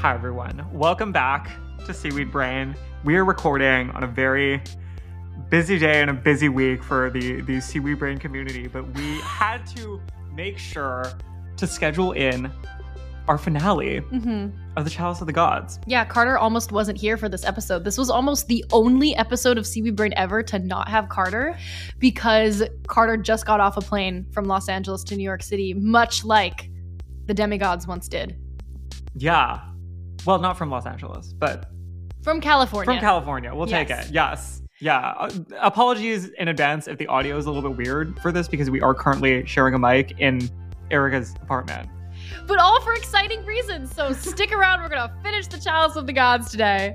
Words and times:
Hi, 0.00 0.14
everyone. 0.14 0.66
Welcome 0.72 1.12
back 1.12 1.50
to 1.84 1.92
Seaweed 1.92 2.32
Brain. 2.32 2.74
We 3.04 3.16
are 3.16 3.24
recording 3.26 3.90
on 3.90 4.02
a 4.02 4.06
very 4.06 4.62
busy 5.50 5.78
day 5.78 6.00
and 6.00 6.08
a 6.08 6.14
busy 6.14 6.48
week 6.48 6.82
for 6.82 7.10
the, 7.10 7.42
the 7.42 7.60
Seaweed 7.60 7.98
Brain 7.98 8.16
community, 8.16 8.66
but 8.66 8.90
we 8.94 9.20
had 9.20 9.66
to 9.76 10.00
make 10.32 10.56
sure 10.56 11.04
to 11.58 11.66
schedule 11.66 12.12
in 12.12 12.50
our 13.28 13.36
finale 13.36 13.98
hmm 13.98 14.46
of 14.74 14.84
the 14.84 14.90
Chalice 14.90 15.20
of 15.20 15.26
the 15.26 15.34
Gods. 15.34 15.78
Yeah, 15.86 16.06
Carter 16.06 16.38
almost 16.38 16.72
wasn't 16.72 16.96
here 16.96 17.18
for 17.18 17.28
this 17.28 17.44
episode. 17.44 17.84
This 17.84 17.98
was 17.98 18.08
almost 18.08 18.48
the 18.48 18.64
only 18.72 19.14
episode 19.16 19.58
of 19.58 19.66
Seaweed 19.66 19.96
Brain 19.96 20.14
ever 20.16 20.42
to 20.44 20.58
not 20.58 20.88
have 20.88 21.10
Carter 21.10 21.58
because 21.98 22.62
Carter 22.86 23.18
just 23.18 23.44
got 23.44 23.60
off 23.60 23.76
a 23.76 23.82
plane 23.82 24.24
from 24.32 24.46
Los 24.46 24.70
Angeles 24.70 25.04
to 25.04 25.14
New 25.14 25.24
York 25.24 25.42
City, 25.42 25.74
much 25.74 26.24
like 26.24 26.70
the 27.26 27.34
demigods 27.34 27.86
once 27.86 28.08
did. 28.08 28.38
Yeah. 29.14 29.60
Well, 30.26 30.38
not 30.38 30.56
from 30.58 30.70
Los 30.70 30.86
Angeles, 30.86 31.32
but 31.32 31.70
From 32.22 32.40
California. 32.40 32.86
from 32.92 33.00
California. 33.00 33.54
We'll 33.54 33.66
take 33.66 33.90
it. 33.90 34.08
Yes. 34.10 34.62
Yeah. 34.80 34.98
Uh, 35.18 35.30
apologies 35.60 36.28
in 36.38 36.48
advance 36.48 36.88
if 36.88 36.98
the 36.98 37.06
audio 37.06 37.36
is 37.36 37.46
a 37.46 37.50
little 37.50 37.68
bit 37.70 37.76
weird 37.78 38.18
for 38.20 38.32
this 38.32 38.48
because 38.48 38.70
we 38.70 38.80
are 38.80 38.94
currently 38.94 39.44
sharing 39.46 39.74
a 39.74 39.78
mic 39.78 40.18
in 40.18 40.48
Erica's 40.90 41.34
apartment. 41.42 41.88
but 42.46 42.58
all 42.58 42.80
for 42.82 42.94
exciting 42.94 43.44
reasons. 43.44 43.94
So 43.94 44.12
stick 44.12 44.52
around. 44.52 44.80
We're 44.82 44.88
going 44.88 45.08
to 45.08 45.14
finish 45.22 45.46
the 45.48 45.58
Chalice 45.58 45.96
of 45.96 46.06
the 46.06 46.12
Gods 46.12 46.50
today. 46.50 46.94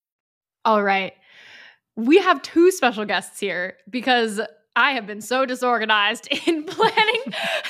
All 0.63 0.83
right. 0.83 1.13
We 1.95 2.19
have 2.19 2.41
two 2.41 2.71
special 2.71 3.05
guests 3.05 3.39
here 3.39 3.77
because 3.89 4.39
I 4.75 4.91
have 4.91 5.05
been 5.05 5.21
so 5.21 5.45
disorganized 5.45 6.27
in 6.47 6.63
planning 6.63 7.21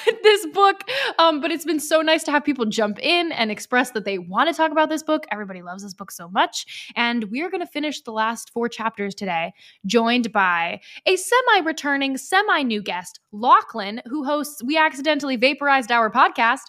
this 0.24 0.46
book. 0.48 0.84
Um, 1.18 1.42
but 1.42 1.52
it's 1.52 1.66
been 1.66 1.80
so 1.80 2.02
nice 2.02 2.24
to 2.24 2.32
have 2.32 2.44
people 2.44 2.66
jump 2.66 3.00
in 3.00 3.32
and 3.32 3.50
express 3.50 3.92
that 3.92 4.06
they 4.06 4.18
want 4.20 4.50
to 4.50 4.56
talk 4.56 4.72
about 4.72 4.90
this 4.90 5.04
book. 5.04 5.26
Everybody 5.32 5.62
loves 5.62 5.84
this 5.84 5.94
book 5.94 6.12
so 6.12 6.30
much. 6.30 6.92
And 6.96 7.26
we 7.26 7.42
are 7.42 7.50
going 7.50 7.66
to 7.66 7.72
finish 7.72 8.02
the 8.02 8.12
last 8.12 8.52
four 8.52 8.70
chapters 8.70 9.16
today, 9.16 9.54
joined 9.86 10.32
by 10.32 10.82
a 11.06 11.16
semi 11.16 11.62
returning, 11.66 12.18
semi 12.18 12.62
new 12.64 12.84
guest, 12.84 13.20
Lochlyn, 13.34 14.02
who 14.08 14.24
hosts 14.24 14.62
We 14.64 14.78
Accidentally 14.78 15.38
Vaporized 15.38 15.92
Our 15.92 16.12
podcast. 16.12 16.64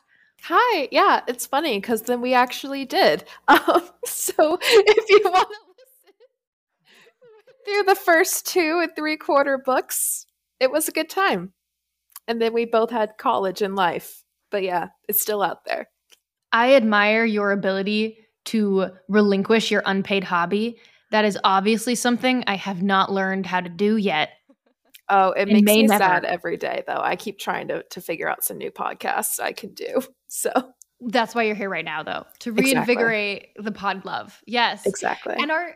Hi, 0.45 0.89
yeah, 0.91 1.21
it's 1.29 1.47
funny 1.47 1.79
because 1.79 2.03
then 2.03 2.21
we 2.21 2.35
actually 2.35 2.85
did. 2.85 3.25
Um, 3.49 3.83
so 4.05 4.59
if 4.63 5.09
you 5.11 5.21
want 5.31 5.49
to 5.49 5.57
through 7.73 7.83
the 7.85 7.95
first 8.01 8.47
two 8.47 8.81
and 8.83 8.91
three 8.97 9.17
quarter 9.17 9.59
books, 9.59 10.27
it 10.61 10.71
was 10.71 10.89
a 10.89 10.93
good 10.93 11.09
time. 11.09 11.53
And 12.29 12.41
then 12.41 12.53
we 12.53 12.67
both 12.67 12.91
had 12.91 13.19
college 13.19 13.63
and 13.63 13.75
life. 13.75 14.23
But 14.51 14.63
yeah, 14.63 14.89
it's 15.09 15.21
still 15.21 15.43
out 15.43 15.65
there. 15.65 15.89
I 16.53 16.75
admire 16.75 17.25
your 17.25 17.53
ability 17.53 18.19
to 18.47 18.89
relinquish 19.09 19.71
your 19.71 19.83
unpaid 19.87 20.25
hobby. 20.25 20.79
That 21.11 21.25
is 21.25 21.39
obviously 21.45 21.95
something 21.95 22.45
I 22.47 22.57
have 22.57 22.83
not 22.83 23.11
learned 23.11 23.47
how 23.47 23.61
to 23.61 23.69
do 23.69 23.97
yet. 23.97 24.31
Oh, 25.09 25.31
it 25.33 25.47
makes 25.49 25.63
me 25.63 25.83
never. 25.85 26.03
sad 26.03 26.25
every 26.25 26.57
day 26.57 26.85
though. 26.87 27.01
I 27.03 27.17
keep 27.17 27.39
trying 27.39 27.69
to 27.69 27.83
to 27.91 28.01
figure 28.01 28.29
out 28.29 28.45
some 28.45 28.59
new 28.59 28.71
podcasts 28.71 29.41
I 29.41 29.53
can 29.53 29.73
do. 29.75 30.03
So 30.35 30.51
That's 31.01 31.35
why 31.35 31.43
you're 31.43 31.55
here 31.55 31.69
right 31.69 31.85
now, 31.85 32.03
though, 32.03 32.25
to 32.39 32.51
Exactly. 32.51 32.75
reinvigorate 32.75 33.49
the 33.59 33.71
pod 33.71 34.07
love. 34.07 34.41
Yes. 34.47 34.87
exactly. 34.87 35.35
And 35.39 35.51
our 35.51 35.75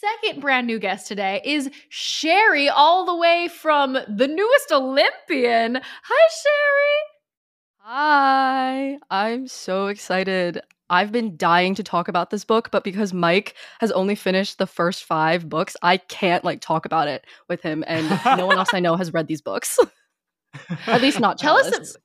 second 0.00 0.40
brand 0.40 0.66
new 0.66 0.78
guest 0.78 1.06
today 1.06 1.42
is 1.44 1.70
Sherry, 1.88 2.68
all 2.68 3.04
the 3.04 3.14
way 3.14 3.48
from 3.48 3.92
the 3.92 4.26
newest 4.26 4.72
Olympian. 4.72 5.74
Hi, 5.74 6.28
Sherry. 6.42 7.02
Hi, 7.78 8.98
I'm 9.10 9.46
so 9.46 9.88
excited. 9.88 10.62
I've 10.88 11.12
been 11.12 11.36
dying 11.36 11.74
to 11.76 11.82
talk 11.82 12.08
about 12.08 12.30
this 12.30 12.44
book, 12.44 12.70
but 12.70 12.82
because 12.82 13.12
Mike 13.12 13.54
has 13.80 13.92
only 13.92 14.14
finished 14.14 14.58
the 14.58 14.66
first 14.66 15.04
five 15.04 15.48
books, 15.48 15.76
I 15.82 15.98
can't 15.98 16.44
like 16.44 16.60
talk 16.60 16.86
about 16.86 17.08
it 17.08 17.26
with 17.48 17.62
him, 17.62 17.84
and 17.86 18.08
no 18.38 18.46
one 18.46 18.58
else 18.58 18.70
I 18.72 18.80
know 18.80 18.96
has 18.96 19.12
read 19.12 19.28
these 19.28 19.42
books. 19.42 19.78
At 20.86 21.02
least 21.02 21.20
not 21.20 21.38
Tell 21.38 21.56
us. 21.56 21.96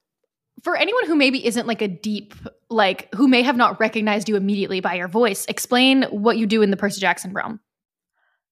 For 0.64 0.76
anyone 0.76 1.06
who 1.06 1.16
maybe 1.16 1.46
isn't 1.46 1.68
like 1.68 1.82
a 1.82 1.88
deep, 1.88 2.34
like, 2.70 3.14
who 3.14 3.28
may 3.28 3.42
have 3.44 3.58
not 3.58 3.80
recognized 3.80 4.28
you 4.28 4.36
immediately 4.36 4.80
by 4.80 4.96
your 4.96 5.08
voice, 5.08 5.46
explain 5.46 6.04
what 6.04 6.38
you 6.38 6.48
do 6.48 6.62
in 6.62 6.72
the 6.72 6.78
Percy 6.78 7.00
Jackson 7.00 7.34
realm. 7.34 7.60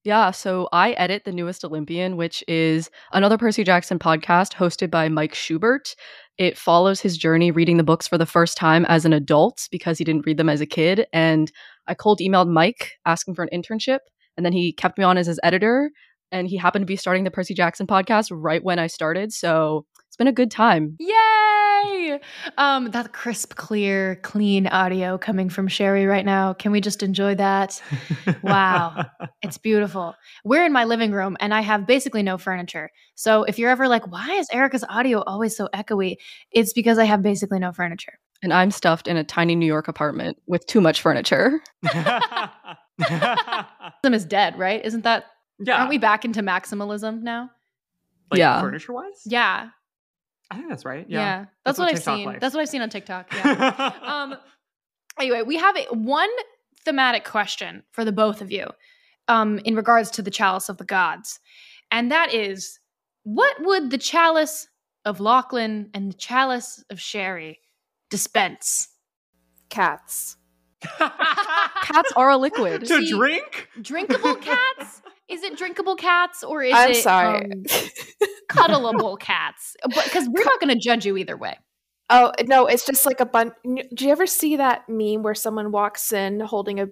Yeah, 0.03 0.31
so 0.31 0.67
I 0.73 0.91
edit 0.93 1.23
the 1.23 1.31
newest 1.31 1.63
Olympian, 1.63 2.17
which 2.17 2.43
is 2.47 2.89
another 3.13 3.37
Percy 3.37 3.63
Jackson 3.63 3.99
podcast 3.99 4.53
hosted 4.53 4.91
by 4.91 5.07
Mike 5.07 5.33
Schubert. 5.33 5.95
It 6.37 6.57
follows 6.57 6.99
his 6.99 7.17
journey 7.17 7.51
reading 7.51 7.77
the 7.77 7.83
books 7.83 8.07
for 8.07 8.17
the 8.17 8.25
first 8.25 8.57
time 8.57 8.85
as 8.85 9.05
an 9.05 9.13
adult 9.13 9.67
because 9.71 9.97
he 9.97 10.03
didn't 10.03 10.25
read 10.25 10.37
them 10.37 10.49
as 10.49 10.59
a 10.59 10.65
kid. 10.65 11.07
And 11.13 11.49
I 11.87 11.93
cold 11.93 12.19
emailed 12.19 12.49
Mike 12.49 12.91
asking 13.05 13.35
for 13.35 13.43
an 13.43 13.49
internship, 13.53 13.99
and 14.35 14.45
then 14.45 14.51
he 14.51 14.73
kept 14.73 14.97
me 14.97 15.05
on 15.05 15.17
as 15.17 15.27
his 15.27 15.39
editor. 15.41 15.89
And 16.33 16.47
he 16.49 16.57
happened 16.57 16.81
to 16.83 16.87
be 16.87 16.95
starting 16.97 17.23
the 17.23 17.31
Percy 17.31 17.53
Jackson 17.53 17.87
podcast 17.87 18.27
right 18.31 18.63
when 18.63 18.79
I 18.79 18.87
started. 18.87 19.31
So 19.31 19.85
it's 20.13 20.17
been 20.19 20.27
a 20.27 20.31
good 20.31 20.51
time. 20.51 20.95
Yay! 20.99 22.19
Um, 22.59 22.91
that 22.91 23.13
crisp, 23.13 23.55
clear, 23.55 24.17
clean 24.17 24.67
audio 24.67 25.17
coming 25.17 25.49
from 25.49 25.67
Sherry 25.67 26.05
right 26.05 26.23
now. 26.23 26.53
Can 26.53 26.71
we 26.71 26.81
just 26.81 27.01
enjoy 27.01 27.33
that? 27.35 27.81
Wow. 28.43 29.05
It's 29.41 29.57
beautiful. 29.57 30.13
We're 30.43 30.65
in 30.65 30.71
my 30.71 30.83
living 30.83 31.13
room 31.13 31.35
and 31.39 31.51
I 31.51 31.61
have 31.61 31.87
basically 31.87 32.21
no 32.21 32.37
furniture. 32.37 32.91
So 33.15 33.43
if 33.43 33.57
you're 33.57 33.71
ever 33.71 33.87
like, 33.87 34.05
why 34.11 34.33
is 34.33 34.47
Erica's 34.51 34.83
audio 34.87 35.23
always 35.25 35.57
so 35.57 35.67
echoey? 35.73 36.17
It's 36.51 36.73
because 36.73 36.99
I 36.99 37.05
have 37.05 37.23
basically 37.23 37.57
no 37.57 37.71
furniture. 37.71 38.19
And 38.43 38.53
I'm 38.53 38.69
stuffed 38.69 39.07
in 39.07 39.17
a 39.17 39.23
tiny 39.23 39.55
New 39.55 39.65
York 39.65 39.87
apartment 39.87 40.37
with 40.45 40.67
too 40.67 40.81
much 40.81 41.01
furniture. 41.01 41.59
Them 41.81 42.53
is 44.13 44.25
dead, 44.25 44.59
right? 44.59 44.85
Isn't 44.85 45.05
that 45.05 45.25
yeah. 45.59 45.77
aren't 45.77 45.89
we 45.89 45.97
back 45.97 46.23
into 46.23 46.41
maximalism 46.41 47.23
now? 47.23 47.49
Like, 48.29 48.37
Yeah. 48.37 48.61
Furniture 48.61 48.93
wise? 48.93 49.23
Yeah. 49.25 49.69
I 50.53 50.57
think 50.57 50.69
that's 50.69 50.85
right. 50.85 51.05
Yeah. 51.09 51.19
Yeah. 51.19 51.45
That's, 51.65 51.79
what, 51.79 51.89
I've 51.89 51.95
TikTok 51.95 52.17
seen. 52.17 52.25
likes. 52.25 52.39
That's 52.41 52.53
what 52.55 52.61
I've 52.61 52.69
seen 52.69 52.81
on 52.81 52.89
TikTok. 52.89 53.33
Yeah. 53.33 53.93
um 54.03 54.35
anyway 55.19 55.41
we 55.43 55.57
have 55.57 55.75
a, 55.77 55.83
one 55.93 56.29
thematic 56.85 57.23
question 57.23 57.83
for 57.91 58.03
the 58.05 58.11
both 58.11 58.41
of 58.41 58.51
you 58.51 58.67
um 59.27 59.59
in 59.59 59.75
regards 59.75 60.09
to 60.11 60.21
the 60.21 60.31
chalice 60.31 60.69
of 60.69 60.77
the 60.77 60.83
gods 60.85 61.39
and 61.91 62.11
that 62.11 62.33
is 62.33 62.79
what 63.23 63.55
would 63.61 63.89
the 63.89 63.97
chalice 63.97 64.67
of 65.05 65.19
Lochlyn 65.19 65.89
and 65.93 66.09
the 66.09 66.15
chalice 66.17 66.83
of 66.89 66.99
sherry 66.99 67.59
dispense 68.09 68.89
Cats. 69.69 70.37
Cats 70.99 72.11
are 72.15 72.29
a 72.29 72.37
liquid. 72.37 72.85
to 72.85 72.99
See- 72.99 73.09
drink? 73.11 73.69
drinkable 73.81 74.35
cats 74.35 75.01
is 75.33 75.43
it 75.43 75.57
drinkable 75.57 75.95
cats 75.95 76.43
or 76.43 76.63
is 76.63 76.73
I'm 76.75 76.91
it 76.91 77.03
sorry. 77.03 77.45
um, 77.51 77.63
cuddleable 78.49 79.19
cats 79.19 79.75
because 79.83 80.27
we're 80.29 80.43
not 80.45 80.59
going 80.59 80.73
to 80.73 80.79
judge 80.79 81.05
you 81.05 81.17
either 81.17 81.35
way 81.37 81.57
Oh 82.09 82.31
no, 82.45 82.67
it's 82.67 82.85
just 82.85 83.05
like 83.05 83.21
a 83.21 83.25
bunch. 83.25 83.53
Do 83.63 84.05
you 84.05 84.11
ever 84.11 84.27
see 84.27 84.57
that 84.57 84.83
meme 84.89 85.23
where 85.23 85.33
someone 85.33 85.71
walks 85.71 86.11
in 86.11 86.41
holding 86.41 86.79
a 86.79 86.87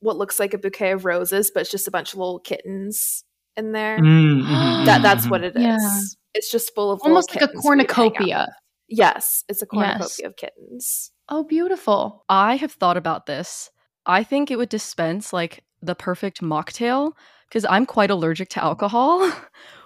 what 0.00 0.18
looks 0.18 0.38
like 0.40 0.54
a 0.54 0.58
bouquet 0.58 0.90
of 0.90 1.04
roses, 1.04 1.50
but 1.54 1.60
it's 1.60 1.70
just 1.70 1.86
a 1.88 1.90
bunch 1.90 2.12
of 2.12 2.18
little 2.18 2.40
kittens 2.40 3.24
in 3.56 3.72
there? 3.72 3.98
Mm, 4.00 4.42
mhm, 4.42 4.84
That 4.86 5.00
mhm, 5.00 5.02
that's 5.02 5.26
mhm. 5.26 5.30
what 5.30 5.44
it 5.44 5.54
is. 5.56 5.62
Yeah. 5.62 6.00
It's 6.34 6.50
just 6.50 6.74
full 6.74 6.90
of 6.90 7.00
almost 7.04 7.30
like 7.30 7.42
a 7.42 7.46
kittens 7.46 7.64
for 7.64 7.76
you 7.76 7.86
to 7.86 7.94
hang 7.94 8.06
out 8.08 8.14
cornucopia. 8.16 8.46
Yes, 8.88 9.44
it's 9.48 9.62
a 9.62 9.66
Yes. 9.66 9.70
cornucopia 9.70 10.26
of 10.26 10.36
kittens. 10.36 11.12
oh 11.30 11.44
beautiful 11.44 12.24
I 12.28 12.56
have 12.56 12.72
thought 12.72 12.96
about 12.96 13.26
this. 13.26 13.70
I 14.04 14.24
think 14.24 14.50
it 14.50 14.56
would 14.56 14.68
dispense 14.68 15.32
like 15.32 15.64
the 15.80 15.94
perfect 15.94 16.42
mocktail 16.42 17.12
because 17.48 17.64
I'm 17.68 17.86
quite 17.86 18.10
allergic 18.10 18.48
to 18.50 18.62
alcohol. 18.62 19.20
Oh, 19.22 19.34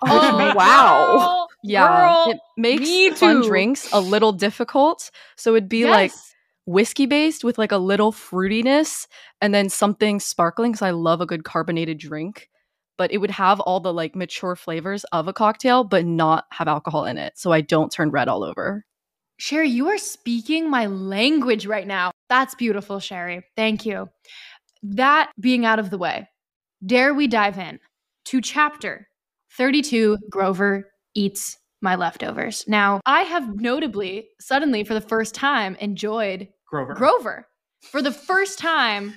um, 0.48 0.54
wow. 0.56 1.46
yeah, 1.62 1.86
girl, 1.86 2.32
it 2.32 2.40
makes 2.56 3.18
fun 3.20 3.42
drinks 3.42 3.92
a 3.92 4.00
little 4.00 4.32
difficult. 4.32 5.10
So 5.36 5.54
it'd 5.54 5.68
be 5.68 5.84
like 5.86 6.12
whiskey 6.66 7.06
based 7.06 7.42
with 7.44 7.58
like 7.58 7.72
a 7.72 7.78
little 7.78 8.12
fruitiness 8.12 9.06
and 9.40 9.52
then 9.52 9.68
something 9.68 10.20
sparkling 10.20 10.72
because 10.72 10.82
I 10.82 10.90
love 10.90 11.20
a 11.20 11.26
good 11.26 11.44
carbonated 11.44 11.98
drink. 11.98 12.48
but 13.00 13.10
it 13.10 13.16
would 13.16 13.30
have 13.30 13.60
all 13.60 13.80
the 13.80 13.94
like 13.94 14.14
mature 14.14 14.54
flavors 14.54 15.04
of 15.04 15.26
a 15.26 15.32
cocktail, 15.32 15.84
but 15.84 16.04
not 16.04 16.44
have 16.50 16.68
alcohol 16.68 17.06
in 17.06 17.16
it. 17.16 17.32
So 17.34 17.50
I 17.50 17.62
don't 17.62 17.90
turn 17.90 18.10
red 18.10 18.28
all 18.28 18.44
over. 18.44 18.84
Sherry, 19.38 19.70
you 19.70 19.88
are 19.88 19.96
speaking 19.96 20.68
my 20.68 20.84
language 20.84 21.64
right 21.64 21.86
now. 21.86 22.10
That's 22.28 22.54
beautiful, 22.54 23.00
Sherry. 23.00 23.42
Thank 23.56 23.86
you. 23.86 24.10
That 24.82 25.30
being 25.40 25.64
out 25.64 25.78
of 25.78 25.88
the 25.88 25.96
way, 25.96 26.28
dare 26.84 27.14
we 27.14 27.26
dive 27.26 27.58
in 27.58 27.78
to 28.26 28.40
chapter 28.40 29.08
32 29.56 30.18
Grover 30.30 30.90
Eats 31.14 31.58
My 31.80 31.96
Leftovers. 31.96 32.64
Now, 32.68 33.00
I 33.06 33.22
have 33.22 33.60
notably, 33.60 34.28
suddenly, 34.40 34.84
for 34.84 34.94
the 34.94 35.00
first 35.00 35.34
time, 35.34 35.76
enjoyed 35.76 36.48
Grover. 36.66 36.94
Grover. 36.94 37.46
For 37.82 38.02
the 38.02 38.12
first 38.12 38.58
time, 38.58 39.14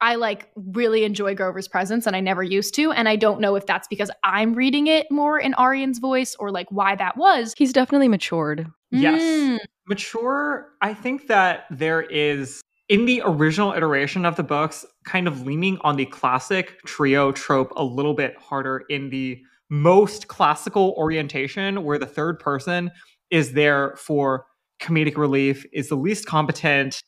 I 0.00 0.14
like 0.14 0.48
really 0.56 1.04
enjoy 1.04 1.34
Grover's 1.34 1.68
presence 1.68 2.06
and 2.06 2.16
I 2.16 2.20
never 2.20 2.42
used 2.42 2.74
to. 2.74 2.90
And 2.92 3.08
I 3.08 3.16
don't 3.16 3.40
know 3.40 3.54
if 3.56 3.66
that's 3.66 3.86
because 3.88 4.10
I'm 4.24 4.54
reading 4.54 4.86
it 4.86 5.10
more 5.10 5.38
in 5.38 5.54
Aryan's 5.54 5.98
voice 5.98 6.34
or 6.38 6.50
like 6.50 6.66
why 6.70 6.96
that 6.96 7.16
was. 7.16 7.54
He's 7.56 7.72
definitely 7.72 8.08
matured. 8.08 8.66
Yes. 8.90 9.20
Mm, 9.20 9.58
Mature, 9.86 10.68
I 10.80 10.94
think 10.94 11.28
that 11.28 11.66
there 11.70 12.02
is 12.02 12.62
in 12.90 13.04
the 13.04 13.22
original 13.24 13.72
iteration 13.72 14.26
of 14.26 14.34
the 14.34 14.42
books, 14.42 14.84
kind 15.04 15.28
of 15.28 15.46
leaning 15.46 15.78
on 15.82 15.94
the 15.94 16.06
classic 16.06 16.76
trio 16.84 17.30
trope 17.30 17.72
a 17.76 17.84
little 17.84 18.14
bit 18.14 18.36
harder 18.36 18.82
in 18.90 19.08
the 19.10 19.40
most 19.70 20.26
classical 20.26 20.92
orientation, 20.98 21.84
where 21.84 21.98
the 21.98 22.04
third 22.04 22.40
person 22.40 22.90
is 23.30 23.52
there 23.52 23.94
for 23.96 24.44
comedic 24.82 25.16
relief, 25.16 25.64
is 25.72 25.88
the 25.88 25.94
least 25.94 26.26
competent, 26.26 27.00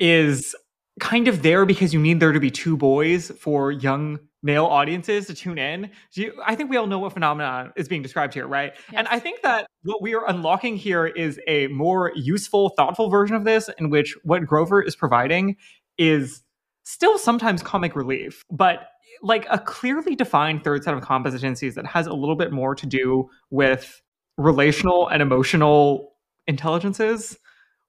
is 0.00 0.56
kind 0.98 1.28
of 1.28 1.42
there 1.42 1.64
because 1.64 1.94
you 1.94 2.00
need 2.00 2.18
there 2.18 2.32
to 2.32 2.40
be 2.40 2.50
two 2.50 2.76
boys 2.76 3.30
for 3.40 3.70
young 3.70 4.18
male 4.42 4.66
audiences 4.66 5.26
to 5.26 5.34
tune 5.34 5.58
in. 5.58 5.90
Do 6.14 6.22
you, 6.22 6.32
I 6.44 6.54
think 6.54 6.70
we 6.70 6.76
all 6.76 6.86
know 6.86 6.98
what 6.98 7.12
phenomenon 7.12 7.72
is 7.76 7.88
being 7.88 8.02
described 8.02 8.34
here, 8.34 8.46
right? 8.46 8.72
And 8.92 9.08
I 9.08 9.18
think 9.18 9.42
that 9.42 9.66
what 9.82 10.00
we 10.00 10.14
are 10.14 10.28
unlocking 10.28 10.76
here 10.76 11.06
is 11.06 11.40
a 11.48 11.66
more 11.68 12.12
useful, 12.14 12.70
thoughtful 12.70 13.10
version 13.10 13.34
of 13.34 13.44
this, 13.44 13.68
in 13.78 13.90
which 13.90 14.16
what 14.22 14.46
Grover 14.46 14.80
is 14.80 14.94
providing 14.94 15.56
is 15.98 16.42
still 16.84 17.18
sometimes 17.18 17.62
comic 17.62 17.96
relief, 17.96 18.44
but 18.50 18.88
like 19.22 19.46
a 19.50 19.58
clearly 19.58 20.14
defined 20.14 20.62
third 20.62 20.84
set 20.84 20.94
of 20.94 21.02
competencies 21.02 21.74
that 21.74 21.86
has 21.86 22.06
a 22.06 22.12
little 22.12 22.36
bit 22.36 22.52
more 22.52 22.74
to 22.76 22.86
do 22.86 23.28
with 23.50 24.00
relational 24.36 25.08
and 25.08 25.20
emotional 25.20 26.12
intelligences, 26.46 27.36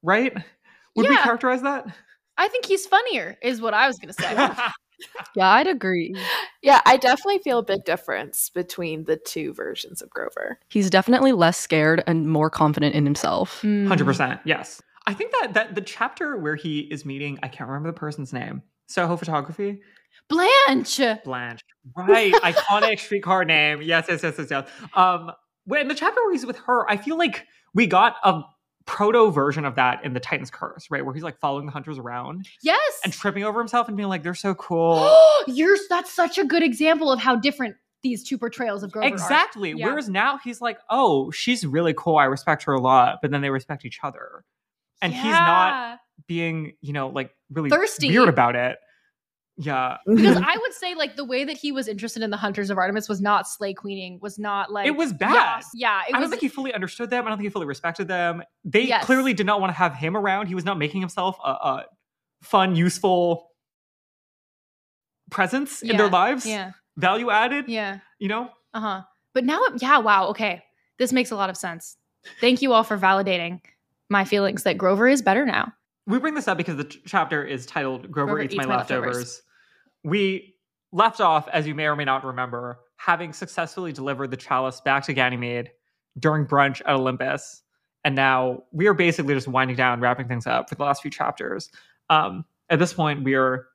right? 0.02 0.34
Would 0.96 1.08
we 1.08 1.14
Yeah. 1.16 1.24
characterize 1.24 1.62
that? 1.62 1.86
I 2.38 2.48
think 2.48 2.66
he's 2.66 2.88
funnier, 2.88 3.38
is 3.44 3.62
what 3.62 3.74
I 3.76 3.86
was 3.86 4.00
going 4.00 4.12
to 4.14 4.22
say. 4.22 4.36
Yeah, 5.36 5.50
I'd 5.50 5.68
agree. 5.68 6.16
Yeah, 6.62 6.82
I 6.86 6.98
definitely 6.98 7.40
feel 7.40 7.60
a 7.60 7.64
big 7.64 7.86
difference 7.86 8.50
between 8.50 9.06
the 9.06 9.18
two 9.18 9.54
versions 9.54 10.02
of 10.02 10.10
Grover. 10.10 10.60
He's 10.70 10.90
definitely 10.90 11.32
less 11.32 11.58
scared 11.58 12.04
and 12.08 12.28
more 12.28 12.50
confident 12.50 12.96
in 12.96 13.06
himself. 13.06 13.62
Mm. 13.62 13.88
Hundred 13.88 14.06
percent, 14.06 14.40
yes. 14.44 14.82
I 15.08 15.14
think 15.14 15.32
that 15.40 15.54
that 15.54 15.76
the 15.76 15.82
chapter 15.82 16.38
where 16.38 16.56
he 16.56 16.80
is 16.80 17.06
meeting, 17.06 17.40
I 17.42 17.48
can't 17.48 17.70
remember 17.70 17.90
the 17.90 17.98
person's 17.98 18.34
name. 18.34 18.62
Soho 18.88 19.18
Photography, 19.18 19.80
Blanche. 20.28 21.02
Blanche, 21.24 21.62
right? 21.96 22.34
Iconic 22.44 23.00
streetcar 23.00 23.46
name. 23.46 23.82
Yes, 23.82 24.06
yes, 24.10 24.24
yes, 24.24 24.36
yes, 24.38 24.48
yes. 24.50 24.70
Um, 24.94 25.32
when 25.66 25.88
the 25.88 25.96
chapter 25.96 26.22
where 26.22 26.32
he's 26.32 26.46
with 26.46 26.58
her, 26.60 26.90
I 26.90 26.98
feel 26.98 27.18
like 27.18 27.46
we 27.74 27.88
got 27.88 28.16
a 28.24 28.42
proto 28.90 29.32
version 29.32 29.64
of 29.66 29.76
that 29.76 30.04
in 30.04 30.14
the 30.14 30.20
Titan's 30.20 30.50
Curse, 30.52 30.88
right? 30.90 31.06
Where 31.06 31.14
he's 31.14 31.24
like 31.24 31.40
following 31.40 31.66
the 31.66 31.72
hunters 31.72 31.98
around 31.98 32.48
Yes. 32.62 33.00
and 33.04 33.14
tripping 33.14 33.44
over 33.44 33.60
himself 33.60 33.88
and 33.88 33.96
being 33.96 34.10
like, 34.10 34.24
"They're 34.24 34.34
so 34.36 34.56
cool." 34.56 35.10
You're 35.48 35.78
that's 35.90 36.12
such 36.12 36.38
a 36.38 36.44
good 36.46 36.64
example 36.64 37.12
of 37.12 37.20
how 37.20 37.36
different 37.36 37.76
these 38.02 38.24
two 38.24 38.38
portrayals 38.38 38.82
of 38.84 38.92
Grover 38.92 39.06
are. 39.08 39.10
exactly. 39.12 39.74
Yeah. 39.74 39.86
Whereas 39.88 40.10
now 40.10 40.40
he's 40.44 40.60
like, 40.62 40.80
"Oh, 40.90 41.32
she's 41.32 41.66
really 41.66 41.94
cool. 41.98 42.18
I 42.18 42.26
respect 42.26 42.64
her 42.64 42.74
a 42.74 42.80
lot," 42.82 43.20
but 43.22 43.32
then 43.32 43.42
they 43.42 43.50
respect 43.50 43.86
each 43.86 44.00
other, 44.04 44.44
and 45.02 45.14
he's 45.14 45.24
not 45.24 46.00
being, 46.28 46.74
you 46.82 46.94
know, 46.94 47.10
like 47.10 47.32
really 47.52 47.70
Thirsty. 47.70 48.10
weird 48.10 48.28
about 48.30 48.56
it. 48.56 48.78
Yeah. 49.62 49.98
because 50.08 50.38
I 50.46 50.56
would 50.58 50.74
say 50.74 50.96
like 50.96 51.18
the 51.18 51.26
way 51.26 51.44
that 51.44 51.58
he 51.58 51.74
was 51.74 51.90
interested 51.90 52.24
in 52.24 52.30
the 52.30 52.38
Hunters 52.38 52.70
of 52.70 52.78
Artemis 52.78 53.10
was 53.10 53.20
not 53.20 53.46
slay 53.48 53.74
queening, 53.74 54.18
was 54.22 54.40
not 54.40 54.72
like 54.72 54.88
it 54.88 54.96
was 54.96 55.12
bad. 55.12 55.34
Yeah, 55.34 55.62
yeah 55.74 56.02
it 56.08 56.10
I 56.10 56.12
don't 56.14 56.22
was 56.22 56.30
think 56.30 56.42
he 56.42 56.48
fully 56.48 56.74
understood 56.74 57.10
them. 57.10 57.26
I 57.26 57.30
don't 57.30 57.38
think 57.38 57.46
he 57.48 57.50
fully 57.52 57.66
respected 57.66 58.08
them. 58.08 58.42
They 58.64 58.84
Yes. 58.84 59.04
clearly 59.04 59.34
did 59.34 59.46
not 59.46 59.60
want 59.60 59.72
to 59.72 59.78
have 59.78 59.94
him 59.96 60.16
around. 60.16 60.48
He 60.48 60.56
was 60.56 60.64
not 60.64 60.78
making 60.78 61.02
himself 61.02 61.38
a, 61.44 61.50
a 61.50 61.86
fun, 62.42 62.76
useful 62.78 63.52
presence 65.30 65.82
in 65.82 65.98
their 65.98 66.10
lives. 66.10 66.46
yeah, 66.46 66.72
Value 66.98 67.30
added, 67.30 67.66
yeah, 67.68 68.00
you 68.18 68.28
know? 68.28 68.50
uh 68.74 68.80
huh. 68.80 69.02
But 69.34 69.44
now, 69.46 69.60
yeah, 69.80 70.00
wow, 70.00 70.28
okay, 70.30 70.64
this 70.98 71.14
makes 71.14 71.32
a 71.32 71.36
lot 71.36 71.50
of 71.50 71.58
sense. 71.58 71.98
Thank 72.42 72.62
you 72.62 72.74
all 72.74 72.84
for 72.84 72.98
validating 72.98 73.62
my 74.10 74.26
feelings 74.26 74.64
that 74.64 74.78
Grover 74.78 75.08
is 75.08 75.22
better 75.22 75.46
now. 75.46 75.72
We 76.08 76.18
bring 76.18 76.34
this 76.34 76.48
up 76.48 76.58
because 76.58 76.78
the 76.78 76.86
ch- 76.86 77.00
chapter 77.06 77.44
is 77.44 77.66
titled 77.68 78.10
Grover, 78.12 78.32
Grover 78.32 78.42
Eats, 78.42 78.56
Eats 78.56 78.66
My, 78.66 78.74
My 78.74 78.78
leftovers. 78.78 79.08
Leftovers. 79.18 79.42
We 80.04 80.56
left 80.92 81.22
off, 81.22 81.48
as 81.50 81.68
you 81.68 81.76
may 81.76 81.86
or 81.86 81.96
may 81.96 82.06
not 82.06 82.24
remember, 82.24 82.80
having 82.98 83.34
successfully 83.34 83.92
delivered 83.92 84.32
the 84.32 84.38
chalice 84.38 84.82
back 84.82 85.04
to 85.06 85.14
Ganymede 85.14 85.72
during 86.18 86.46
brunch 86.46 86.82
at 86.82 86.96
Olympus. 86.96 87.64
And 88.04 88.16
now 88.16 88.64
we 88.72 88.88
are 88.88 88.94
basically 88.94 89.34
just 89.34 89.48
winding 89.48 89.78
down, 89.78 90.00
wrapping 90.00 90.28
things 90.28 90.48
up 90.48 90.70
for 90.70 90.76
the 90.76 90.84
last 90.84 91.02
few 91.02 91.12
chapters. 91.12 91.70
Um, 92.10 92.46
at 92.70 92.80
this 92.80 92.94
point, 92.94 93.24
we 93.24 93.36
are 93.36 93.68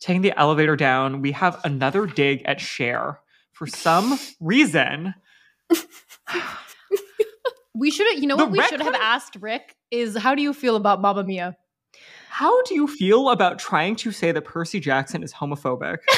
taking 0.00 0.22
the 0.22 0.38
elevator 0.38 0.76
down. 0.76 1.20
We 1.20 1.32
have 1.32 1.60
another 1.64 2.06
dig 2.06 2.42
at 2.44 2.60
Cher. 2.60 3.20
For 3.52 3.66
some 3.66 4.18
reason, 4.40 5.14
We 7.78 7.92
should, 7.92 8.08
have 8.12 8.20
you 8.20 8.26
know, 8.26 8.36
The 8.36 8.44
what 8.44 8.52
we 8.52 8.62
should 8.62 8.80
have 8.80 8.94
asked 8.94 9.36
Rick 9.40 9.76
is, 9.92 10.16
how 10.16 10.34
do 10.34 10.42
you 10.42 10.52
feel 10.52 10.74
about 10.74 11.00
Mamma 11.00 11.22
Mia? 11.22 11.56
How 12.28 12.62
do 12.62 12.74
you 12.74 12.86
feel 12.86 13.30
about 13.30 13.58
trying 13.58 13.96
to 13.96 14.12
say 14.12 14.32
that 14.32 14.42
Percy 14.42 14.80
Jackson 14.80 15.22
is 15.22 15.32
homophobic? 15.32 15.98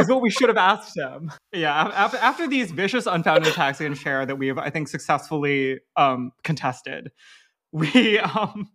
is 0.00 0.08
what 0.08 0.20
we 0.20 0.30
should 0.30 0.48
have 0.48 0.56
asked 0.56 0.96
him. 0.96 1.32
Yeah, 1.52 1.74
after, 1.74 2.16
after 2.18 2.46
these 2.46 2.70
vicious, 2.70 3.06
unfounded 3.06 3.52
attacks 3.52 3.80
against 3.80 4.02
Cher 4.02 4.26
that 4.26 4.36
we 4.36 4.48
have, 4.48 4.58
I 4.58 4.70
think, 4.70 4.88
successfully 4.88 5.80
um, 5.96 6.32
contested, 6.44 7.10
we 7.72 8.18
um, 8.18 8.70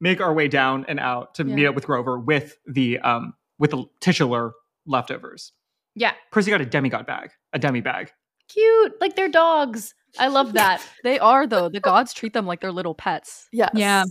make 0.00 0.20
our 0.20 0.32
way 0.32 0.48
down 0.48 0.84
and 0.88 1.00
out 1.00 1.34
to 1.36 1.44
meet 1.44 1.66
up 1.66 1.74
with 1.74 1.86
Grover 1.86 2.18
with 2.18 2.56
the 2.66 2.98
um, 3.00 3.34
with 3.58 3.70
the 3.70 3.84
titular 4.00 4.52
leftovers. 4.86 5.52
Yeah, 5.94 6.12
Percy 6.30 6.50
got 6.50 6.60
a 6.60 6.66
demigod 6.66 7.06
bag, 7.06 7.30
a 7.52 7.58
demi 7.58 7.80
bag. 7.80 8.10
cute, 8.48 8.92
like 9.00 9.16
they're 9.16 9.28
dogs. 9.28 9.94
I 10.18 10.28
love 10.28 10.54
that. 10.54 10.82
They 11.04 11.18
are 11.18 11.46
though. 11.46 11.68
The 11.68 11.80
gods 11.80 12.12
treat 12.12 12.32
them 12.32 12.46
like 12.46 12.60
their 12.60 12.72
little 12.72 12.94
pets. 12.94 13.48
Yes. 13.52 13.70
Yeah. 13.74 14.04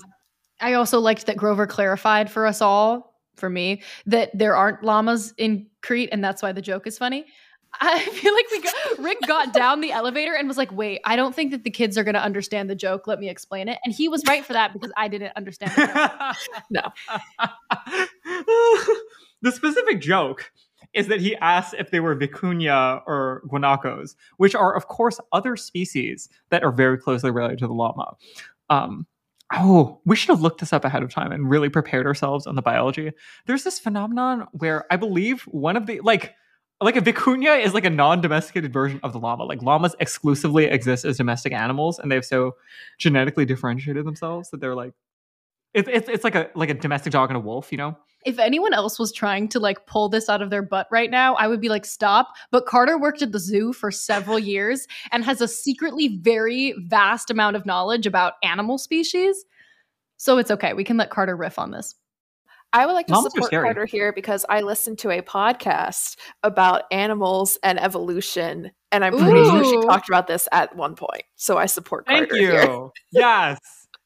I 0.62 0.74
also 0.74 1.00
liked 1.00 1.26
that 1.26 1.38
Grover 1.38 1.68
clarified 1.68 2.32
for 2.32 2.46
us 2.46 2.62
all, 2.62 3.14
for 3.36 3.50
me, 3.50 3.82
that 4.06 4.32
there 4.34 4.56
aren't 4.56 4.84
llamas 4.84 5.34
in 5.38 5.68
Crete, 5.82 6.10
and 6.12 6.24
that's 6.24 6.42
why 6.42 6.52
the 6.52 6.62
joke 6.62 6.88
is 6.88 6.98
funny. 6.98 7.26
I 7.82 8.00
feel 8.14 8.34
like 8.34 8.46
we 8.52 8.62
got, 8.62 9.00
Rick 9.00 9.18
got 9.28 9.54
down 9.54 9.82
the 9.82 9.92
elevator 9.92 10.34
and 10.34 10.48
was 10.48 10.58
like, 10.58 10.72
"Wait, 10.72 11.02
I 11.06 11.16
don't 11.16 11.36
think 11.36 11.52
that 11.52 11.64
the 11.64 11.70
kids 11.70 11.98
are 11.98 12.04
going 12.04 12.16
to 12.16 12.24
understand 12.24 12.70
the 12.70 12.76
joke. 12.76 13.08
Let 13.08 13.20
me 13.20 13.30
explain 13.30 13.68
it." 13.68 13.80
And 13.84 13.94
he 13.94 14.08
was 14.08 14.24
right 14.28 14.46
for 14.46 14.54
that 14.54 14.74
because 14.74 14.92
I 14.98 15.08
didn't 15.08 15.34
understand. 15.36 15.72
The 15.72 15.88
joke. 15.88 16.36
No. 16.70 16.82
the 19.42 19.52
specific 19.52 20.02
joke 20.02 20.52
is 20.94 21.08
that 21.08 21.20
he 21.20 21.36
asks 21.38 21.76
if 21.78 21.92
they 21.92 22.00
were 22.00 22.16
vicuña 22.16 23.02
or 23.06 23.44
guanacos, 23.48 24.16
which 24.38 24.56
are, 24.56 24.74
of 24.74 24.88
course, 24.88 25.20
other 25.34 25.58
species 25.58 26.30
that 26.50 26.64
are 26.64 26.72
very 26.72 26.98
closely 26.98 27.32
related 27.32 27.60
to 27.60 27.68
the 27.68 27.74
llama. 27.74 28.16
Um, 28.70 29.06
oh, 29.58 30.00
we 30.06 30.16
should 30.16 30.30
have 30.30 30.42
looked 30.42 30.60
this 30.60 30.74
up 30.74 30.86
ahead 30.86 31.04
of 31.04 31.12
time 31.12 31.32
and 31.32 31.50
really 31.50 31.70
prepared 31.70 32.06
ourselves 32.06 32.48
on 32.48 32.56
the 32.56 32.62
biology. 32.62 33.12
There's 33.46 33.64
this 33.64 33.80
phenomenon 33.80 34.48
where 34.52 34.86
I 34.92 34.98
believe 34.98 35.44
one 35.44 35.78
of 35.78 35.86
the 35.86 36.00
like 36.02 36.34
like 36.82 36.98
a 36.98 37.02
vicuña 37.02 37.64
is 37.64 37.74
like 37.74 37.86
a 37.86 37.90
non-domesticated 37.90 38.72
version 38.72 39.00
of 39.02 39.14
the 39.14 39.20
llama. 39.20 39.46
Like 39.46 39.62
llamas 39.62 39.96
exclusively 40.00 40.66
exist 40.66 41.06
as 41.06 41.18
domestic 41.18 41.54
animals, 41.54 42.00
and 42.00 42.12
they've 42.12 42.26
so 42.26 42.56
genetically 42.98 43.46
differentiated 43.46 44.06
themselves 44.06 44.50
that 44.50 44.60
they're 44.60 44.76
like 44.76 44.94
it's 45.74 45.90
it's 45.92 46.10
it's 46.10 46.24
like 46.24 46.36
a 46.36 46.50
like 46.56 46.70
a 46.70 46.74
domestic 46.74 47.12
dog 47.12 47.30
and 47.30 47.38
a 47.38 47.40
wolf, 47.40 47.72
you 47.72 47.78
know. 47.78 47.98
If 48.26 48.40
anyone 48.40 48.74
else 48.74 48.98
was 48.98 49.12
trying 49.12 49.48
to 49.50 49.60
like 49.60 49.86
pull 49.86 50.10
this 50.10 50.30
out 50.30 50.42
of 50.42 50.50
their 50.50 50.64
butt 50.64 50.88
right 50.92 51.12
now, 51.12 51.36
I 51.36 51.48
would 51.48 51.62
be 51.62 51.70
like, 51.70 51.86
"Stop!" 51.86 52.34
But 52.52 52.66
Carter 52.66 52.98
worked 52.98 53.22
at 53.22 53.32
the 53.32 53.40
zoo 53.40 53.72
for 53.72 53.92
several 53.92 54.40
years 54.40 54.88
and 55.12 55.24
has 55.24 55.42
a 55.42 55.48
secretly 55.48 56.20
very 56.22 56.74
vast 56.88 57.30
amount 57.30 57.56
of 57.56 57.66
knowledge 57.66 58.08
about 58.08 58.34
animal 58.44 58.78
species. 58.78 59.46
So 60.18 60.38
it's 60.38 60.52
okay. 60.52 60.74
We 60.74 60.84
can 60.84 60.98
let 60.98 61.10
Carter 61.10 61.36
riff 61.36 61.60
on 61.60 61.72
this. 61.72 61.96
I 62.74 62.86
would 62.86 62.94
like 62.94 63.08
to 63.08 63.14
Llamas 63.14 63.34
are 63.38 63.44
support. 63.44 63.64
Carter 63.64 63.86
here 63.86 64.12
because 64.12 64.46
I 64.50 64.62
listened 64.62 65.00
to 65.00 65.10
a 65.10 65.22
podcast 65.22 66.18
about 66.44 66.84
animals 66.92 67.58
and 67.64 67.80
evolution, 67.80 68.72
and 68.92 69.06
I'm 69.06 69.18
pretty 69.18 69.46
sure 69.46 69.64
she 69.64 69.80
talked 69.88 70.10
about 70.10 70.28
this 70.28 70.50
at 70.52 70.76
one 70.76 70.96
point. 70.96 71.24
So 71.36 71.58
I 71.58 71.68
support 71.68 72.06
Thank 72.06 72.30
Carter 72.30 72.42
you. 72.42 72.52
here. 72.52 72.90
yes, 73.14 73.60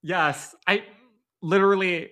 yes. 0.03 0.55
I 0.67 0.83
literally, 1.41 2.11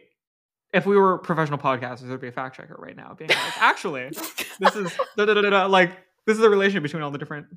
if 0.73 0.85
we 0.85 0.97
were 0.97 1.17
professional 1.19 1.57
podcasters, 1.57 2.07
there'd 2.07 2.19
be 2.21 2.27
a 2.27 2.31
fact 2.31 2.55
checker 2.57 2.75
right 2.77 2.95
now 2.95 3.15
being 3.17 3.29
like, 3.29 3.61
actually, 3.61 4.09
this 4.59 4.75
is 4.75 4.91
da, 5.15 5.25
da, 5.25 5.33
da, 5.33 5.41
da, 5.41 5.49
da, 5.49 5.65
like 5.65 5.91
this 6.25 6.35
is 6.35 6.41
the 6.41 6.49
relation 6.49 6.83
between 6.83 7.01
all 7.03 7.11
the 7.11 7.17
different 7.17 7.47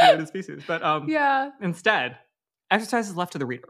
related 0.00 0.28
species. 0.28 0.62
But 0.66 0.82
um, 0.82 1.08
Yeah. 1.08 1.50
instead, 1.62 2.16
exercise 2.70 3.08
is 3.08 3.16
left 3.16 3.32
to 3.32 3.38
the 3.38 3.46
reader. 3.46 3.68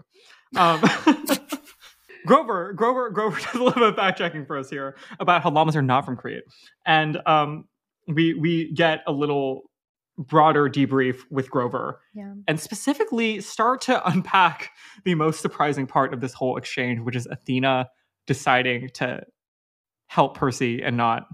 Um, 0.56 0.80
Grover, 2.26 2.72
Grover, 2.72 3.10
Grover 3.10 3.38
does 3.44 3.54
a 3.54 3.58
little 3.62 3.72
bit 3.80 3.82
of 3.90 3.96
fact 3.96 4.18
checking 4.18 4.44
for 4.46 4.58
us 4.58 4.68
here 4.70 4.96
about 5.20 5.42
how 5.42 5.50
llamas 5.50 5.76
are 5.76 5.82
not 5.82 6.04
from 6.04 6.16
Crete, 6.16 6.42
and 6.84 7.20
um, 7.26 7.66
we 8.08 8.34
we 8.34 8.72
get 8.72 9.02
a 9.06 9.12
little 9.12 9.70
broader 10.18 10.68
debrief 10.68 11.18
with 11.30 11.50
Grover, 11.50 12.00
Yeah. 12.14 12.32
and 12.48 12.58
specifically 12.58 13.40
start 13.42 13.80
to 13.82 14.04
unpack 14.08 14.70
the 15.04 15.14
most 15.14 15.40
surprising 15.40 15.86
part 15.86 16.12
of 16.14 16.20
this 16.20 16.32
whole 16.32 16.56
exchange, 16.56 17.00
which 17.00 17.14
is 17.14 17.26
Athena 17.26 17.88
deciding 18.26 18.90
to 18.90 19.22
help 20.08 20.36
Percy 20.36 20.82
and 20.82 20.96
not 20.96 21.26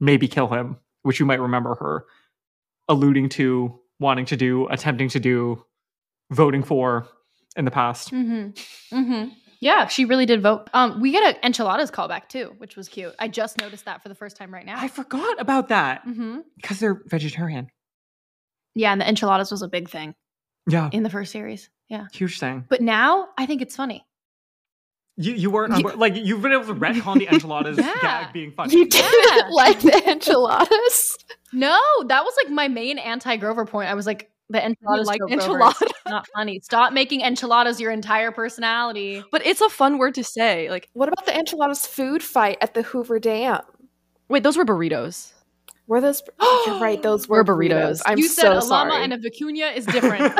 maybe 0.00 0.28
kill 0.28 0.48
him, 0.48 0.76
which 1.02 1.20
you 1.20 1.26
might 1.26 1.40
remember 1.40 1.74
her 1.76 2.04
alluding 2.88 3.28
to, 3.30 3.78
wanting 4.00 4.26
to 4.26 4.36
do, 4.36 4.66
attempting 4.68 5.08
to 5.08 5.20
do, 5.20 5.64
voting 6.30 6.62
for 6.62 7.06
in 7.56 7.64
the 7.64 7.70
past. 7.70 8.10
Mm-hmm. 8.12 8.96
Mm-hmm. 8.96 9.28
Yeah, 9.60 9.86
she 9.86 10.04
really 10.04 10.26
did 10.26 10.42
vote. 10.42 10.68
Um, 10.74 11.00
we 11.00 11.12
get 11.12 11.22
an 11.22 11.40
enchiladas 11.44 11.92
callback 11.92 12.28
too, 12.28 12.54
which 12.58 12.74
was 12.76 12.88
cute. 12.88 13.14
I 13.20 13.28
just 13.28 13.60
noticed 13.60 13.84
that 13.84 14.02
for 14.02 14.08
the 14.08 14.14
first 14.16 14.36
time 14.36 14.52
right 14.52 14.66
now. 14.66 14.74
I 14.76 14.88
forgot 14.88 15.40
about 15.40 15.68
that 15.68 16.04
mm-hmm. 16.04 16.38
because 16.56 16.80
they're 16.80 17.00
vegetarian. 17.06 17.68
Yeah, 18.74 18.90
and 18.90 19.00
the 19.00 19.08
enchiladas 19.08 19.52
was 19.52 19.62
a 19.62 19.68
big 19.68 19.88
thing 19.88 20.14
Yeah, 20.66 20.90
in 20.92 21.04
the 21.04 21.10
first 21.10 21.30
series. 21.30 21.70
Yeah, 21.88 22.06
huge 22.12 22.40
thing. 22.40 22.64
but 22.68 22.80
now 22.80 23.28
I 23.38 23.46
think 23.46 23.62
it's 23.62 23.76
funny. 23.76 24.04
You 25.22 25.32
you 25.34 25.50
weren't 25.50 25.76
You- 25.78 25.90
like 25.96 26.14
you've 26.16 26.42
been 26.42 26.52
able 26.52 26.66
to 26.66 26.74
retcon 26.74 27.18
the 27.18 27.28
enchiladas 27.32 27.78
Yeah. 27.78 27.94
gag 28.02 28.32
being 28.32 28.52
funny. 28.52 28.74
You 28.74 28.86
didn't 28.88 29.36
Yeah. 29.36 29.48
like 29.50 29.80
the 29.80 30.10
enchiladas? 30.10 31.18
No, 31.52 31.78
that 32.06 32.24
was 32.24 32.34
like 32.42 32.50
my 32.52 32.68
main 32.68 32.98
anti 32.98 33.36
Grover 33.36 33.64
point. 33.66 33.88
I 33.90 33.94
was 33.94 34.06
like, 34.06 34.30
the 34.50 34.64
enchiladas 34.64 35.06
like 35.06 35.20
joke, 35.20 35.28
Grover, 35.30 35.58
enchilada. 35.60 35.82
it's 35.82 36.00
not 36.06 36.26
funny. 36.34 36.60
Stop 36.60 36.92
making 36.92 37.20
enchiladas 37.22 37.80
your 37.80 37.90
entire 37.90 38.30
personality. 38.32 39.22
But 39.30 39.46
it's 39.46 39.60
a 39.60 39.68
fun 39.68 39.98
word 39.98 40.14
to 40.16 40.24
say. 40.24 40.68
Like, 40.70 40.88
What 40.94 41.08
about 41.08 41.24
the 41.26 41.34
enchiladas 41.36 41.86
food 41.86 42.22
fight 42.22 42.58
at 42.60 42.74
the 42.74 42.82
Hoover 42.82 43.18
Dam? 43.18 43.60
wait, 44.28 44.42
those 44.42 44.56
were 44.56 44.64
burritos. 44.64 45.32
Were 45.88 46.00
those? 46.00 46.22
Oh, 46.38 46.64
you're 46.66 46.80
right. 46.80 47.02
Those 47.02 47.28
were, 47.28 47.42
Were 47.42 47.56
burritos. 47.56 48.00
I'm 48.06 48.16
you 48.16 48.28
so 48.28 48.42
said 48.42 48.52
a 48.56 48.62
sorry. 48.62 48.90
llama 48.92 49.02
and 49.02 49.12
a 49.12 49.18
vicuña 49.18 49.74
is 49.76 49.84
different. 49.96 50.32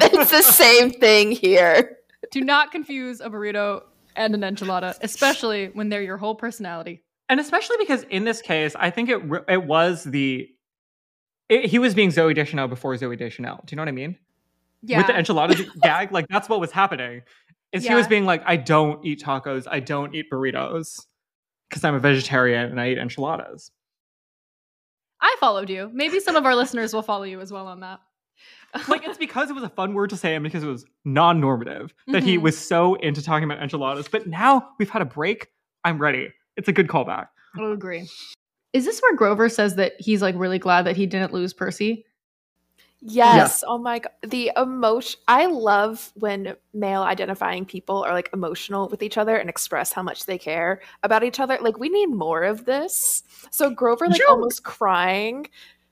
it's 0.00 0.30
the 0.30 0.42
same 0.42 0.90
thing 0.92 1.32
here. 1.32 1.96
Do 2.34 2.40
not 2.40 2.72
confuse 2.72 3.20
a 3.20 3.30
burrito 3.30 3.84
and 4.16 4.34
an 4.34 4.40
enchilada, 4.40 4.96
especially 5.02 5.66
when 5.68 5.88
they're 5.88 6.02
your 6.02 6.16
whole 6.16 6.34
personality. 6.34 7.04
and 7.28 7.38
especially 7.38 7.76
because 7.78 8.02
in 8.10 8.24
this 8.24 8.42
case, 8.42 8.74
I 8.76 8.90
think 8.90 9.08
it 9.08 9.22
it 9.48 9.64
was 9.64 10.02
the 10.02 10.48
it, 11.48 11.66
he 11.66 11.78
was 11.78 11.94
being 11.94 12.10
Zooey 12.10 12.34
Deschanel 12.34 12.66
before 12.66 12.92
Zooey 12.96 13.16
Deschanel. 13.16 13.60
Do 13.64 13.72
you 13.72 13.76
know 13.76 13.82
what 13.82 13.88
I 13.88 13.92
mean? 13.92 14.18
Yeah. 14.82 14.98
With 14.98 15.06
the 15.06 15.12
enchilada 15.12 15.64
gag, 15.82 16.10
like 16.10 16.26
that's 16.28 16.48
what 16.48 16.58
was 16.58 16.72
happening. 16.72 17.22
Is 17.70 17.86
he 17.86 17.94
was 17.94 18.08
being 18.08 18.24
like, 18.24 18.42
I 18.44 18.56
don't 18.56 19.04
eat 19.06 19.22
tacos, 19.22 19.68
I 19.70 19.78
don't 19.78 20.12
eat 20.12 20.26
burritos 20.32 21.06
because 21.68 21.84
I'm 21.84 21.94
a 21.94 22.00
vegetarian 22.00 22.68
and 22.68 22.80
I 22.80 22.90
eat 22.90 22.98
enchiladas. 22.98 23.70
I 25.20 25.36
followed 25.38 25.70
you. 25.70 25.88
Maybe 25.94 26.18
some 26.18 26.34
of 26.34 26.44
our 26.46 26.56
listeners 26.56 26.92
will 26.92 27.02
follow 27.02 27.24
you 27.24 27.40
as 27.40 27.52
well 27.52 27.68
on 27.68 27.78
that. 27.80 28.00
Like 28.88 29.06
it's 29.06 29.18
because 29.18 29.50
it 29.50 29.52
was 29.54 29.62
a 29.64 29.68
fun 29.68 29.94
word 29.94 30.10
to 30.10 30.16
say 30.16 30.34
and 30.34 30.42
because 30.42 30.62
it 30.62 30.66
was 30.68 30.84
non-normative 31.04 31.94
that 32.08 32.22
he 32.22 32.36
Mhm. 32.38 32.42
was 32.42 32.58
so 32.58 32.94
into 32.94 33.22
talking 33.22 33.44
about 33.44 33.62
enchiladas. 33.62 34.08
But 34.08 34.26
now 34.26 34.70
we've 34.78 34.90
had 34.90 35.02
a 35.02 35.06
break. 35.06 35.48
I'm 35.84 35.98
ready. 35.98 36.32
It's 36.56 36.68
a 36.68 36.72
good 36.72 36.88
callback. 36.88 37.28
I'll 37.58 37.72
agree. 37.72 38.08
Is 38.72 38.84
this 38.84 39.00
where 39.00 39.14
Grover 39.14 39.48
says 39.48 39.76
that 39.76 39.92
he's 40.00 40.20
like 40.22 40.34
really 40.36 40.58
glad 40.58 40.82
that 40.86 40.96
he 40.96 41.06
didn't 41.06 41.32
lose 41.32 41.52
Percy? 41.54 42.04
Yes. 43.06 43.62
Oh 43.66 43.76
my 43.76 43.98
god. 43.98 44.12
The 44.22 44.50
emotion. 44.56 45.20
I 45.28 45.44
love 45.46 46.10
when 46.14 46.56
male 46.72 47.02
identifying 47.02 47.66
people 47.66 48.02
are 48.02 48.14
like 48.14 48.30
emotional 48.32 48.88
with 48.88 49.02
each 49.02 49.18
other 49.18 49.36
and 49.36 49.50
express 49.50 49.92
how 49.92 50.02
much 50.02 50.24
they 50.24 50.38
care 50.38 50.80
about 51.02 51.22
each 51.22 51.38
other. 51.38 51.58
Like 51.60 51.78
we 51.78 51.90
need 51.90 52.06
more 52.06 52.42
of 52.44 52.64
this. 52.64 53.22
So 53.50 53.68
Grover 53.68 54.08
like 54.08 54.16
Sure. 54.22 54.30
almost 54.30 54.64
crying, 54.64 55.46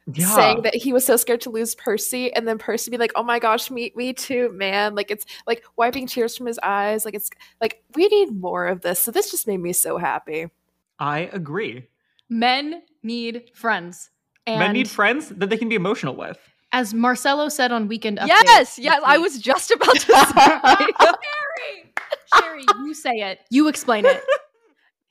Yeah. 0.07 0.35
saying 0.35 0.63
that 0.63 0.75
he 0.75 0.93
was 0.93 1.05
so 1.05 1.17
scared 1.17 1.41
to 1.43 1.51
lose 1.51 1.75
Percy, 1.77 2.33
and 2.33 2.47
then 2.49 2.59
Percy 2.59 2.91
be 2.91 2.97
like, 2.99 3.13
"Oh 3.15 3.23
my 3.23 3.39
gosh, 3.39 3.71
me, 3.71 3.93
me 3.95 4.13
too, 4.13 4.51
man!" 4.55 4.95
Like 4.97 5.11
it's 5.11 5.25
like 5.47 5.63
wiping 5.77 6.07
tears 6.09 6.37
from 6.37 6.47
his 6.47 6.59
eyes. 6.63 7.05
Like 7.05 7.15
it's 7.15 7.31
like 7.61 7.83
we 7.95 8.09
need 8.09 8.41
more 8.41 8.67
of 8.67 8.81
this. 8.81 8.99
So 8.99 9.11
this 9.13 9.31
just 9.31 9.47
made 9.47 9.59
me 9.61 9.73
so 9.73 9.99
happy. 9.99 10.49
I 10.99 11.31
agree. 11.33 11.87
Men 12.29 12.83
need 13.03 13.51
friends. 13.55 14.11
And 14.47 14.59
Men 14.59 14.73
need 14.73 14.89
friends 14.91 15.29
that 15.29 15.51
they 15.51 15.57
can 15.57 15.69
be 15.69 15.77
emotional 15.77 16.17
with. 16.17 16.39
as 16.73 16.93
Marcello 16.95 17.49
said 17.49 17.71
on 17.71 17.87
Weekend 17.87 18.19
Update. 18.19 18.27
Yes, 18.45 18.79
yes, 18.79 19.01
I 19.05 19.19
was 19.19 19.39
just 19.39 19.71
about 19.71 19.95
to 19.95 20.01
say. 20.01 20.87
Sherry, 21.01 21.93
Sherry, 22.41 22.65
you 22.85 22.95
say 22.95 23.13
it. 23.17 23.41
You 23.51 23.69
explain 23.69 24.05
it. 24.07 24.21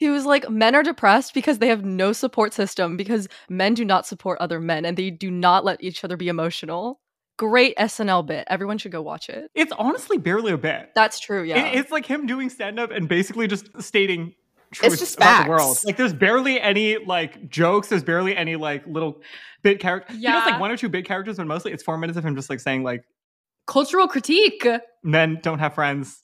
he 0.02 0.10
was 0.10 0.26
like, 0.26 0.50
men 0.50 0.74
are 0.74 0.82
depressed 0.82 1.34
because 1.36 1.60
they 1.60 1.68
have 1.68 1.86
no 1.86 2.12
support 2.12 2.54
system 2.56 2.98
because 2.98 3.28
men 3.50 3.76
do 3.76 3.86
not 3.86 4.08
support 4.08 4.40
other 4.40 4.60
men 4.60 4.84
and 4.84 4.98
they 4.98 5.12
do 5.12 5.30
not 5.30 5.64
let 5.64 5.84
each 5.84 6.04
other 6.04 6.18
be 6.18 6.28
emotional. 6.28 7.00
Great 7.38 7.78
SNL 7.78 8.26
bit. 8.26 8.46
Everyone 8.50 8.80
should 8.80 8.92
go 8.92 9.02
watch 9.04 9.30
it. 9.30 9.52
It's 9.54 9.72
honestly 9.78 10.18
barely 10.18 10.52
a 10.52 10.58
bit. 10.58 10.90
That's 10.96 11.20
true. 11.20 11.44
Yeah. 11.44 11.68
It- 11.68 11.76
it's 11.80 11.92
like 11.92 12.08
him 12.08 12.26
doing 12.26 12.50
stand 12.50 12.80
up 12.80 12.90
and 12.90 13.08
basically 13.08 13.48
just 13.48 13.70
stating 13.80 14.34
truth 14.74 14.98
just 14.98 15.18
about 15.18 15.44
the 15.44 15.50
world. 15.52 15.78
Like 15.86 15.98
there's 15.98 16.14
barely 16.14 16.60
any 16.60 16.98
like 16.98 17.48
jokes, 17.50 17.90
there's 17.90 18.04
barely 18.04 18.36
any 18.36 18.56
like 18.56 18.86
little 18.88 19.22
bit 19.62 19.80
character. 19.80 20.14
He 20.14 20.20
does 20.20 20.24
Yeah. 20.24 20.46
like 20.46 20.60
one 20.60 20.72
or 20.72 20.78
two 20.78 20.90
bit 20.90 21.06
characters, 21.06 21.38
but 21.38 21.46
mostly 21.46 21.74
it's 21.74 21.84
four 21.84 22.00
minutes 22.00 22.18
of 22.18 22.26
him 22.26 22.36
just 22.36 22.50
like 22.50 22.60
saying 22.60 22.82
like 22.84 23.04
Cultural 23.68 24.08
critique. 24.08 24.66
men 25.04 25.40
don't 25.44 25.60
have 25.60 25.76
friends. 25.76 26.24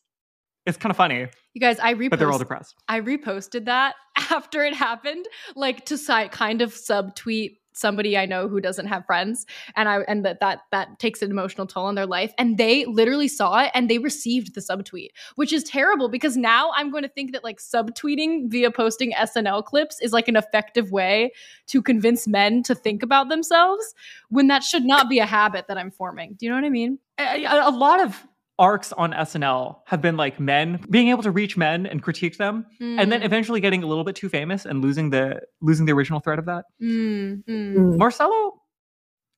It's 0.65 0.77
kind 0.77 0.89
of 0.89 0.97
funny, 0.97 1.27
You 1.57 1.61
guys, 1.61 1.79
I 1.79 1.95
reposted. 1.95 2.09
but 2.11 2.19
they're 2.19 2.31
all 2.31 2.37
depressed. 2.37 2.75
I 2.87 3.01
reposted 3.01 3.65
that 3.65 3.95
after 4.29 4.63
it 4.63 4.75
happened, 4.75 5.25
like 5.55 5.85
to 5.87 5.97
si- 5.97 6.27
kind 6.29 6.61
of 6.61 6.71
subtweet 6.71 7.57
somebody 7.73 8.15
I 8.17 8.25
know 8.27 8.47
who 8.47 8.59
doesn't 8.59 8.85
have 8.87 9.05
friends, 9.07 9.45
and 9.75 9.89
I 9.89 10.01
and 10.07 10.23
that 10.23 10.39
that 10.41 10.59
that 10.71 10.99
takes 10.99 11.23
an 11.23 11.31
emotional 11.31 11.65
toll 11.65 11.85
on 11.85 11.95
their 11.95 12.05
life. 12.05 12.31
And 12.37 12.59
they 12.59 12.85
literally 12.85 13.27
saw 13.27 13.59
it 13.63 13.71
and 13.73 13.89
they 13.89 13.97
received 13.97 14.53
the 14.53 14.61
subtweet, 14.61 15.09
which 15.35 15.51
is 15.51 15.63
terrible 15.63 16.09
because 16.09 16.37
now 16.37 16.69
I'm 16.75 16.91
going 16.91 17.01
to 17.03 17.09
think 17.09 17.31
that 17.31 17.43
like 17.43 17.57
subtweeting 17.59 18.51
via 18.51 18.69
posting 18.69 19.13
SNL 19.13 19.65
clips 19.65 19.99
is 19.99 20.11
like 20.13 20.27
an 20.27 20.35
effective 20.35 20.91
way 20.91 21.31
to 21.67 21.81
convince 21.81 22.27
men 22.27 22.61
to 22.63 22.75
think 22.75 23.01
about 23.01 23.29
themselves 23.29 23.95
when 24.29 24.45
that 24.47 24.63
should 24.63 24.85
not 24.85 25.09
be 25.09 25.17
a 25.17 25.25
habit 25.25 25.65
that 25.69 25.77
I'm 25.79 25.89
forming. 25.89 26.33
Do 26.37 26.45
you 26.45 26.51
know 26.51 26.57
what 26.57 26.65
I 26.65 26.69
mean? 26.69 26.99
A, 27.19 27.45
a- 27.45 27.69
a 27.69 27.71
lot 27.71 27.99
of 27.99 28.27
arcs 28.59 28.91
on 28.93 29.11
SNL 29.13 29.81
have 29.85 30.01
been 30.01 30.17
like 30.17 30.39
men 30.39 30.83
being 30.89 31.09
able 31.09 31.23
to 31.23 31.31
reach 31.31 31.57
men 31.57 31.85
and 31.85 32.01
critique 32.01 32.37
them, 32.37 32.65
and 32.79 33.11
then 33.11 33.21
Mm, 33.21 33.25
eventually 33.25 33.59
getting 33.61 33.83
a 33.83 33.87
little 33.87 34.03
bit 34.03 34.15
too 34.15 34.29
famous 34.29 34.65
and 34.65 34.81
losing 34.81 35.09
the 35.11 35.41
losing 35.61 35.85
the 35.85 35.91
original 35.93 36.19
thread 36.19 36.39
of 36.39 36.45
that. 36.45 36.65
mm, 36.81 37.43
mm. 37.45 37.97
Marcello, 37.97 38.61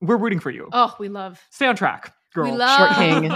we're 0.01 0.17
rooting 0.17 0.39
for 0.39 0.51
you. 0.51 0.69
Oh, 0.71 0.95
we 0.99 1.09
love. 1.09 1.41
Stay 1.49 1.67
on 1.67 1.75
track, 1.75 2.13
girl. 2.33 2.51
We 2.51 2.57
love. 2.57 2.77
Short 2.77 2.95
king. 2.95 3.31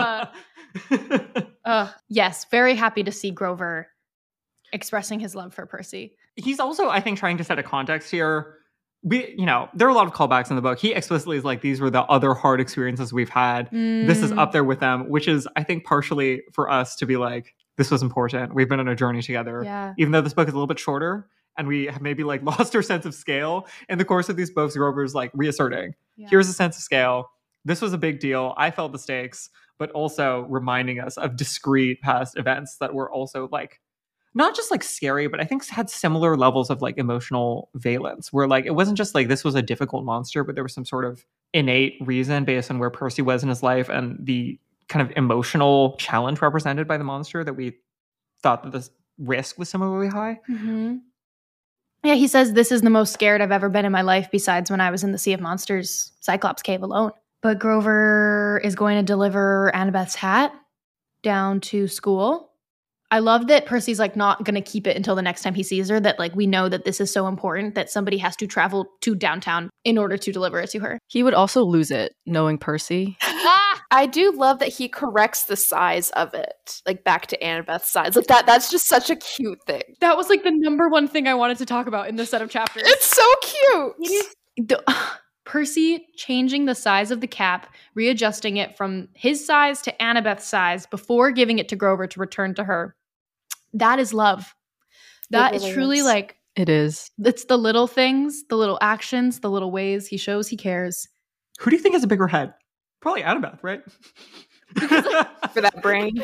Uh, 1.65 1.89
yes, 2.09 2.45
very 2.51 2.75
happy 2.75 3.03
to 3.03 3.11
see 3.11 3.31
Grover 3.31 3.87
expressing 4.73 5.19
his 5.19 5.35
love 5.35 5.53
for 5.53 5.65
Percy. 5.65 6.15
He's 6.35 6.59
also, 6.59 6.89
I 6.89 6.99
think, 6.99 7.17
trying 7.19 7.37
to 7.37 7.43
set 7.43 7.59
a 7.59 7.63
context 7.63 8.09
here. 8.11 8.57
We, 9.03 9.33
you 9.37 9.45
know, 9.45 9.67
there 9.73 9.87
are 9.87 9.91
a 9.91 9.93
lot 9.93 10.07
of 10.07 10.13
callbacks 10.13 10.49
in 10.49 10.55
the 10.55 10.61
book. 10.61 10.79
He 10.79 10.93
explicitly 10.93 11.35
is 11.37 11.43
like, 11.43 11.61
these 11.61 11.81
were 11.81 11.89
the 11.89 12.03
other 12.03 12.33
hard 12.33 12.61
experiences 12.61 13.11
we've 13.11 13.29
had. 13.29 13.69
This 13.71 14.21
is 14.21 14.31
Mm. 14.31 14.37
up 14.39 14.51
there 14.53 14.63
with 14.63 14.79
them, 14.79 15.09
which 15.09 15.27
is, 15.27 15.47
I 15.57 15.63
think, 15.63 15.83
partially 15.83 16.41
for 16.53 16.69
us 16.69 16.95
to 16.97 17.05
be 17.05 17.17
like, 17.17 17.53
this 17.75 17.91
was 17.91 18.01
important. 18.01 18.53
We've 18.55 18.69
been 18.69 18.79
on 18.79 18.87
a 18.87 18.95
journey 18.95 19.21
together. 19.21 19.61
Yeah. 19.65 19.93
Even 19.97 20.11
though 20.13 20.21
this 20.21 20.33
book 20.33 20.47
is 20.47 20.53
a 20.53 20.55
little 20.55 20.67
bit 20.67 20.79
shorter 20.79 21.27
and 21.57 21.67
we 21.67 21.85
have 21.87 22.01
maybe 22.01 22.23
like 22.23 22.43
lost 22.51 22.75
our 22.75 22.81
sense 22.81 23.05
of 23.05 23.13
scale 23.13 23.67
in 23.89 23.97
the 23.97 24.05
course 24.05 24.29
of 24.29 24.37
these 24.37 24.49
books, 24.51 24.75
Grover's 24.77 25.13
like 25.13 25.31
reasserting, 25.33 25.95
Yeah. 26.15 26.27
here's 26.29 26.47
a 26.47 26.53
sense 26.53 26.77
of 26.77 26.83
scale. 26.83 27.29
This 27.65 27.81
was 27.81 27.91
a 27.93 27.97
big 27.97 28.19
deal. 28.19 28.53
I 28.57 28.71
felt 28.71 28.91
the 28.93 28.99
stakes, 28.99 29.49
but 29.79 29.91
also 29.91 30.45
reminding 30.49 30.99
us 31.01 31.17
of 31.17 31.35
discrete 31.35 32.01
past 32.01 32.37
events 32.37 32.77
that 32.77 32.93
were 32.93 33.11
also 33.11 33.49
like 33.51 33.81
not 34.35 34.55
just 34.55 34.71
like 34.71 34.83
scary, 34.83 35.27
but 35.27 35.39
I 35.39 35.43
think 35.45 35.67
had 35.67 35.89
similar 35.89 36.35
levels 36.35 36.69
of 36.69 36.81
like 36.81 36.97
emotional 36.97 37.69
valence 37.75 38.33
where 38.33 38.47
like 38.47 38.65
it 38.65 38.71
wasn't 38.75 38.97
just 38.97 39.13
like 39.13 39.27
this 39.27 39.43
was 39.43 39.55
a 39.55 39.61
difficult 39.61 40.03
monster, 40.05 40.43
but 40.43 40.55
there 40.55 40.63
was 40.63 40.73
some 40.73 40.85
sort 40.85 41.05
of 41.05 41.25
innate 41.53 41.97
reason 42.01 42.43
based 42.45 42.71
on 42.71 42.79
where 42.79 42.89
Percy 42.89 43.21
was 43.21 43.43
in 43.43 43.49
his 43.49 43.61
life 43.61 43.89
and 43.89 44.17
the 44.25 44.59
kind 44.89 45.07
of 45.07 45.15
emotional 45.15 45.95
challenge 45.97 46.41
represented 46.41 46.87
by 46.87 46.97
the 46.97 47.03
monster 47.03 47.43
that 47.43 47.53
we 47.53 47.77
thought 48.41 48.63
that 48.63 48.71
this 48.71 48.89
risk 49.19 49.57
was 49.59 49.69
similarly 49.69 50.07
high. 50.07 50.39
Mhm. 50.49 51.01
Yeah, 52.03 52.15
he 52.15 52.27
says 52.27 52.53
this 52.53 52.71
is 52.71 52.81
the 52.81 52.89
most 52.89 53.13
scared 53.13 53.39
I've 53.39 53.51
ever 53.51 53.69
been 53.69 53.85
in 53.85 53.91
my 53.91 54.01
life, 54.01 54.27
besides 54.31 54.69
when 54.69 54.81
I 54.81 54.91
was 54.91 55.03
in 55.03 55.13
the 55.13 55.17
Sea 55.17 55.33
of 55.33 55.39
Monsters 55.39 56.11
Cyclops 56.19 56.61
cave 56.61 56.81
alone. 56.83 57.11
But 57.41 57.59
Grover 57.59 58.59
is 58.63 58.75
going 58.75 58.97
to 58.97 59.03
deliver 59.03 59.73
Annabeth's 59.75 60.15
hat 60.15 60.53
down 61.21 61.61
to 61.61 61.87
school 61.87 62.52
I 63.11 63.19
love 63.19 63.47
that 63.47 63.65
Percy's 63.65 63.99
like 63.99 64.15
not 64.15 64.43
going 64.43 64.55
to 64.55 64.61
keep 64.61 64.87
it 64.87 64.97
until 64.97 65.15
the 65.15 65.21
next 65.21 65.43
time 65.43 65.53
he 65.53 65.63
sees 65.63 65.89
her. 65.89 65.99
That 65.99 66.19
like 66.19 66.35
we 66.35 66.47
know 66.47 66.69
that 66.69 66.85
this 66.85 66.99
is 66.99 67.11
so 67.11 67.27
important 67.27 67.75
that 67.75 67.89
somebody 67.89 68.17
has 68.17 68.35
to 68.37 68.47
travel 68.47 68.87
to 69.01 69.15
downtown 69.15 69.69
in 69.83 69.97
order 69.97 70.17
to 70.17 70.31
deliver 70.31 70.59
it 70.59 70.69
to 70.71 70.79
her. 70.79 70.99
He 71.07 71.23
would 71.23 71.33
also 71.33 71.63
lose 71.63 71.91
it 71.91 72.13
knowing 72.25 72.57
Percy. 72.57 73.17
ah! 73.21 73.69
I 73.91 74.07
do 74.07 74.31
love 74.31 74.57
that 74.57 74.69
he 74.69 74.89
corrects 74.89 75.43
the 75.43 75.55
size 75.55 76.09
of 76.11 76.33
it, 76.33 76.81
like 76.87 77.03
back 77.03 77.27
to 77.27 77.43
Annabeth's 77.43 77.91
size. 77.91 78.15
Like 78.15 78.25
that. 78.25 78.47
That's 78.47 78.71
just 78.71 78.87
such 78.87 79.11
a 79.11 79.15
cute 79.15 79.59
thing. 79.67 79.83
That 80.01 80.17
was 80.17 80.29
like 80.29 80.41
the 80.41 80.51
number 80.51 80.89
one 80.89 81.07
thing 81.07 81.27
I 81.27 81.35
wanted 81.35 81.59
to 81.59 81.65
talk 81.67 81.85
about 81.85 82.09
in 82.09 82.15
this 82.15 82.31
set 82.31 82.41
of 82.41 82.49
chapters. 82.49 82.83
It's 82.87 83.05
so 83.05 83.33
cute. 83.43 83.93
It 83.99 84.11
is 84.11 84.35
the, 84.67 84.83
Percy 85.45 86.07
changing 86.15 86.65
the 86.65 86.75
size 86.75 87.11
of 87.11 87.21
the 87.21 87.27
cap, 87.27 87.73
readjusting 87.95 88.57
it 88.57 88.77
from 88.77 89.09
his 89.13 89.45
size 89.45 89.81
to 89.81 90.01
Annabeth's 90.01 90.45
size 90.47 90.85
before 90.85 91.31
giving 91.31 91.59
it 91.59 91.67
to 91.69 91.75
Grover 91.75 92.07
to 92.07 92.19
return 92.19 92.55
to 92.55 92.63
her. 92.63 92.95
That 93.73 93.99
is 93.99 94.13
love. 94.13 94.55
That 95.31 95.53
is 95.55 95.63
really 95.63 95.73
truly 95.73 95.97
is. 95.99 96.05
like 96.05 96.37
It 96.55 96.69
is. 96.69 97.11
it's 97.19 97.45
the 97.45 97.57
little 97.57 97.87
things, 97.87 98.43
the 98.47 98.55
little 98.55 98.77
actions, 98.81 99.39
the 99.39 99.49
little 99.49 99.71
ways 99.71 100.07
he 100.07 100.17
shows 100.17 100.47
he 100.47 100.57
cares. 100.57 101.07
Who 101.59 101.69
do 101.69 101.75
you 101.75 101.81
think 101.81 101.93
has 101.95 102.03
a 102.03 102.07
bigger 102.07 102.27
head? 102.27 102.53
Probably 103.01 103.23
Annabeth, 103.23 103.59
right? 103.63 103.83
for 105.53 105.61
that 105.61 105.81
brain. 105.81 106.23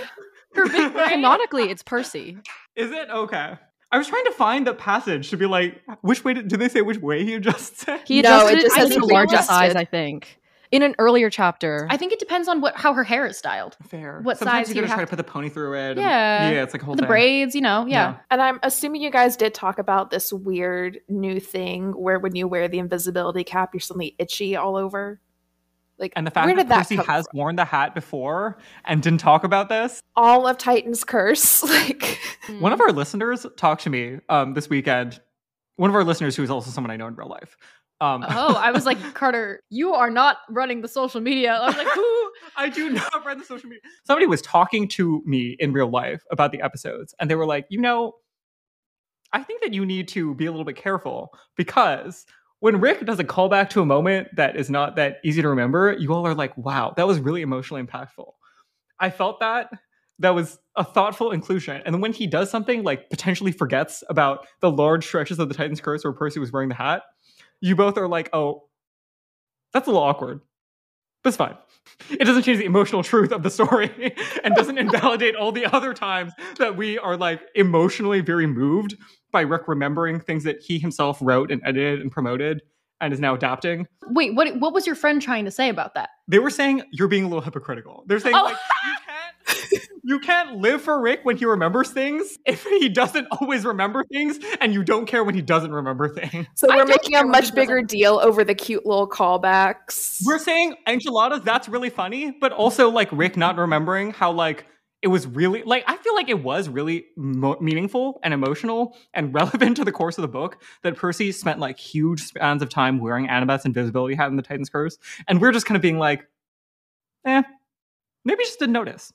Her 0.54 0.68
big 0.68 0.94
brain. 0.94 1.10
Canonically, 1.10 1.70
it's 1.70 1.84
Percy. 1.84 2.38
Is 2.76 2.92
it 2.92 3.10
okay? 3.10 3.56
I 3.92 3.98
was 3.98 4.08
trying 4.08 4.26
to 4.26 4.32
find 4.32 4.68
the 4.68 4.74
passage 4.74 5.30
to 5.32 5.38
be 5.38 5.46
like, 5.48 5.82
which 6.02 6.24
way 6.24 6.34
did, 6.36 6.48
did 6.48 6.60
they 6.60 6.70
say 6.70 6.82
which 6.82 7.00
way 7.00 7.24
he 7.26 7.34
adjusts 7.34 7.84
it? 7.88 8.02
He 8.06 8.22
No, 8.22 8.48
adjusted 8.48 8.54
it 8.54 8.58
it, 8.58 8.62
just 8.62 8.76
to 8.76 8.82
says 8.82 8.90
the 8.90 8.96
he 9.06 9.14
largest 9.14 9.48
size, 9.48 9.76
I 9.76 9.86
think. 9.86 10.36
In 10.72 10.84
an 10.84 10.94
earlier 11.00 11.32
chapter. 11.32 11.88
I 11.90 11.98
think 11.98 12.14
it 12.14 12.20
depends 12.20 12.48
on 12.48 12.62
what 12.62 12.76
how 12.76 12.94
her 12.94 13.04
hair 13.04 13.26
is 13.26 13.40
styled. 13.40 13.76
Fair. 13.88 14.20
What 14.22 14.38
Sometimes 14.38 14.68
size 14.68 14.76
you 14.76 14.82
you 14.82 14.82
gotta 14.88 14.94
try 14.94 15.00
have 15.00 15.10
to 15.10 15.16
put 15.16 15.26
the 15.26 15.32
pony 15.32 15.50
through 15.50 15.74
it. 15.74 15.92
and- 15.94 16.02
Yeah. 16.02 16.52
yeah, 16.52 16.62
it's 16.64 16.76
like 16.76 16.84
a 16.84 16.86
whole 16.86 16.94
The 16.94 17.02
thing. 17.02 17.08
braids, 17.08 17.56
you 17.56 17.62
know, 17.62 17.88
yeah. 17.88 18.18
And 18.30 18.40
I'm 18.40 18.60
assuming 18.62 19.02
you 19.02 19.10
guys 19.10 19.36
did 19.36 19.56
talk 19.56 19.80
about 19.80 20.12
this 20.12 20.32
weird 20.32 21.00
new 21.10 21.40
thing 21.40 21.94
where 21.94 22.20
when 22.20 22.36
you 22.36 22.48
wear 22.48 22.68
the 22.68 22.78
invisibility 22.78 23.44
cap, 23.44 23.72
you're 23.74 23.80
suddenly 23.82 24.16
itchy 24.20 24.56
all 24.56 24.76
over. 24.76 25.20
Like, 26.00 26.14
And 26.16 26.26
the 26.26 26.32
fact 26.32 26.46
where 26.48 26.56
that 26.56 26.64
did 26.64 26.70
that 26.70 26.78
Percy 26.80 26.96
come 26.96 27.06
has 27.06 27.28
from? 27.30 27.38
worn 27.38 27.56
the 27.58 27.66
hat 27.66 27.94
before 27.94 28.58
and 28.86 29.02
didn't 29.04 29.20
talk 29.20 29.44
about 29.44 29.70
this. 29.70 30.02
all 30.16 30.48
of 30.48 30.58
Titan's 30.58 31.04
curse. 31.04 31.64
Like, 31.70 32.20
One 32.60 32.72
of 32.74 32.82
our 32.82 32.92
listeners 32.92 33.46
talked 33.58 33.84
to 33.84 33.90
me 33.90 34.20
um, 34.30 34.54
this 34.54 34.70
weekend. 34.70 35.20
One 35.76 35.90
of 35.90 35.96
our 35.96 36.04
listeners 36.04 36.36
who 36.36 36.44
is 36.44 36.50
also 36.50 36.72
someone 36.72 36.90
I 36.92 36.98
know 36.98 37.08
in 37.08 37.16
real 37.16 37.28
life. 37.30 37.56
Um, 38.02 38.24
Oh, 38.28 38.56
I 38.56 38.72
was 38.72 38.86
like, 38.86 38.98
Carter, 39.14 39.62
you 39.70 39.94
are 39.94 40.10
not 40.10 40.38
running 40.50 40.82
the 40.82 40.88
social 40.88 41.20
media. 41.22 41.54
I 41.56 41.66
was 41.68 41.76
like, 41.78 41.88
who? 41.88 42.32
I 42.58 42.70
do 42.70 42.90
not 42.90 43.26
run 43.26 43.38
the 43.40 43.44
social 43.46 43.70
media. 43.70 43.82
Somebody 44.06 44.26
was 44.26 44.42
talking 44.42 44.88
to 44.90 45.22
me 45.26 45.58
in 45.60 45.74
real 45.74 45.90
life 45.90 46.24
about 46.32 46.52
the 46.54 46.62
episodes, 46.62 47.14
and 47.20 47.30
they 47.30 47.36
were 47.36 47.46
like, 47.46 47.66
you 47.70 47.80
know, 47.82 48.14
I 49.34 49.44
think 49.44 49.62
that 49.62 49.74
you 49.74 49.86
need 49.86 50.08
to 50.10 50.34
be 50.36 50.46
a 50.46 50.52
little 50.52 50.66
bit 50.66 50.76
careful 50.78 51.34
because 51.56 52.26
when 52.60 52.80
Rick 52.80 53.06
does 53.06 53.20
a 53.20 53.24
callback 53.24 53.70
to 53.72 53.82
a 53.82 53.86
moment 53.86 54.28
that 54.36 54.56
is 54.56 54.70
not 54.70 54.96
that 54.98 55.18
easy 55.24 55.42
to 55.42 55.50
remember, 55.50 55.96
you 55.98 56.14
all 56.14 56.28
are 56.28 56.36
like, 56.36 56.58
wow, 56.58 56.94
that 56.98 57.08
was 57.08 57.20
really 57.20 57.42
emotionally 57.42 57.82
impactful. 57.82 58.34
I 59.00 59.10
felt 59.10 59.40
that. 59.40 59.70
That 60.22 60.36
was 60.36 60.60
a 60.76 60.84
thoughtful 60.84 61.32
inclusion. 61.32 61.82
And 61.86 61.96
then 61.96 62.02
when 62.02 62.12
he 62.12 62.28
does 62.28 62.50
something 62.50 62.84
like 62.84 63.10
potentially 63.10 63.54
forgets 63.54 64.04
about 64.10 64.46
the 64.60 64.70
large 64.70 65.06
stretches 65.06 65.40
of 65.40 65.48
the 65.48 65.56
Titan's 65.56 65.80
Curse 65.80 66.04
where 66.04 66.12
Percy 66.12 66.42
was 66.42 66.52
wearing 66.52 66.68
the 66.68 66.76
hat, 66.76 67.04
you 67.62 67.76
both 67.76 67.98
are 67.98 68.08
like, 68.08 68.30
oh, 68.34 68.68
that's 69.72 69.88
a 69.88 69.92
little 69.92 70.04
awkward. 70.04 70.42
But 71.24 71.30
it's 71.30 71.38
fine. 71.38 71.58
It 72.12 72.24
doesn't 72.26 72.44
change 72.44 72.60
the 72.60 72.66
emotional 72.66 73.04
truth 73.04 73.32
of 73.32 73.44
the 73.44 73.50
story 73.50 74.16
and 74.44 74.56
doesn't 74.56 74.78
invalidate 74.78 75.36
all 75.36 75.52
the 75.52 75.66
other 75.66 75.94
times 75.94 76.32
that 76.58 76.78
we 76.78 76.98
are 76.98 77.18
like 77.18 77.42
emotionally 77.56 78.22
very 78.22 78.48
moved 78.48 78.96
by 79.32 79.42
Rick 79.42 79.68
remembering 79.68 80.20
things 80.20 80.44
that 80.46 80.62
he 80.62 80.80
himself 80.80 81.18
wrote 81.22 81.52
and 81.52 81.62
edited 81.66 82.00
and 82.02 82.12
promoted 82.12 82.62
and 83.02 83.14
is 83.14 83.20
now 83.20 83.34
adapting. 83.36 83.88
Wait, 84.08 84.34
what 84.36 84.58
what 84.60 84.74
was 84.74 84.86
your 84.86 84.96
friend 84.96 85.22
trying 85.22 85.46
to 85.46 85.52
say 85.52 85.70
about 85.70 85.94
that? 85.96 86.10
They 86.28 86.40
were 86.40 86.50
saying 86.50 86.84
you're 86.92 87.08
being 87.08 87.24
a 87.26 87.28
little 87.28 87.44
hypocritical. 87.44 88.04
They're 88.08 88.20
saying 88.20 88.36
Oh. 88.36 88.44
like 88.44 88.58
you 90.04 90.20
can't 90.20 90.58
live 90.58 90.82
for 90.82 91.00
Rick 91.00 91.22
when 91.24 91.38
he 91.38 91.46
remembers 91.46 91.92
things 91.92 92.38
if 92.46 92.64
he 92.64 92.90
doesn't 92.90 93.28
always 93.32 93.66
remember 93.66 94.04
things 94.06 94.40
and 94.60 94.74
you 94.74 94.84
don't 94.84 95.06
care 95.06 95.24
when 95.24 95.36
he 95.36 95.42
doesn't 95.42 95.72
remember 95.72 96.10
things. 96.10 96.48
so 96.56 96.68
we're 96.68 96.78
don't 96.78 96.90
making 96.90 97.16
a 97.16 97.24
much 97.24 97.54
bigger 97.54 97.82
deal 97.82 98.20
over 98.20 98.44
the 98.44 98.56
cute 98.56 98.86
little 98.86 99.08
callbacks. 99.08 100.22
We're 100.26 100.40
saying 100.40 100.76
enchiladas, 100.88 101.42
that's 101.44 101.70
really 101.70 101.90
funny, 101.90 102.32
but 102.32 102.52
also 102.52 102.90
like 102.90 103.10
Rick 103.12 103.38
not 103.38 103.58
remembering 103.58 104.12
how 104.12 104.32
like 104.32 104.66
it 105.02 105.08
was 105.08 105.28
really 105.28 105.64
like 105.64 105.84
I 105.88 105.96
feel 105.98 106.14
like 106.16 106.30
it 106.30 106.44
was 106.44 106.68
really 106.68 107.06
mo- 107.16 107.58
meaningful 107.62 108.20
and 108.24 108.34
emotional 108.34 108.98
and 109.14 109.34
relevant 109.36 109.78
to 109.78 109.86
the 109.86 109.92
course 109.92 110.18
of 110.18 110.24
the 110.24 110.28
book 110.28 110.62
that 110.84 110.96
Percy 110.98 111.32
spent 111.32 111.60
like 111.60 111.78
huge 111.78 112.24
spans 112.24 112.62
of 112.62 112.70
time 112.70 113.00
wearing 113.00 113.28
Annabeth's 113.30 113.66
invisibility 113.66 114.16
hat 114.16 114.30
in 114.30 114.36
the 114.36 114.42
Titan's 114.42 114.70
Curse, 114.70 114.98
and 115.28 115.40
we're 115.40 115.52
just 115.52 115.66
kind 115.66 115.76
of 115.76 115.82
being 115.82 116.00
like, 116.00 116.28
eh, 117.26 117.44
maybe 118.26 118.44
he 118.44 118.46
just 118.46 118.60
didn't 118.60 118.74
notice. 118.74 119.14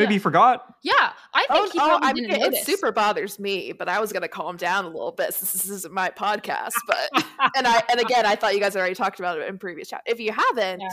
Maybe 0.00 0.14
Yeah. 0.14 0.16
he 0.16 0.18
forgot. 0.18 0.74
Yeah, 0.82 1.12
I 1.34 1.46
think 1.46 1.50
Oh, 1.50 1.70
he 1.72 1.78
oh, 1.80 1.98
I 2.02 2.12
mean, 2.12 2.28
didn't 2.28 2.54
it 2.54 2.64
super 2.64 2.90
bothers 2.92 3.38
me, 3.38 3.72
but 3.72 3.88
I 3.88 4.00
was 4.00 4.12
gonna 4.12 4.28
calm 4.28 4.56
down 4.56 4.84
a 4.84 4.88
little 4.88 5.12
bit 5.12 5.34
since 5.34 5.52
this 5.52 5.68
isn't 5.68 5.92
my 5.94 6.10
podcast. 6.10 6.72
But 6.86 7.08
and 7.56 7.66
I 7.66 7.82
and 7.90 8.00
again, 8.00 8.26
I 8.26 8.34
thought 8.36 8.54
you 8.54 8.60
guys 8.60 8.76
already 8.76 8.94
talked 8.94 9.18
about 9.20 9.38
it 9.38 9.48
in 9.48 9.58
previous 9.58 9.88
chat. 9.88 10.02
If 10.06 10.20
you 10.20 10.32
haven't, 10.32 10.80
Yeah. 10.80 10.88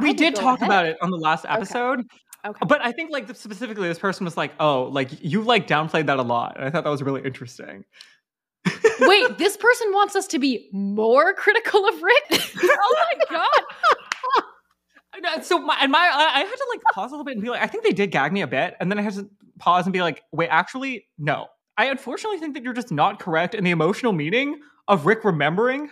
We 0.00 0.12
did 0.12 0.34
talk 0.34 0.58
ahead. 0.58 0.68
about 0.68 0.84
it 0.86 0.98
on 1.00 1.10
the 1.10 1.16
last 1.16 1.46
episode, 1.48 2.02
Okay. 2.46 2.58
but 2.68 2.84
I 2.84 2.92
think 2.92 3.10
like 3.10 3.34
specifically 3.34 3.88
this 3.88 3.98
person 3.98 4.24
was 4.26 4.36
like, 4.36 4.52
"Oh, 4.60 4.84
like 4.84 5.08
you 5.24 5.40
like 5.42 5.66
downplayed 5.66 6.06
that 6.06 6.18
a 6.18 6.22
lot," 6.22 6.56
and 6.56 6.66
I 6.66 6.70
thought 6.70 6.84
that 6.84 6.90
was 6.90 7.02
really 7.02 7.22
interesting. 7.22 7.84
Wait, 9.00 9.38
this 9.38 9.56
person 9.56 9.92
wants 9.92 10.16
us 10.16 10.26
to 10.28 10.38
be 10.38 10.68
more 10.72 11.32
critical 11.34 11.86
of 11.88 12.02
Rick? 12.02 12.24
oh 12.62 12.94
my 13.18 13.24
god. 13.38 13.64
So 15.42 15.58
my 15.58 15.76
and 15.80 15.90
my 15.92 15.98
I 15.98 16.38
had 16.40 16.44
to 16.54 16.66
like 16.74 16.82
pause 16.92 17.10
a 17.10 17.14
little 17.14 17.24
bit 17.24 17.34
and 17.34 17.42
be 17.42 17.50
like, 17.50 17.62
I 17.62 17.66
think 17.66 17.84
they 17.84 17.92
did 17.92 18.10
gag 18.10 18.32
me 18.32 18.42
a 18.42 18.46
bit, 18.46 18.74
and 18.80 18.90
then 18.90 18.98
I 18.98 19.02
had 19.02 19.14
to 19.14 19.28
pause 19.58 19.86
and 19.86 19.92
be 19.92 20.02
like, 20.02 20.22
wait, 20.32 20.48
actually, 20.48 21.06
no. 21.18 21.46
I 21.78 21.86
unfortunately 21.86 22.38
think 22.38 22.54
that 22.54 22.62
you're 22.62 22.72
just 22.72 22.90
not 22.90 23.18
correct 23.20 23.54
in 23.54 23.62
the 23.64 23.70
emotional 23.70 24.12
meaning 24.12 24.60
of 24.88 25.04
Rick 25.06 25.24
remembering 25.24 25.90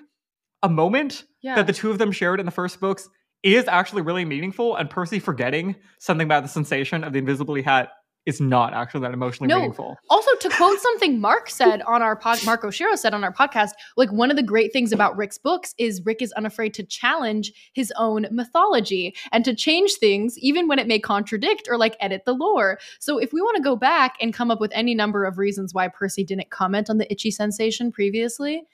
a 0.63 0.69
moment 0.69 1.25
Yeah. 1.43 1.57
that 1.57 1.67
the 1.67 1.73
two 1.75 1.91
of 1.91 1.99
them 1.99 2.11
shared 2.11 2.41
in 2.41 2.47
the 2.47 2.53
first 2.53 2.81
books 2.81 3.09
is 3.43 3.69
actually 3.69 4.01
really 4.03 4.25
meaningful, 4.25 4.77
and 4.77 4.89
Percy 4.89 5.19
forgetting 5.19 5.77
something 5.99 6.25
about 6.25 6.43
the 6.43 6.49
sensation 6.49 7.05
of 7.05 7.13
the 7.13 7.19
invisibility 7.19 7.61
hat 7.63 7.91
is 8.27 8.41
not 8.41 8.73
actually 8.73 9.01
that 9.03 9.13
emotionally 9.13 9.49
No. 9.49 9.57
meaningful. 9.59 9.97
Also, 10.09 10.35
to 10.41 10.49
quote 10.51 10.79
something 10.81 11.21
Mark 11.21 11.51
said 11.51 11.83
on 11.83 12.03
our 12.03 12.17
pod, 12.17 12.45
Mark 12.45 12.63
Oshiro 12.63 12.97
said 12.97 13.13
on 13.15 13.23
our 13.23 13.33
podcast, 13.33 13.73
like 13.97 14.11
one 14.13 14.31
of 14.31 14.37
the 14.37 14.43
great 14.43 14.73
things 14.73 14.93
about 14.93 15.17
Rick's 15.17 15.39
books 15.39 15.75
is 15.79 16.03
Rick 16.05 16.23
is 16.23 16.33
unafraid 16.33 16.75
to 16.75 16.83
challenge 16.85 17.53
his 17.75 17.93
own 17.99 18.27
mythology 18.31 19.15
and 19.33 19.45
to 19.45 19.55
change 19.55 19.95
things, 19.95 20.39
even 20.39 20.69
when 20.69 20.79
it 20.79 20.87
may 20.87 20.99
contradict 20.99 21.69
or 21.69 21.77
like 21.77 21.97
edit 22.01 22.25
the 22.25 22.33
lore. 22.33 22.79
So, 22.99 23.19
if 23.19 23.33
we 23.33 23.41
want 23.43 23.57
to 23.57 23.63
go 23.63 23.77
back 23.77 24.17
and 24.21 24.33
come 24.33 24.51
up 24.51 24.61
with 24.61 24.73
any 24.75 24.95
number 24.95 25.25
of 25.25 25.39
reasons 25.39 25.75
why 25.75 25.89
Percy 25.89 26.25
didn't 26.25 26.51
comment 26.51 26.89
on 26.89 26.99
the 26.99 27.11
itchy 27.13 27.31
sensation 27.31 27.93
previously, 27.93 28.65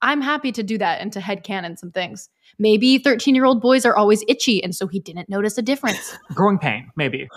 I'm 0.00 0.20
happy 0.20 0.52
to 0.52 0.62
do 0.62 0.78
that 0.78 1.00
and 1.00 1.12
to 1.12 1.20
headcanon 1.20 1.78
some 1.78 1.90
things. 1.90 2.28
Maybe 2.58 2.98
13 2.98 3.34
year 3.34 3.44
old 3.44 3.60
boys 3.60 3.84
are 3.84 3.96
always 3.96 4.22
itchy, 4.28 4.62
and 4.62 4.74
so 4.74 4.86
he 4.86 5.00
didn't 5.00 5.28
notice 5.28 5.58
a 5.58 5.62
difference. 5.62 6.16
Growing 6.34 6.58
pain, 6.58 6.90
maybe. 6.96 7.28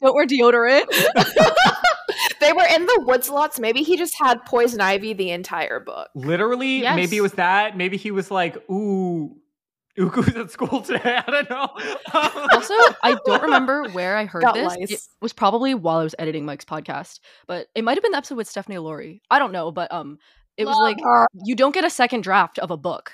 Don't 0.00 0.14
wear 0.14 0.26
deodorant. 0.26 0.86
they 2.40 2.52
were 2.52 2.66
in 2.74 2.86
the 2.86 3.04
woods 3.06 3.28
lots. 3.28 3.60
Maybe 3.60 3.82
he 3.82 3.96
just 3.96 4.14
had 4.18 4.44
poison 4.46 4.80
ivy 4.80 5.12
the 5.12 5.30
entire 5.30 5.80
book. 5.80 6.08
Literally, 6.14 6.80
Yes. 6.80 6.96
maybe 6.96 7.16
it 7.16 7.20
was 7.22 7.32
that. 7.34 7.76
Maybe 7.76 7.96
he 7.96 8.10
was 8.10 8.30
like, 8.30 8.56
ooh, 8.70 9.36
Uku's 9.96 10.34
at 10.36 10.50
school 10.50 10.80
today. 10.80 11.20
I 11.26 11.30
don't 11.30 11.50
know. 11.50 11.68
also, 12.52 12.74
I 13.02 13.16
don't 13.26 13.42
remember 13.42 13.88
where 13.90 14.16
I 14.16 14.26
heard 14.26 14.42
Got 14.42 14.54
this. 14.54 14.66
lice. 14.66 14.90
It 14.92 15.00
was 15.20 15.32
probably 15.32 15.74
while 15.74 15.98
I 15.98 16.04
was 16.04 16.14
editing 16.18 16.44
Mike's 16.44 16.64
podcast, 16.64 17.20
but 17.46 17.66
it 17.74 17.82
might 17.84 17.96
have 17.96 18.02
been 18.02 18.12
the 18.12 18.18
episode 18.18 18.36
with 18.36 18.48
Stephanie 18.48 18.78
Laurie. 18.78 19.22
I 19.30 19.38
don't 19.38 19.52
know, 19.52 19.72
but 19.72 19.92
um, 19.92 20.18
it 20.58 20.66
was 20.66 20.76
Love 20.76 20.82
like 20.82 21.28
you 21.44 21.54
don't 21.54 21.72
get 21.72 21.84
a 21.84 21.90
second 21.90 22.22
draft 22.22 22.58
of 22.58 22.70
a 22.70 22.76
book, 22.76 23.12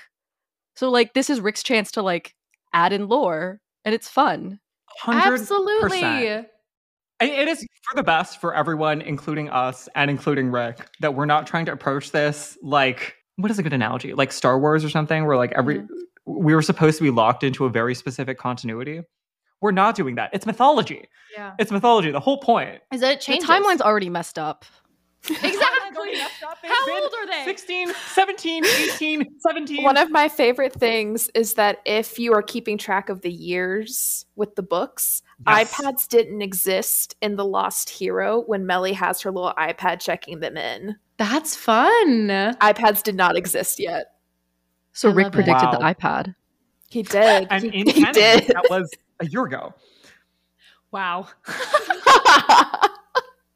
so 0.75 0.89
like 0.89 1.13
this 1.13 1.29
is 1.29 1.39
Rick's 1.39 1.63
chance 1.63 1.91
to 1.91 2.01
like 2.01 2.33
add 2.73 2.91
in 2.91 3.07
lore, 3.07 3.61
and 3.85 3.95
it's 3.95 4.09
fun. 4.09 4.59
100%. 5.03 5.33
Absolutely. 5.33 6.45
It 7.21 7.47
is 7.47 7.65
for 7.83 7.95
the 7.95 8.03
best 8.03 8.41
for 8.41 8.53
everyone, 8.53 9.01
including 9.01 9.49
us 9.49 9.87
and 9.95 10.11
including 10.11 10.51
Rick, 10.51 10.85
that 10.99 11.15
we're 11.15 11.25
not 11.25 11.47
trying 11.47 11.65
to 11.65 11.71
approach 11.71 12.11
this 12.11 12.57
like 12.61 13.15
what 13.37 13.51
is 13.51 13.59
a 13.59 13.63
good 13.63 13.73
analogy? 13.73 14.13
Like 14.13 14.31
Star 14.31 14.59
Wars 14.59 14.83
or 14.83 14.89
something, 14.89 15.25
where 15.25 15.37
like 15.37 15.51
every 15.53 15.79
mm-hmm. 15.79 15.93
we 16.25 16.55
were 16.55 16.61
supposed 16.61 16.97
to 16.97 17.03
be 17.03 17.11
locked 17.11 17.43
into 17.43 17.65
a 17.65 17.69
very 17.69 17.95
specific 17.95 18.37
continuity. 18.37 19.01
We're 19.61 19.71
not 19.71 19.95
doing 19.95 20.15
that. 20.15 20.29
It's 20.33 20.45
mythology. 20.45 21.07
Yeah. 21.33 21.53
It's 21.59 21.71
mythology. 21.71 22.11
The 22.11 22.19
whole 22.19 22.39
point. 22.39 22.81
Is 22.93 23.01
that 23.01 23.11
it 23.13 23.19
The 23.19 23.25
changes? 23.25 23.49
timeline's 23.49 23.81
already 23.81 24.09
messed 24.09 24.37
up. 24.37 24.65
exactly. 25.29 25.74
Really 25.95 26.17
messed 26.17 26.43
up. 26.43 26.57
How 26.63 27.01
old 27.03 27.11
are 27.13 27.27
they? 27.27 27.43
16, 27.45 27.93
17, 28.13 28.65
18, 28.65 29.25
17. 29.39 29.83
One 29.83 29.97
of 29.97 30.11
my 30.11 30.27
favorite 30.27 30.73
things 30.73 31.29
is 31.35 31.53
that 31.55 31.79
if 31.85 32.19
you 32.19 32.33
are 32.33 32.41
keeping 32.41 32.77
track 32.77 33.09
of 33.09 33.21
the 33.21 33.31
years 33.31 34.25
with 34.35 34.55
the 34.55 34.63
books, 34.63 35.21
Yes. 35.47 35.73
iPads 35.73 36.07
didn't 36.07 36.41
exist 36.41 37.15
in 37.21 37.35
The 37.35 37.45
Lost 37.45 37.89
Hero 37.89 38.41
when 38.47 38.65
Mellie 38.65 38.93
has 38.93 39.21
her 39.21 39.31
little 39.31 39.53
iPad 39.57 39.99
checking 39.99 40.39
them 40.39 40.55
in. 40.57 40.95
That's 41.17 41.55
fun. 41.55 42.27
iPads 42.29 43.03
did 43.03 43.15
not 43.15 43.35
exist 43.37 43.79
yet. 43.79 44.13
So 44.93 45.09
I 45.09 45.13
Rick 45.13 45.23
love 45.25 45.33
it. 45.33 45.35
predicted 45.43 45.71
the 45.71 45.77
iPad. 45.83 46.35
He 46.89 47.03
did. 47.03 47.47
And 47.49 47.63
he, 47.63 47.69
in 47.81 47.87
he 47.87 47.93
canon, 48.03 48.13
did. 48.13 48.47
that 48.47 48.65
was 48.69 48.89
a 49.19 49.25
year 49.25 49.43
ago. 49.45 49.73
Wow. 50.91 51.27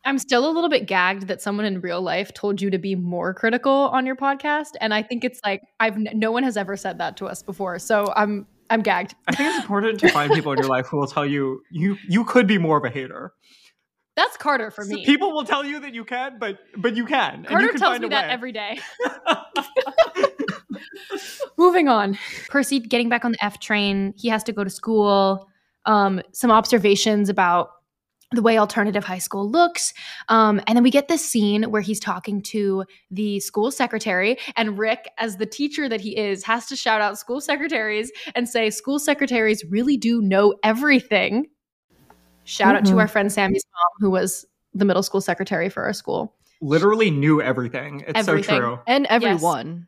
I'm 0.09 0.17
still 0.17 0.49
a 0.49 0.51
little 0.51 0.71
bit 0.71 0.87
gagged 0.87 1.27
that 1.27 1.39
someone 1.39 1.67
in 1.67 1.81
real 1.81 2.01
life 2.01 2.33
told 2.33 2.63
you 2.63 2.71
to 2.71 2.79
be 2.79 2.95
more 2.95 3.31
critical 3.31 3.71
on 3.71 4.07
your 4.07 4.15
podcast, 4.15 4.69
and 4.81 4.91
I 4.91 5.03
think 5.03 5.23
it's 5.23 5.39
like 5.45 5.61
I've 5.79 5.99
no 5.99 6.31
one 6.31 6.41
has 6.41 6.57
ever 6.57 6.75
said 6.75 6.97
that 6.97 7.15
to 7.17 7.27
us 7.27 7.43
before, 7.43 7.77
so 7.77 8.11
I'm 8.15 8.47
I'm 8.71 8.81
gagged. 8.81 9.13
I 9.27 9.35
think 9.35 9.49
it's 9.49 9.59
important 9.61 9.99
to 9.99 10.09
find 10.09 10.33
people 10.33 10.51
in 10.53 10.57
your 10.57 10.67
life 10.67 10.87
who 10.87 10.97
will 10.97 11.05
tell 11.05 11.27
you 11.27 11.61
you 11.69 11.95
you 12.07 12.25
could 12.25 12.47
be 12.47 12.57
more 12.57 12.75
of 12.77 12.85
a 12.85 12.89
hater. 12.89 13.33
That's 14.15 14.35
Carter 14.35 14.71
for 14.71 14.83
So 14.83 14.95
me. 14.95 15.05
people 15.05 15.31
will 15.31 15.45
tell 15.45 15.63
you 15.63 15.79
that 15.79 15.93
you 15.93 16.03
can, 16.03 16.39
but 16.39 16.57
but 16.75 16.95
you 16.97 17.05
can. 17.05 17.35
and 17.35 17.47
Carter 17.47 17.65
you 17.65 17.71
can 17.73 17.79
tells 17.79 17.91
find 17.93 18.01
me 18.01 18.07
a 18.07 18.09
that 18.09 18.27
way. 18.29 18.33
every 18.33 18.51
day. 18.51 18.79
Moving 21.57 21.87
on. 21.87 22.17
Percy 22.49 22.79
getting 22.79 23.09
back 23.09 23.23
on 23.25 23.31
the 23.33 23.45
F 23.45 23.59
train. 23.59 24.15
He 24.17 24.27
has 24.29 24.43
to 24.45 24.51
go 24.51 24.63
to 24.63 24.69
school. 24.71 25.47
Um, 25.85 26.21
some 26.31 26.49
observations 26.51 27.29
about 27.29 27.69
the 28.31 28.41
way 28.41 28.57
alternative 28.59 29.03
high 29.03 29.17
school 29.17 29.49
looks. 29.49 29.93
Um, 30.27 30.61
and 30.67 30.75
then 30.75 30.83
we 30.83 30.91
get 30.91 31.07
this 31.07 31.25
scene 31.25 31.63
where 31.63 31.81
he's 31.81 31.99
talking 31.99 32.41
to 32.43 32.85
the 33.09 33.39
school 33.39 33.71
secretary, 33.71 34.37
and 34.55 34.77
Rick, 34.77 35.09
as 35.17 35.37
the 35.37 35.45
teacher 35.47 35.89
that 35.89 35.99
he 36.01 36.15
is, 36.17 36.43
has 36.43 36.67
to 36.67 36.75
shout 36.75 37.01
out 37.01 37.17
school 37.17 37.41
secretaries 37.41 38.11
and 38.35 38.47
say, 38.47 38.69
School 38.69 38.99
secretaries 38.99 39.65
really 39.69 39.97
do 39.97 40.21
know 40.21 40.53
everything. 40.63 41.47
Shout 42.43 42.75
out 42.75 42.85
to 42.85 42.93
Mhm. 42.93 42.99
our 42.99 43.07
friend 43.07 43.31
Sammy's 43.31 43.63
mom, 43.73 43.91
who 43.99 44.11
was 44.11 44.45
the 44.73 44.85
middle 44.85 45.03
school 45.03 45.21
secretary 45.21 45.69
for 45.69 45.83
our 45.83 45.93
school. 45.93 46.35
Literally 46.61 47.09
knew 47.09 47.41
everything. 47.41 48.03
It's 48.07 48.27
Everything. 48.27 48.55
so 48.55 48.59
true. 48.59 48.79
And 48.85 49.05
Yes. 49.09 49.21
everyone. 49.23 49.87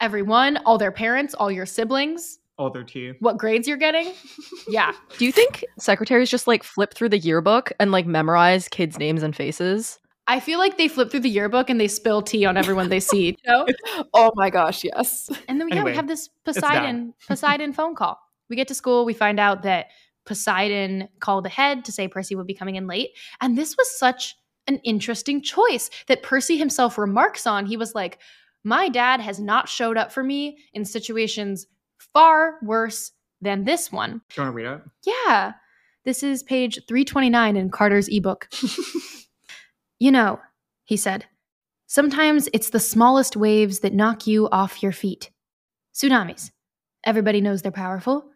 Everyone, 0.00 0.56
all 0.66 0.78
their 0.78 0.92
parents, 0.92 1.34
all 1.34 1.50
your 1.50 1.66
siblings, 1.66 2.38
All 2.62 2.70
their 2.70 2.84
tea. 2.84 3.14
what 3.18 3.38
grades 3.38 3.66
you're 3.66 3.76
getting. 3.76 4.12
Yeah. 4.68 4.92
Do 5.18 5.24
you 5.24 5.32
think 5.32 5.64
secretaries 5.80 6.30
just 6.30 6.46
like 6.46 6.62
flip 6.62 6.94
through 6.94 7.08
the 7.08 7.18
yearbook 7.18 7.72
and 7.80 7.90
like 7.90 8.06
memorize 8.06 8.68
kids' 8.68 8.96
names 8.96 9.24
and 9.24 9.34
faces? 9.34 9.98
I 10.28 10.38
feel 10.38 10.60
like 10.60 10.78
they 10.78 10.86
flip 10.86 11.10
through 11.10 11.20
the 11.20 11.28
yearbook 11.28 11.68
and 11.68 11.80
they 11.80 11.88
spill 11.88 12.22
tea 12.22 12.44
on 12.44 12.56
everyone 12.56 12.88
they 12.88 13.00
see. 13.00 13.36
You 13.44 13.50
know? 13.52 13.66
oh 14.14 14.30
my 14.36 14.50
gosh, 14.50 14.84
yes. 14.84 15.28
And 15.48 15.60
then 15.60 15.68
yeah, 15.68 15.74
Anyway, 15.74 15.90
we 15.90 15.96
have 15.96 16.06
this. 16.06 16.28
Poseidon 16.44 17.14
Poseidon 17.26 17.72
phone 17.72 17.96
call. 17.96 18.20
We 18.48 18.54
get 18.54 18.68
to 18.68 18.74
school, 18.74 19.04
we 19.04 19.14
find 19.14 19.40
out 19.40 19.64
that 19.64 19.86
Poseidon 20.24 21.08
called 21.18 21.44
ahead 21.46 21.84
to 21.86 21.92
say 21.92 22.06
Percy 22.06 22.36
would 22.36 22.46
be 22.46 22.54
coming 22.54 22.76
in 22.76 22.86
late. 22.86 23.10
And 23.40 23.58
this 23.58 23.76
was 23.76 23.98
such 23.98 24.36
an 24.68 24.78
interesting 24.84 25.42
choice 25.42 25.90
that 26.06 26.22
Percy 26.22 26.56
himself 26.56 26.98
remarks 26.98 27.48
on. 27.48 27.66
He 27.66 27.76
was 27.76 27.96
like, 27.96 28.18
My 28.62 28.88
dad 28.88 29.20
has 29.20 29.40
not 29.40 29.68
showed 29.68 29.96
up 29.96 30.12
for 30.12 30.22
me 30.22 30.58
in 30.72 30.84
situations 30.84 31.66
far 32.12 32.58
worse 32.62 33.12
than 33.40 33.64
this 33.64 33.90
one. 33.90 34.20
Do 34.30 34.40
you 34.40 34.42
want 34.42 34.52
to 34.52 34.56
read 34.56 34.66
it? 34.66 34.82
Yeah. 35.04 35.52
This 36.04 36.22
is 36.22 36.42
page 36.42 36.80
329 36.88 37.56
in 37.56 37.70
Carter's 37.70 38.08
ebook. 38.08 38.48
you 39.98 40.10
know, 40.10 40.40
he 40.84 40.96
said, 40.96 41.26
sometimes 41.86 42.48
it's 42.52 42.70
the 42.70 42.80
smallest 42.80 43.36
waves 43.36 43.80
that 43.80 43.94
knock 43.94 44.26
you 44.26 44.48
off 44.50 44.82
your 44.82 44.92
feet. 44.92 45.30
Tsunamis. 45.94 46.50
Everybody 47.04 47.40
knows 47.40 47.62
they're 47.62 47.72
powerful. 47.72 48.30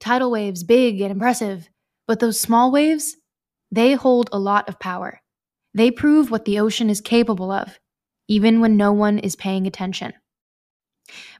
Tidal 0.00 0.30
waves, 0.30 0.64
big 0.64 1.00
and 1.00 1.12
impressive. 1.12 1.68
But 2.06 2.20
those 2.20 2.40
small 2.40 2.72
waves, 2.72 3.16
they 3.70 3.94
hold 3.94 4.28
a 4.32 4.38
lot 4.38 4.68
of 4.68 4.80
power. 4.80 5.20
They 5.74 5.90
prove 5.90 6.30
what 6.30 6.44
the 6.44 6.58
ocean 6.58 6.90
is 6.90 7.00
capable 7.00 7.50
of, 7.50 7.78
even 8.28 8.60
when 8.60 8.76
no 8.76 8.92
one 8.92 9.18
is 9.18 9.36
paying 9.36 9.66
attention. 9.66 10.12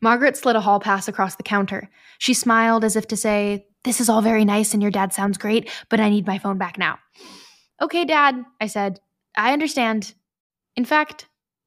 Margaret 0.01 0.37
slid 0.37 0.57
a 0.57 0.61
hall 0.61 0.81
pass 0.81 1.09
across 1.09 1.37
the 1.37 1.43
counter. 1.43 1.89
She 2.19 2.35
smiled 2.35 2.85
as 2.85 2.97
if 2.97 3.07
to 3.09 3.17
say, 3.17 3.67
This 3.85 4.01
is 4.01 4.09
all 4.09 4.23
very 4.23 4.45
nice 4.45 4.75
and 4.75 4.83
your 4.83 4.91
dad 4.91 5.13
sounds 5.13 5.39
great, 5.39 5.71
but 5.89 6.01
I 6.01 6.11
need 6.11 6.27
my 6.27 6.39
phone 6.39 6.59
back 6.59 6.79
now. 6.79 6.99
Okay, 7.81 8.05
Dad, 8.05 8.45
I 8.61 8.67
said. 8.67 9.01
I 9.37 9.53
understand. 9.53 10.15
In 10.77 10.85
fact, 10.85 11.27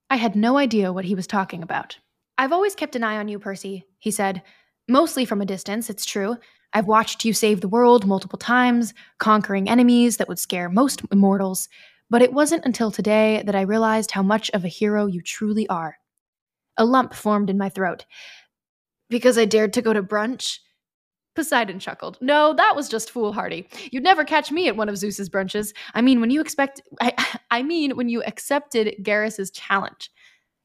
I 0.09 0.17
had 0.17 0.35
no 0.35 0.57
idea 0.57 0.93
what 0.93 1.05
he 1.05 1.15
was 1.15 1.27
talking 1.27 1.63
about. 1.63 1.97
I've 2.37 2.51
always 2.51 2.75
kept 2.75 2.95
an 2.95 3.03
eye 3.03 3.17
on 3.17 3.27
you, 3.27 3.39
Percy, 3.39 3.85
he 3.99 4.11
said. 4.11 4.41
Mostly 4.87 5.25
from 5.25 5.41
a 5.41 5.45
distance, 5.45 5.89
it's 5.89 6.05
true. 6.05 6.37
I've 6.73 6.87
watched 6.87 7.25
you 7.25 7.33
save 7.33 7.61
the 7.61 7.67
world 7.67 8.05
multiple 8.05 8.37
times, 8.37 8.93
conquering 9.17 9.69
enemies 9.69 10.17
that 10.17 10.27
would 10.27 10.39
scare 10.39 10.69
most 10.69 11.01
immortals, 11.11 11.69
but 12.09 12.21
it 12.21 12.33
wasn't 12.33 12.65
until 12.65 12.91
today 12.91 13.41
that 13.45 13.55
I 13.55 13.61
realized 13.61 14.11
how 14.11 14.21
much 14.21 14.51
of 14.51 14.63
a 14.63 14.69
hero 14.69 15.07
you 15.07 15.21
truly 15.21 15.67
are. 15.69 15.97
A 16.77 16.85
lump 16.85 17.13
formed 17.13 17.49
in 17.49 17.57
my 17.57 17.69
throat. 17.69 18.05
Because 19.09 19.37
I 19.37 19.45
dared 19.45 19.73
to 19.73 19.81
go 19.81 19.93
to 19.93 20.03
brunch? 20.03 20.59
Poseidon 21.35 21.79
chuckled. 21.79 22.17
No, 22.21 22.53
that 22.53 22.75
was 22.75 22.87
just 22.87 23.11
foolhardy. 23.11 23.67
You'd 23.91 24.03
never 24.03 24.23
catch 24.23 24.51
me 24.51 24.67
at 24.67 24.77
one 24.77 24.87
of 24.87 24.97
Zeus's 24.97 25.29
brunches. 25.29 25.73
I 25.93 26.01
mean, 26.01 26.21
when 26.21 26.29
you 26.29 26.41
expect 26.41 26.81
I, 27.01 27.13
I 27.51 27.61
mean 27.61 27.95
when 27.95 28.09
you 28.09 28.23
accepted 28.23 28.95
Geras's 29.03 29.51
challenge. 29.51 30.09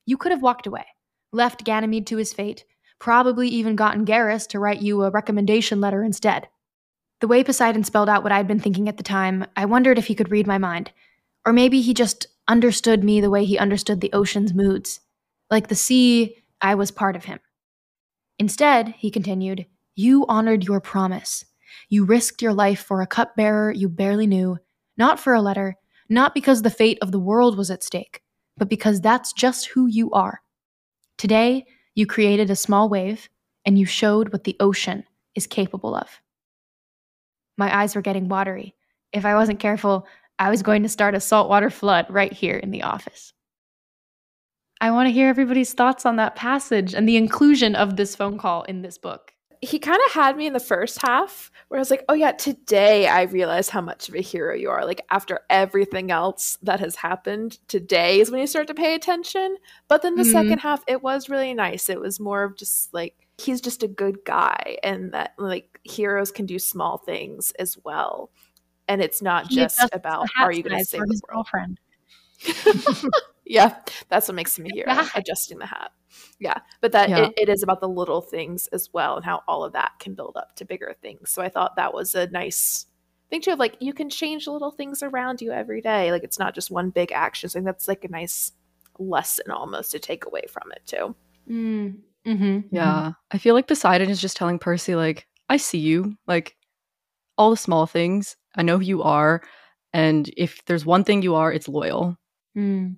You 0.07 0.16
could 0.16 0.33
have 0.33 0.42
walked 0.42 0.66
away, 0.66 0.87
left 1.33 1.64
Ganymede 1.64 2.07
to 2.09 2.16
his 2.16 2.33
fate, 2.33 2.64
probably 2.99 3.49
even 3.49 3.77
gotten 3.77 4.07
Geras 4.07 4.49
to 4.49 4.59
write 4.59 4.81
you 4.81 5.03
a 5.03 5.11
recommendation 5.11 5.81
letter 5.81 6.03
instead. 6.03 6.49
The 7.20 7.29
way 7.29 7.44
Poseidon 7.44 7.85
spelled 7.85 8.09
out 8.09 8.23
what 8.23 8.33
I'd 8.33 8.49
been 8.49 8.61
thinking 8.61 8.88
at 8.88 8.96
the 8.96 9.03
time, 9.03 9.44
I 9.57 9.66
wondered 9.66 9.99
if 9.99 10.07
he 10.07 10.14
could 10.14 10.31
read 10.31 10.46
my 10.46 10.59
mind. 10.59 10.90
Or 11.44 11.53
maybe 11.53 11.81
he 11.81 11.94
just 11.94 12.27
understood 12.49 13.05
me 13.05 13.20
the 13.20 13.31
way 13.31 13.44
he 13.44 13.59
understood 13.59 14.01
the 14.01 14.12
ocean's 14.12 14.55
moods. 14.55 15.01
Like 15.50 15.68
the 15.68 15.74
sea, 15.74 16.36
I 16.60 16.74
was 16.74 16.90
part 16.90 17.16
of 17.16 17.24
him. 17.24 17.40
Instead, 18.38 18.94
he 18.96 19.10
continued, 19.10 19.66
you 19.94 20.24
honored 20.28 20.64
your 20.64 20.80
promise. 20.80 21.44
You 21.88 22.04
risked 22.04 22.42
your 22.42 22.54
life 22.54 22.80
for 22.80 23.02
a 23.02 23.06
cupbearer 23.06 23.72
you 23.72 23.88
barely 23.88 24.26
knew, 24.26 24.58
not 24.96 25.20
for 25.20 25.34
a 25.34 25.42
letter, 25.42 25.76
not 26.08 26.34
because 26.34 26.62
the 26.62 26.70
fate 26.70 26.98
of 27.02 27.12
the 27.12 27.18
world 27.18 27.56
was 27.56 27.70
at 27.70 27.82
stake, 27.82 28.22
but 28.56 28.68
because 28.68 29.00
that's 29.00 29.32
just 29.32 29.66
who 29.66 29.86
you 29.86 30.10
are. 30.12 30.42
Today, 31.18 31.66
you 31.94 32.06
created 32.06 32.50
a 32.50 32.56
small 32.56 32.88
wave, 32.88 33.28
and 33.64 33.78
you 33.78 33.84
showed 33.86 34.32
what 34.32 34.44
the 34.44 34.56
ocean 34.58 35.04
is 35.34 35.46
capable 35.46 35.94
of. 35.94 36.20
My 37.58 37.82
eyes 37.82 37.94
were 37.94 38.02
getting 38.02 38.28
watery. 38.28 38.74
If 39.12 39.24
I 39.24 39.34
wasn't 39.34 39.60
careful, 39.60 40.06
I 40.38 40.48
was 40.48 40.62
going 40.62 40.82
to 40.82 40.88
start 40.88 41.14
a 41.14 41.20
saltwater 41.20 41.68
flood 41.68 42.06
right 42.08 42.32
here 42.32 42.56
in 42.56 42.70
the 42.70 42.82
office. 42.82 43.34
I 44.80 44.90
want 44.90 45.08
to 45.08 45.12
hear 45.12 45.28
everybody's 45.28 45.74
thoughts 45.74 46.06
on 46.06 46.16
that 46.16 46.36
passage 46.36 46.94
and 46.94 47.06
the 47.08 47.16
inclusion 47.16 47.74
of 47.74 47.96
this 47.96 48.16
phone 48.16 48.38
call 48.38 48.62
in 48.62 48.80
this 48.82 48.96
book. 48.96 49.32
He 49.62 49.78
kind 49.78 50.00
of 50.06 50.12
had 50.12 50.38
me 50.38 50.46
in 50.46 50.54
the 50.54 50.60
first 50.60 51.02
half 51.02 51.50
where 51.68 51.76
I 51.78 51.82
was 51.82 51.90
like, 51.90 52.02
oh, 52.08 52.14
yeah, 52.14 52.32
today 52.32 53.06
I 53.06 53.22
realized 53.24 53.68
how 53.70 53.82
much 53.82 54.08
of 54.08 54.14
a 54.14 54.22
hero 54.22 54.54
you 54.54 54.70
are. 54.70 54.86
Like, 54.86 55.04
after 55.10 55.40
everything 55.50 56.10
else 56.10 56.56
that 56.62 56.80
has 56.80 56.96
happened, 56.96 57.58
today 57.68 58.20
is 58.20 58.30
when 58.30 58.40
you 58.40 58.46
start 58.46 58.68
to 58.68 58.74
pay 58.74 58.94
attention. 58.94 59.56
But 59.86 60.00
then 60.00 60.14
the 60.16 60.22
Mhm. 60.22 60.32
second 60.32 60.58
half, 60.60 60.82
it 60.88 61.02
was 61.02 61.28
really 61.28 61.52
nice. 61.52 61.90
It 61.90 62.00
was 62.00 62.18
more 62.18 62.42
of 62.42 62.56
just 62.56 62.94
like, 62.94 63.14
he's 63.36 63.60
just 63.60 63.82
a 63.82 63.88
good 63.88 64.24
guy, 64.24 64.78
and 64.82 65.12
that 65.12 65.34
like 65.36 65.78
heroes 65.84 66.32
can 66.32 66.46
do 66.46 66.58
small 66.58 66.96
things 66.96 67.50
as 67.58 67.76
well. 67.84 68.30
And 68.88 69.02
it's 69.02 69.20
not 69.20 69.48
He 69.48 69.56
just 69.56 69.78
about, 69.92 70.26
are 70.40 70.52
you 70.52 70.62
going 70.62 70.78
to 70.78 70.84
save 70.86 71.02
his 71.02 71.20
world? 71.28 71.46
girlfriend? 71.52 71.78
yeah, 73.50 73.76
that's 74.08 74.28
what 74.28 74.36
makes 74.36 74.56
him 74.56 74.66
a 74.66 74.70
hero, 74.72 75.04
adjusting 75.14 75.58
the 75.58 75.66
hat. 75.66 75.90
Yeah, 76.38 76.58
but 76.80 76.92
that 76.92 77.08
Yeah. 77.08 77.24
it, 77.26 77.34
it 77.36 77.48
is 77.48 77.62
about 77.62 77.80
the 77.80 77.88
little 77.88 78.20
things 78.20 78.68
as 78.68 78.88
well 78.92 79.16
and 79.16 79.24
how 79.24 79.42
all 79.48 79.64
of 79.64 79.72
that 79.72 79.92
can 79.98 80.14
build 80.14 80.36
up 80.36 80.54
to 80.56 80.64
bigger 80.64 80.94
things. 81.02 81.30
So 81.30 81.42
I 81.42 81.48
thought 81.48 81.76
that 81.76 81.92
was 81.92 82.14
a 82.14 82.28
nice 82.28 82.86
thing 83.28 83.40
too 83.42 83.52
of 83.52 83.58
like 83.58 83.76
you 83.80 83.92
can 83.92 84.08
change 84.08 84.46
little 84.46 84.70
things 84.70 85.02
around 85.02 85.40
you 85.42 85.50
every 85.52 85.80
day. 85.80 86.12
Like 86.12 86.22
it's 86.24 86.38
not 86.38 86.54
just 86.54 86.70
one 86.70 86.90
big 86.90 87.10
action. 87.12 87.48
So 87.48 87.60
that's 87.60 87.88
like 87.88 88.04
a 88.04 88.08
nice 88.08 88.52
lesson 88.98 89.50
almost 89.50 89.90
to 89.92 89.98
take 89.98 90.26
away 90.26 90.42
from 90.48 90.70
it 90.72 90.82
too. 90.86 91.14
Mm, 91.48 91.98
mm-hmm, 92.26 92.58
Yeah. 92.70 93.12
I 93.32 93.38
feel 93.38 93.54
like 93.54 93.66
Poseidon 93.66 94.10
is 94.10 94.20
just 94.20 94.36
telling 94.36 94.58
Percy, 94.60 94.94
like, 94.94 95.26
I 95.48 95.56
see 95.56 95.78
you. 95.78 96.16
Like, 96.28 96.56
all 97.36 97.50
the 97.50 97.56
small 97.56 97.86
things. 97.86 98.36
I 98.54 98.62
know 98.62 98.78
who 98.78 98.84
you 98.84 99.02
are. 99.02 99.42
And 99.92 100.30
if 100.36 100.64
there's 100.66 100.86
one 100.86 101.02
thing 101.02 101.22
you 101.22 101.34
are, 101.34 101.52
it's 101.52 101.66
loyal. 101.68 102.16
Mm. 102.56 102.96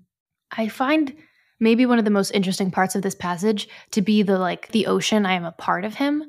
I 0.52 0.68
find 0.68 1.14
maybe 1.60 1.86
one 1.86 1.98
of 1.98 2.04
the 2.04 2.10
most 2.10 2.30
interesting 2.32 2.70
parts 2.70 2.94
of 2.94 3.02
this 3.02 3.14
passage 3.14 3.68
to 3.92 4.02
be 4.02 4.22
the 4.22 4.38
like 4.38 4.68
the 4.68 4.86
ocean. 4.86 5.26
I 5.26 5.34
am 5.34 5.44
a 5.44 5.52
part 5.52 5.84
of 5.84 5.94
him. 5.94 6.24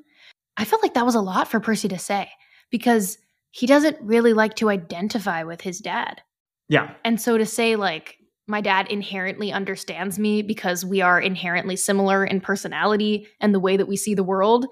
I 0.58 0.66
felt 0.66 0.84
like 0.84 0.94
that 0.94 1.06
was 1.06 1.16
a 1.16 1.22
lot 1.22 1.48
for 1.48 1.60
Percy 1.60 1.88
to 1.90 2.00
say 2.00 2.30
because 2.70 3.18
he 3.52 3.68
doesn't 3.68 4.02
really 4.02 4.34
like 4.34 4.56
to 4.56 4.70
identify 4.70 5.44
with 5.44 5.62
his 5.62 5.80
dad. 5.80 6.22
Yeah. 6.70 6.94
And 7.04 7.20
so 7.20 7.38
to 7.38 7.46
say, 7.46 7.76
like, 7.76 8.18
my 8.48 8.62
dad 8.62 8.88
inherently 8.90 9.52
understands 9.52 10.20
me 10.20 10.42
because 10.42 10.84
we 10.84 11.02
are 11.02 11.20
inherently 11.20 11.76
similar 11.76 12.26
in 12.26 12.42
personality 12.42 13.28
and 13.40 13.54
the 13.54 13.60
way 13.60 13.78
that 13.78 13.88
we 13.88 13.96
see 13.96 14.16
the 14.16 14.24
world. 14.24 14.66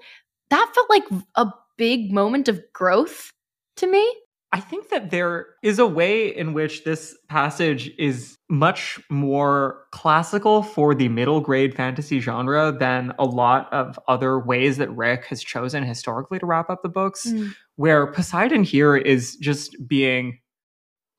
That 0.50 0.70
felt 0.74 0.90
like 0.90 1.04
a 1.36 1.48
big 1.78 2.12
moment 2.12 2.48
of 2.48 2.60
growth 2.72 3.32
to 3.76 3.86
me. 3.86 4.14
I 4.52 4.60
think 4.60 4.90
that 4.90 5.10
there 5.10 5.46
is 5.62 5.78
a 5.78 5.86
way 5.86 6.28
in 6.28 6.52
which 6.52 6.84
this 6.84 7.16
passage 7.28 7.90
is 7.98 8.36
much 8.52 9.00
more 9.08 9.86
classical 9.92 10.62
for 10.62 10.94
the 10.94 11.08
middle 11.08 11.40
grade 11.40 11.74
fantasy 11.74 12.20
genre 12.20 12.70
than 12.70 13.10
a 13.18 13.24
lot 13.24 13.72
of 13.72 13.98
other 14.08 14.38
ways 14.38 14.76
that 14.76 14.94
Rick 14.94 15.24
has 15.24 15.42
chosen 15.42 15.82
historically 15.82 16.38
to 16.38 16.44
wrap 16.44 16.68
up 16.68 16.82
the 16.82 16.90
books, 16.90 17.26
mm. 17.26 17.54
where 17.76 18.06
Poseidon 18.12 18.62
here 18.62 18.94
is 18.94 19.36
just 19.36 19.74
being 19.88 20.38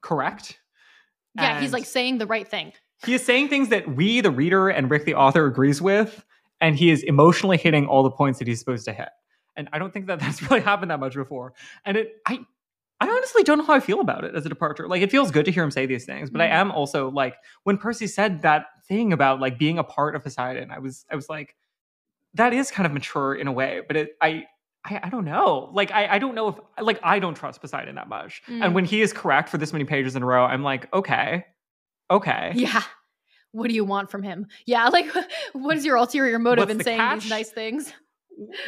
correct. 0.03 0.59
Yeah, 1.33 1.59
he's 1.59 1.73
like 1.73 1.85
saying 1.85 2.19
the 2.19 2.27
right 2.27 2.47
thing. 2.47 2.71
He 3.03 3.15
is 3.15 3.25
saying 3.25 3.49
things 3.49 3.69
that 3.69 3.95
we, 3.95 4.21
the 4.21 4.29
reader, 4.29 4.69
and 4.69 4.91
Rick, 4.91 5.05
the 5.05 5.15
author, 5.15 5.47
agrees 5.47 5.81
with, 5.81 6.23
and 6.61 6.75
he 6.75 6.91
is 6.91 7.01
emotionally 7.01 7.57
hitting 7.57 7.87
all 7.87 8.03
the 8.03 8.11
points 8.11 8.37
that 8.37 8.47
he's 8.47 8.59
supposed 8.59 8.85
to 8.85 8.93
hit. 8.93 9.09
And 9.55 9.67
I 9.73 9.79
don't 9.79 9.91
think 9.91 10.05
that 10.05 10.19
that's 10.19 10.39
really 10.51 10.61
happened 10.61 10.91
that 10.91 10.99
much 10.99 11.15
before. 11.15 11.53
And 11.83 11.97
it, 11.97 12.13
I, 12.27 12.41
I 13.03 13.13
honestly 13.13 13.43
don't 13.43 13.57
know 13.57 13.65
how 13.65 13.73
I 13.73 13.79
feel 13.79 13.99
about 13.99 14.23
it 14.23 14.33
as 14.33 14.45
a 14.45 14.49
departure. 14.49 14.87
Like 14.87 15.01
it 15.01 15.11
feels 15.11 15.29
good 15.29 15.45
to 15.45 15.51
hear 15.51 15.63
him 15.63 15.71
say 15.71 15.85
these 15.85 16.05
things, 16.05 16.29
but 16.29 16.39
mm-hmm. 16.39 16.53
I 16.53 16.57
am 16.57 16.71
also 16.71 17.09
like 17.09 17.35
when 17.63 17.77
Percy 17.77 18.07
said 18.07 18.41
that 18.43 18.67
thing 18.87 19.11
about 19.11 19.41
like 19.41 19.57
being 19.57 19.77
a 19.77 19.83
part 19.83 20.15
of 20.15 20.23
Poseidon, 20.23 20.71
I 20.71 20.79
was 20.79 21.05
I 21.11 21.15
was 21.15 21.27
like, 21.27 21.55
that 22.35 22.53
is 22.53 22.71
kind 22.71 22.85
of 22.85 22.93
mature 22.93 23.35
in 23.35 23.47
a 23.47 23.51
way, 23.51 23.81
but 23.85 23.97
it 23.97 24.15
I 24.21 24.45
I, 24.85 25.01
I 25.03 25.09
don't 25.09 25.25
know. 25.25 25.69
Like 25.73 25.91
I, 25.91 26.15
I 26.15 26.19
don't 26.19 26.33
know 26.33 26.47
if 26.47 26.55
like 26.81 26.99
I 27.03 27.19
don't 27.19 27.35
trust 27.35 27.59
Poseidon 27.59 27.95
that 27.95 28.07
much. 28.07 28.41
Mm. 28.47 28.63
And 28.63 28.75
when 28.75 28.85
he 28.85 29.01
is 29.01 29.11
correct 29.11 29.49
for 29.49 29.57
this 29.57 29.73
many 29.73 29.85
pages 29.85 30.15
in 30.15 30.23
a 30.23 30.25
row, 30.25 30.45
I'm 30.45 30.63
like, 30.63 30.93
okay. 30.93 31.45
Okay. 32.09 32.53
Yeah. 32.55 32.83
What 33.51 33.67
do 33.67 33.75
you 33.75 33.85
want 33.85 34.09
from 34.09 34.23
him? 34.23 34.47
Yeah, 34.65 34.87
like 34.87 35.07
what 35.53 35.75
is 35.75 35.85
your 35.85 35.97
ulterior 35.97 36.39
motive 36.39 36.69
What's 36.69 36.79
in 36.79 36.83
saying 36.83 36.99
catch? 36.99 37.21
these 37.23 37.29
nice 37.29 37.49
things? 37.49 37.93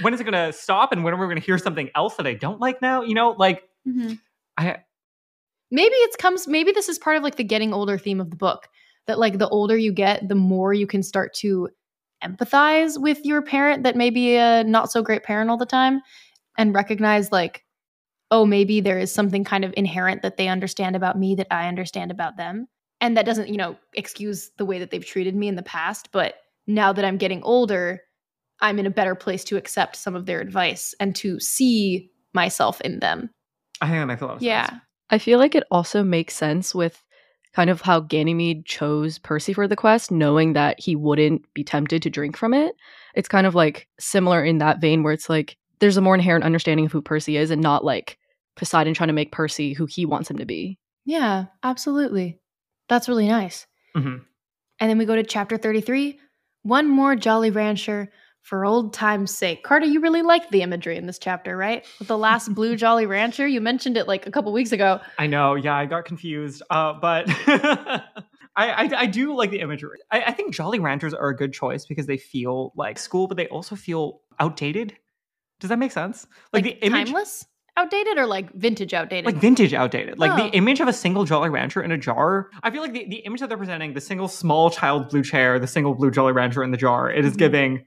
When 0.01 0.13
is 0.13 0.19
it 0.19 0.25
gonna 0.25 0.51
stop 0.51 0.91
and 0.91 1.03
when 1.03 1.13
are 1.13 1.17
we 1.17 1.25
gonna 1.27 1.39
hear 1.39 1.57
something 1.57 1.89
else 1.95 2.15
that 2.15 2.27
I 2.27 2.33
don't 2.33 2.59
like 2.59 2.81
now? 2.81 3.01
You 3.01 3.15
know, 3.15 3.31
like 3.31 3.63
Mm-hmm. 3.87 4.13
I 4.57 4.77
maybe 5.71 5.95
it 5.95 6.17
comes 6.17 6.47
maybe 6.47 6.71
this 6.71 6.89
is 6.89 6.99
part 6.99 7.17
of 7.17 7.23
like 7.23 7.35
the 7.35 7.43
getting 7.43 7.73
older 7.73 7.97
theme 7.97 8.21
of 8.21 8.29
the 8.29 8.35
book 8.35 8.67
that 9.07 9.19
like 9.19 9.37
the 9.37 9.49
older 9.49 9.77
you 9.77 9.91
get, 9.91 10.27
the 10.27 10.35
more 10.35 10.73
you 10.73 10.87
can 10.87 11.03
start 11.03 11.33
to 11.35 11.69
empathize 12.23 12.99
with 12.99 13.23
your 13.23 13.41
parent 13.41 13.83
that 13.83 13.95
may 13.95 14.09
be 14.09 14.35
a 14.35 14.63
not 14.63 14.91
so 14.91 15.01
great 15.01 15.23
parent 15.23 15.49
all 15.49 15.57
the 15.57 15.65
time 15.65 16.01
and 16.57 16.73
recognize 16.73 17.31
like 17.31 17.63
oh 18.31 18.45
maybe 18.45 18.79
there 18.79 18.97
is 18.97 19.13
something 19.13 19.43
kind 19.43 19.63
of 19.63 19.73
inherent 19.77 20.21
that 20.21 20.37
they 20.37 20.47
understand 20.47 20.95
about 20.95 21.19
me 21.19 21.35
that 21.35 21.47
I 21.51 21.67
understand 21.67 22.11
about 22.11 22.37
them 22.37 22.67
and 23.01 23.15
that 23.17 23.25
doesn't 23.25 23.49
you 23.49 23.57
know 23.57 23.75
excuse 23.93 24.49
the 24.57 24.65
way 24.65 24.79
that 24.79 24.91
they've 24.91 25.05
treated 25.05 25.35
me 25.35 25.47
in 25.47 25.55
the 25.55 25.61
past 25.61 26.09
but 26.11 26.35
now 26.67 26.93
that 26.93 27.05
I'm 27.05 27.17
getting 27.17 27.43
older 27.43 28.01
I'm 28.61 28.79
in 28.79 28.87
a 28.87 28.91
better 28.91 29.13
place 29.13 29.43
to 29.45 29.57
accept 29.57 29.97
some 29.97 30.15
of 30.15 30.25
their 30.25 30.39
advice 30.39 30.95
and 30.99 31.15
to 31.17 31.39
see 31.39 32.09
myself 32.33 32.79
in 32.81 32.99
them 32.99 33.29
I 33.81 33.87
think 33.87 33.99
that 33.99 34.05
makes 34.05 34.21
a 34.21 34.25
lot 34.25 34.35
of 34.37 34.41
yeah. 34.41 34.67
sense. 34.67 34.81
I 35.09 35.17
feel 35.17 35.39
like 35.39 35.55
it 35.55 35.63
also 35.69 36.03
makes 36.03 36.33
sense 36.33 36.73
with 36.73 37.03
kind 37.53 37.69
of 37.69 37.81
how 37.81 38.01
Ganymede 38.01 38.65
chose 38.65 39.17
Percy 39.17 39.53
for 39.53 39.67
the 39.67 39.75
quest, 39.75 40.11
knowing 40.11 40.53
that 40.53 40.79
he 40.79 40.95
wouldn't 40.95 41.41
be 41.53 41.63
tempted 41.63 42.01
to 42.01 42.09
drink 42.09 42.35
from 42.35 42.53
it. 42.53 42.75
It's 43.13 43.29
kind 43.29 43.47
of 43.47 43.55
like 43.55 43.87
similar 43.99 44.43
in 44.43 44.57
that 44.57 44.81
vein 44.81 45.03
where 45.03 45.13
it's 45.13 45.29
like 45.29 45.57
there's 45.79 45.97
a 45.97 46.01
more 46.01 46.15
inherent 46.15 46.43
understanding 46.43 46.85
of 46.85 46.91
who 46.91 47.01
Percy 47.01 47.37
is 47.37 47.51
and 47.51 47.61
not 47.61 47.85
like 47.85 48.17
Poseidon 48.55 48.93
trying 48.93 49.07
to 49.07 49.13
make 49.13 49.31
Percy 49.31 49.73
who 49.73 49.85
he 49.85 50.05
wants 50.05 50.29
him 50.29 50.37
to 50.37 50.45
be. 50.45 50.77
Yeah, 51.05 51.45
absolutely. 51.63 52.39
That's 52.89 53.07
really 53.07 53.27
nice. 53.27 53.67
Mm-hmm. 53.95 54.17
And 54.79 54.89
then 54.89 54.97
we 54.97 55.05
go 55.05 55.15
to 55.15 55.23
chapter 55.23 55.57
33 55.57 56.19
One 56.63 56.89
more 56.89 57.15
Jolly 57.15 57.51
Rancher 57.51 58.11
for 58.45 58.63
old 58.63 58.93
time's 58.93 59.35
sake. 59.35 59.63
Carter, 59.63 59.87
you 59.87 59.99
really 59.99 60.21
liked 60.21 60.51
the 60.51 60.61
imagery 60.61 60.97
in 60.97 61.07
this 61.07 61.17
chapter, 61.17 61.57
right? 61.57 61.83
With 61.97 62.07
the 62.07 62.17
last 62.17 62.53
blue 62.53 62.75
Jolly 62.77 63.07
Rancher, 63.07 63.47
you 63.47 63.59
mentioned 63.59 63.97
it 63.97 64.07
like 64.07 64.27
a 64.27 64.31
couple 64.31 64.53
weeks 64.53 64.71
ago. 64.71 64.99
I 65.17 65.25
know, 65.25 65.55
yeah, 65.55 65.75
I 65.75 65.87
got 65.87 66.05
confused, 66.05 66.61
uh, 66.69 66.93
but 66.93 67.25
I, 67.47 68.03
I, 68.55 68.89
I 68.95 69.05
do 69.07 69.35
like 69.35 69.49
the 69.49 69.61
imagery. 69.61 69.97
I, 70.11 70.25
I 70.25 70.31
think 70.31 70.53
Jolly 70.53 70.77
Ranchers 70.77 71.15
are 71.15 71.29
a 71.29 71.35
good 71.35 71.53
choice 71.53 71.87
because 71.87 72.05
they 72.05 72.17
feel 72.17 72.71
like 72.75 72.99
school, 72.99 73.27
but 73.27 73.35
they 73.35 73.47
also 73.47 73.75
feel 73.75 74.21
outdated. 74.39 74.95
Does 75.59 75.69
that 75.69 75.79
make 75.79 75.91
sense? 75.91 76.27
Like, 76.53 76.65
like 76.65 76.79
the 76.79 76.85
image, 76.85 77.07
timeless, 77.07 77.47
outdated, 77.75 78.19
or 78.19 78.27
like 78.27 78.53
vintage 78.53 78.93
outdated? 78.93 79.25
Like 79.25 79.37
vintage 79.37 79.73
outdated. 79.73 80.19
Like 80.19 80.33
oh. 80.33 80.37
the 80.37 80.55
image 80.55 80.81
of 80.81 80.87
a 80.87 80.93
single 80.93 81.23
Jolly 81.25 81.49
Rancher 81.49 81.81
in 81.81 81.91
a 81.91 81.97
jar. 81.97 82.51
I 82.61 82.69
feel 82.69 82.83
like 82.83 82.93
the, 82.93 83.07
the 83.09 83.17
image 83.25 83.39
that 83.39 83.49
they're 83.49 83.57
presenting, 83.57 83.93
the 83.93 84.01
single 84.01 84.27
small 84.27 84.69
child 84.69 85.09
blue 85.09 85.23
chair, 85.23 85.57
the 85.57 85.65
single 85.65 85.95
blue 85.95 86.11
Jolly 86.11 86.33
Rancher 86.33 86.63
in 86.63 86.69
the 86.69 86.77
jar, 86.77 87.09
it 87.09 87.25
is 87.25 87.31
mm-hmm. 87.31 87.39
giving 87.39 87.85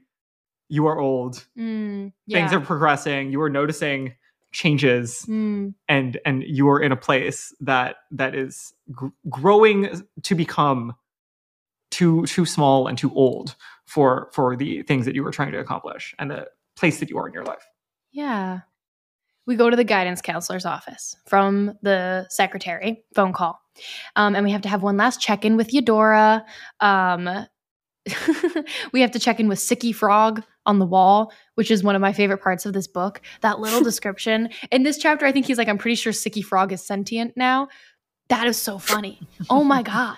you 0.69 0.87
are 0.87 0.99
old. 0.99 1.45
Mm, 1.57 2.13
yeah. 2.25 2.37
things 2.37 2.53
are 2.53 2.61
progressing. 2.61 3.31
You 3.31 3.41
are 3.41 3.49
noticing 3.49 4.15
changes 4.51 5.25
mm. 5.27 5.73
and 5.87 6.19
and 6.25 6.43
you 6.43 6.67
are 6.69 6.81
in 6.81 6.91
a 6.91 6.95
place 6.95 7.53
that 7.59 7.97
that 8.09 8.33
is 8.33 8.73
gr- 8.91 9.07
growing 9.29 10.03
to 10.23 10.33
become 10.33 10.95
too 11.91 12.25
too 12.25 12.45
small 12.45 12.87
and 12.87 12.97
too 12.97 13.13
old 13.13 13.55
for 13.85 14.29
for 14.33 14.55
the 14.55 14.81
things 14.83 15.05
that 15.05 15.13
you 15.13 15.23
were 15.23 15.31
trying 15.31 15.51
to 15.51 15.59
accomplish 15.59 16.15
and 16.17 16.31
the 16.31 16.47
place 16.75 16.99
that 16.99 17.09
you 17.09 17.17
are 17.17 17.27
in 17.27 17.33
your 17.33 17.43
life. 17.43 17.67
Yeah. 18.11 18.61
We 19.45 19.55
go 19.55 19.69
to 19.69 19.75
the 19.75 19.83
guidance 19.83 20.21
counselor's 20.21 20.65
office 20.65 21.15
from 21.25 21.77
the 21.81 22.27
secretary 22.29 23.03
phone 23.15 23.33
call 23.33 23.59
um, 24.15 24.35
and 24.35 24.45
we 24.45 24.51
have 24.51 24.61
to 24.61 24.69
have 24.69 24.83
one 24.83 24.97
last 24.97 25.21
check-in 25.21 25.57
with 25.57 25.73
eudora. 25.73 26.45
Um, 26.79 27.47
we 28.93 29.01
have 29.01 29.11
to 29.11 29.19
check 29.19 29.39
in 29.39 29.47
with 29.47 29.59
Sicky 29.59 29.93
Frog 29.93 30.43
on 30.69 30.77
the 30.77 30.85
wall, 30.85 31.33
which 31.55 31.71
is 31.71 31.83
one 31.83 31.95
of 31.95 32.01
my 32.01 32.13
favorite 32.13 32.37
parts 32.37 32.65
of 32.65 32.73
this 32.73 32.87
book. 32.87 33.21
That 33.41 33.59
little 33.59 33.81
description. 33.91 34.49
In 34.71 34.83
this 34.83 34.99
chapter, 34.99 35.25
I 35.25 35.31
think 35.31 35.47
he's 35.47 35.57
like, 35.57 35.67
I'm 35.67 35.79
pretty 35.79 35.95
sure 35.95 36.13
Sicky 36.13 36.43
Frog 36.45 36.71
is 36.71 36.85
sentient 36.85 37.35
now. 37.35 37.67
That 38.29 38.45
is 38.45 38.57
so 38.57 38.77
funny. 38.77 39.19
oh 39.49 39.63
my 39.63 39.81
God. 39.95 40.15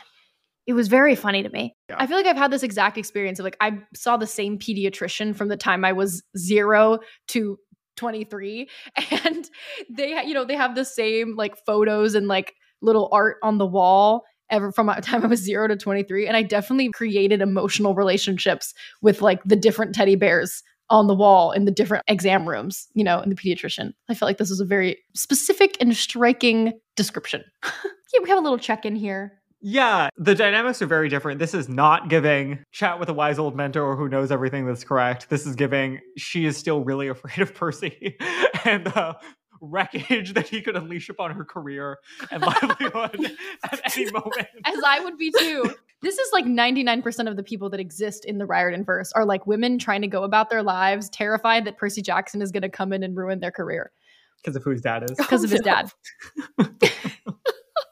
It 0.68 0.74
was 0.74 0.90
very 0.90 1.16
funny 1.16 1.42
to 1.42 1.50
me. 1.50 1.76
Yeah. 1.90 1.96
I 1.98 2.06
feel 2.06 2.18
like 2.18 2.28
I've 2.28 2.38
had 2.38 2.52
this 2.52 2.64
exact 2.64 2.98
experience 2.98 3.40
of 3.40 3.46
like, 3.46 3.58
I 3.62 3.80
saw 3.96 4.18
the 4.18 4.28
same 4.28 4.60
pediatrician 4.60 5.36
from 5.36 5.48
the 5.48 5.58
time 5.58 5.84
I 5.84 5.94
was 5.94 6.22
zero 6.38 7.00
to 7.30 7.58
23. 7.96 8.70
And 9.26 9.50
they, 9.90 10.22
you 10.26 10.34
know, 10.34 10.46
they 10.46 10.56
have 10.56 10.76
the 10.76 10.86
same 10.86 11.36
like 11.36 11.56
photos 11.66 12.14
and 12.14 12.28
like 12.28 12.54
little 12.82 13.10
art 13.12 13.38
on 13.42 13.58
the 13.58 13.66
wall 13.66 14.26
ever 14.52 14.72
from 14.72 14.86
my 14.86 15.00
time 15.02 15.24
I 15.24 15.28
was 15.28 15.42
zero 15.42 15.68
to 15.68 15.76
23. 15.76 16.28
And 16.28 16.38
I 16.38 16.44
definitely 16.44 16.92
created 16.92 17.42
emotional 17.42 17.96
relationships 17.96 18.74
with 19.02 19.22
like 19.22 19.44
the 19.44 19.56
different 19.56 19.96
teddy 19.96 20.16
bears 20.16 20.64
on 20.90 21.08
the 21.08 21.16
wall 21.16 21.54
in 21.54 21.66
the 21.66 21.72
different 21.72 22.04
exam 22.08 22.48
rooms, 22.48 22.88
you 22.94 23.04
know, 23.04 23.22
in 23.22 23.30
the 23.30 23.36
pediatrician. 23.36 23.94
I 24.10 24.14
felt 24.14 24.28
like 24.28 24.38
this 24.38 24.50
was 24.50 24.60
a 24.60 24.66
very 24.66 24.98
specific 25.16 25.78
and 25.80 25.96
striking 25.96 26.74
description. 26.98 27.44
yeah, 27.64 28.20
we 28.22 28.30
have 28.30 28.38
a 28.38 28.42
little 28.42 28.58
check 28.58 28.86
in 28.86 28.96
here. 28.96 29.42
Yeah, 29.64 30.10
the 30.18 30.34
dynamics 30.34 30.82
are 30.82 30.88
very 30.88 31.08
different. 31.08 31.40
This 31.40 31.54
is 31.54 31.70
not 31.70 32.10
giving 32.10 32.60
chat 32.72 33.00
with 33.00 33.10
a 33.10 33.14
wise 33.14 33.38
old 33.38 33.56
mentor 33.56 33.96
who 33.96 34.10
knows 34.10 34.32
everything 34.32 34.66
that's 34.66 34.84
correct. 34.84 35.30
This 35.30 35.46
is 35.46 35.56
giving 35.56 36.00
she 36.18 36.46
is 36.46 36.58
still 36.58 36.84
really 36.84 37.08
afraid 37.10 37.40
of 37.40 37.54
Percy 37.54 38.18
and 38.66 38.88
uh, 38.88 39.14
wreckage 39.62 40.34
that 40.34 40.47
he 40.47 40.62
could 40.62 40.76
unleash 40.76 41.10
upon 41.10 41.32
her 41.32 41.45
career 41.45 42.00
and 42.32 42.41
livelihood 42.41 43.32
at 43.63 43.97
any 43.97 44.12
moment. 44.12 44.47
As 44.65 44.80
I 44.86 45.00
would 45.00 45.17
be 45.17 45.32
too. 45.38 45.74
This 46.02 46.17
is 46.17 46.30
like 46.34 46.45
99% 46.45 47.30
of 47.30 47.36
the 47.36 47.43
people 47.43 47.69
that 47.69 47.80
exist 47.80 48.26
in 48.26 48.39
the 48.39 48.45
Riordan 48.45 48.84
verse 48.84 49.12
are 49.13 49.24
like 49.24 49.45
women 49.45 49.78
trying 49.78 50.02
to 50.02 50.08
go 50.08 50.24
about 50.24 50.50
their 50.50 50.63
lives, 50.63 51.10
terrified 51.10 51.65
that 51.65 51.78
Percy 51.78 52.02
Jackson 52.02 52.41
is 52.41 52.52
going 52.52 52.63
to 52.63 52.69
come 52.69 52.91
in 52.91 53.04
and 53.04 53.15
ruin 53.15 53.39
their 53.39 53.52
career. 53.52 53.91
Because 54.38 54.56
of 54.56 54.63
who 54.63 54.71
his 54.71 54.82
dad 54.82 55.04
is. 55.04 55.12
Because 55.17 55.43
oh, 55.43 55.45
of 55.45 55.52
his 55.52 55.62
dad. 55.62 55.91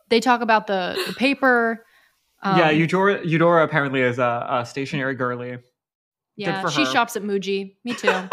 they 0.10 0.20
talk 0.20 0.42
about 0.42 0.66
the, 0.66 1.00
the 1.06 1.14
paper. 1.14 1.86
Um, 2.42 2.58
yeah, 2.58 2.72
Eudora, 2.72 3.24
Eudora 3.24 3.64
apparently 3.64 4.02
is 4.02 4.18
a, 4.18 4.48
a 4.50 4.66
stationary 4.66 5.14
girly. 5.14 5.60
Yeah, 6.36 6.68
she 6.70 6.86
shops 6.86 7.16
at 7.16 7.22
Muji. 7.22 7.76
Me 7.84 7.94
too. 7.94 8.30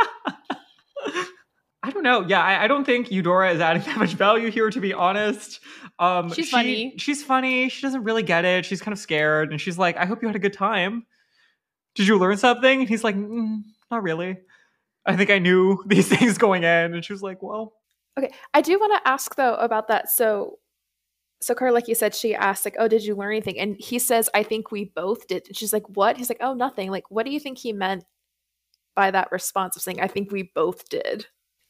Know. 2.06 2.24
Yeah, 2.24 2.40
I, 2.40 2.64
I, 2.64 2.66
don't 2.68 2.84
think 2.84 3.10
Eudora 3.10 3.52
is 3.52 3.60
adding 3.60 3.82
that 3.86 3.98
much 3.98 4.14
value 4.14 4.48
here, 4.48 4.70
to 4.70 4.80
be 4.80 4.94
honest. 4.94 5.58
Um, 5.98 6.32
she's 6.32 6.46
she, 6.46 6.50
funny. 6.52 6.94
She's 6.98 7.24
funny. 7.24 7.68
She 7.68 7.82
doesn't 7.82 8.04
really 8.04 8.22
get 8.22 8.44
it. 8.44 8.64
She's 8.64 8.80
kind 8.80 8.92
of 8.92 8.98
scared, 9.00 9.50
and 9.50 9.60
she's 9.60 9.76
like, 9.76 9.96
"I 9.96 10.06
hope 10.06 10.22
you 10.22 10.28
had 10.28 10.36
a 10.36 10.40
good 10.40 10.52
time. 10.52 11.04
Did 11.96 12.06
you 12.06 12.16
learn 12.16 12.36
something?" 12.36 12.80
And 12.80 12.88
he's 12.88 13.02
like, 13.02 13.16
mm, 13.16 13.62
"Not 13.90 14.04
really. 14.04 14.38
I 15.04 15.16
think 15.16 15.30
I 15.30 15.40
knew 15.40 15.82
these 15.86 16.06
things 16.08 16.38
going 16.38 16.62
in." 16.62 16.94
And 16.94 17.04
she 17.04 17.12
was 17.12 17.22
like, 17.22 17.42
"Well." 17.42 17.72
Okay, 18.16 18.32
I 18.54 18.60
do 18.60 18.78
want 18.78 19.02
to 19.02 19.08
ask 19.08 19.34
though 19.34 19.56
about 19.56 19.88
that. 19.88 20.08
So, 20.08 20.58
so 21.40 21.54
Carter, 21.54 21.72
like 21.72 21.88
you 21.88 21.96
said, 21.96 22.14
she 22.14 22.36
asked 22.36 22.64
like, 22.64 22.76
"Oh, 22.78 22.86
did 22.86 23.04
you 23.04 23.16
learn 23.16 23.32
anything?" 23.32 23.58
And 23.58 23.74
he 23.80 23.98
says, 23.98 24.30
"I 24.32 24.44
think 24.44 24.70
we 24.70 24.92
both 24.94 25.26
did." 25.26 25.48
And 25.48 25.56
she's 25.56 25.72
like, 25.72 25.88
"What?" 25.88 26.18
He's 26.18 26.30
like, 26.30 26.38
"Oh, 26.40 26.54
nothing. 26.54 26.92
Like, 26.92 27.10
what 27.10 27.26
do 27.26 27.32
you 27.32 27.40
think 27.40 27.58
he 27.58 27.72
meant 27.72 28.04
by 28.94 29.10
that 29.10 29.32
response 29.32 29.74
of 29.74 29.82
saying, 29.82 30.00
I 30.00 30.06
think 30.06 30.30
we 30.30 30.52
both 30.54 30.88
did?" 30.88 31.26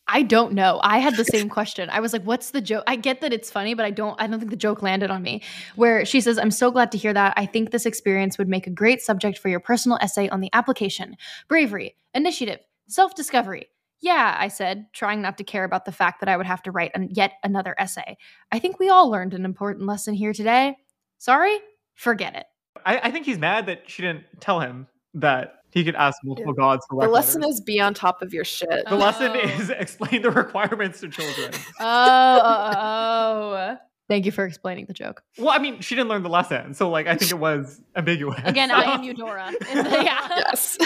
I 0.08 0.22
don't 0.22 0.52
know. 0.52 0.80
I 0.82 0.98
had 0.98 1.16
the 1.16 1.24
same 1.24 1.48
question. 1.48 1.90
I 1.90 2.00
was 2.00 2.12
like, 2.12 2.22
"What's 2.22 2.50
the 2.52 2.60
joke?" 2.60 2.84
I 2.86 2.96
get 2.96 3.20
that 3.22 3.32
it's 3.32 3.50
funny, 3.50 3.74
but 3.74 3.84
I 3.84 3.90
don't. 3.90 4.20
I 4.20 4.26
don't 4.26 4.38
think 4.38 4.50
the 4.50 4.56
joke 4.56 4.82
landed 4.82 5.10
on 5.10 5.22
me. 5.22 5.42
Where 5.74 6.04
she 6.04 6.20
says, 6.20 6.38
"I'm 6.38 6.50
so 6.50 6.70
glad 6.70 6.92
to 6.92 6.98
hear 6.98 7.12
that. 7.12 7.34
I 7.36 7.46
think 7.46 7.70
this 7.70 7.86
experience 7.86 8.38
would 8.38 8.48
make 8.48 8.66
a 8.66 8.70
great 8.70 9.02
subject 9.02 9.38
for 9.38 9.48
your 9.48 9.60
personal 9.60 9.98
essay 10.00 10.28
on 10.28 10.40
the 10.40 10.50
application, 10.52 11.16
bravery, 11.48 11.96
initiative, 12.14 12.60
self-discovery." 12.86 13.68
Yeah, 14.00 14.36
I 14.38 14.48
said, 14.48 14.86
trying 14.92 15.22
not 15.22 15.38
to 15.38 15.44
care 15.44 15.64
about 15.64 15.86
the 15.86 15.92
fact 15.92 16.20
that 16.20 16.28
I 16.28 16.36
would 16.36 16.46
have 16.46 16.62
to 16.64 16.70
write 16.70 16.92
an, 16.94 17.08
yet 17.10 17.32
another 17.42 17.74
essay. 17.78 18.18
I 18.52 18.58
think 18.58 18.78
we 18.78 18.90
all 18.90 19.10
learned 19.10 19.34
an 19.34 19.44
important 19.44 19.86
lesson 19.86 20.14
here 20.14 20.34
today. 20.34 20.76
Sorry, 21.18 21.58
forget 21.94 22.36
it. 22.36 22.46
I, 22.84 22.98
I 23.04 23.10
think 23.10 23.24
he's 23.24 23.38
mad 23.38 23.66
that 23.66 23.84
she 23.86 24.02
didn't 24.02 24.24
tell 24.38 24.60
him 24.60 24.86
that 25.14 25.55
he 25.70 25.84
could 25.84 25.94
ask 25.96 26.18
multiple 26.24 26.52
gods 26.54 26.86
for 26.88 27.02
The 27.04 27.08
lesson 27.10 27.42
letters. 27.42 27.56
is 27.56 27.60
be 27.60 27.80
on 27.80 27.92
top 27.94 28.22
of 28.22 28.32
your 28.32 28.44
shit. 28.44 28.86
the 28.88 28.96
lesson 28.96 29.32
Oh. 29.34 29.38
is 29.40 29.70
explain 29.78 30.22
the 30.22 30.30
requirements 30.30 31.00
to 31.00 31.08
children. 31.08 31.50
Oh, 31.80 32.40
oh, 32.42 32.72
oh, 32.76 33.54
oh. 33.54 33.76
Thank 34.08 34.24
you 34.24 34.30
for 34.32 34.44
explaining 34.46 34.86
the 34.86 34.92
joke. 34.94 35.22
Well, 35.36 35.48
I 35.50 35.58
mean, 35.58 35.80
she 35.80 35.96
didn't 35.96 36.08
learn 36.08 36.22
the 36.22 36.28
lesson, 36.28 36.74
so 36.74 36.88
like 36.88 37.06
I 37.08 37.16
think 37.16 37.32
it 37.32 37.38
was 37.40 37.80
ambiguous. 37.96 38.40
Again, 38.44 38.70
I 38.70 38.82
am 38.94 39.02
Eudora. 39.04 39.52
yeah. 39.74 40.28
yes. 40.46 40.78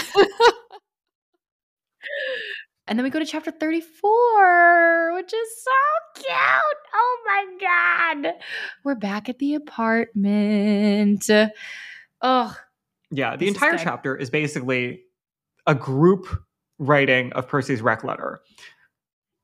And 2.87 2.97
then 2.99 3.03
we 3.03 3.09
go 3.09 3.19
to 3.19 3.25
chapter 3.25 3.51
34, 3.51 5.13
which 5.13 5.31
is 5.33 5.63
so 5.63 5.71
cute. 6.15 6.27
Oh 6.93 7.17
my 7.27 7.45
God. 8.23 8.33
We're 8.83 8.95
back 8.95 9.29
at 9.29 9.37
the 9.39 9.53
apartment. 9.53 11.29
Oh, 12.21 12.57
Yeah, 13.11 13.35
the 13.35 13.45
This 13.45 13.55
entire 13.55 13.71
good. 13.71 13.81
chapter 13.83 14.15
is 14.15 14.29
basically 14.29 15.01
a 15.67 15.75
group 15.75 16.27
writing 16.79 17.31
of 17.33 17.47
Percy's 17.47 17.81
rec 17.81 18.03
letter. 18.03 18.41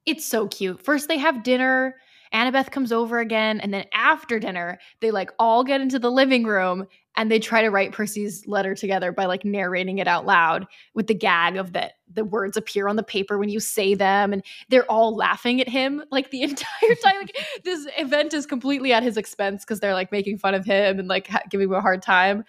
it's 0.06 0.25
so 0.25 0.47
cute. 0.47 0.82
First, 0.84 1.08
they 1.10 1.17
have 1.17 1.43
dinner. 1.43 1.95
Annabeth 2.34 2.71
comes 2.71 2.91
over 2.91 3.19
again. 3.19 3.60
And 3.60 3.73
then 3.73 3.86
after 3.93 4.39
dinner, 4.39 4.80
they 5.01 5.12
like 5.12 5.32
all 5.39 5.63
get 5.63 5.82
into 5.82 5.99
the 5.99 6.12
living 6.12 6.43
room 6.45 6.86
and 7.15 7.30
they 7.32 7.39
try 7.39 7.62
to 7.62 7.69
write 7.69 7.91
Percy's 7.93 8.45
letter 8.47 8.73
together 8.75 9.12
by 9.12 9.25
like 9.25 9.43
narrating 9.45 9.97
it 9.97 10.08
out 10.08 10.25
loud 10.25 10.65
with 10.93 11.08
the 11.08 11.13
gag 11.13 11.56
of 11.58 11.73
that 11.73 11.93
the 12.12 12.23
words 12.25 12.56
appear 12.58 12.88
on 12.88 12.95
the 12.95 13.03
paper 13.03 13.38
when 13.38 13.49
you 13.49 13.60
say 13.60 13.95
them. 13.95 14.34
And 14.34 14.43
they're 14.69 14.89
all 14.91 15.15
laughing 15.15 15.60
at 15.62 15.69
him 15.69 16.03
like 16.12 16.32
the 16.32 16.41
entire 16.43 16.95
time. 17.03 17.15
Like 17.21 17.38
this 17.63 17.88
event 17.97 18.34
is 18.34 18.45
completely 18.45 18.93
at 18.93 19.03
his 19.03 19.17
expense 19.17 19.63
because 19.65 19.80
they're 19.80 19.93
like 19.93 20.12
making 20.12 20.38
fun 20.38 20.53
of 20.53 20.65
him 20.65 20.99
and 20.99 21.08
like 21.08 21.27
ha- 21.27 21.41
giving 21.49 21.67
him 21.67 21.73
a 21.75 21.82
hard 21.82 22.01
time. 22.01 22.43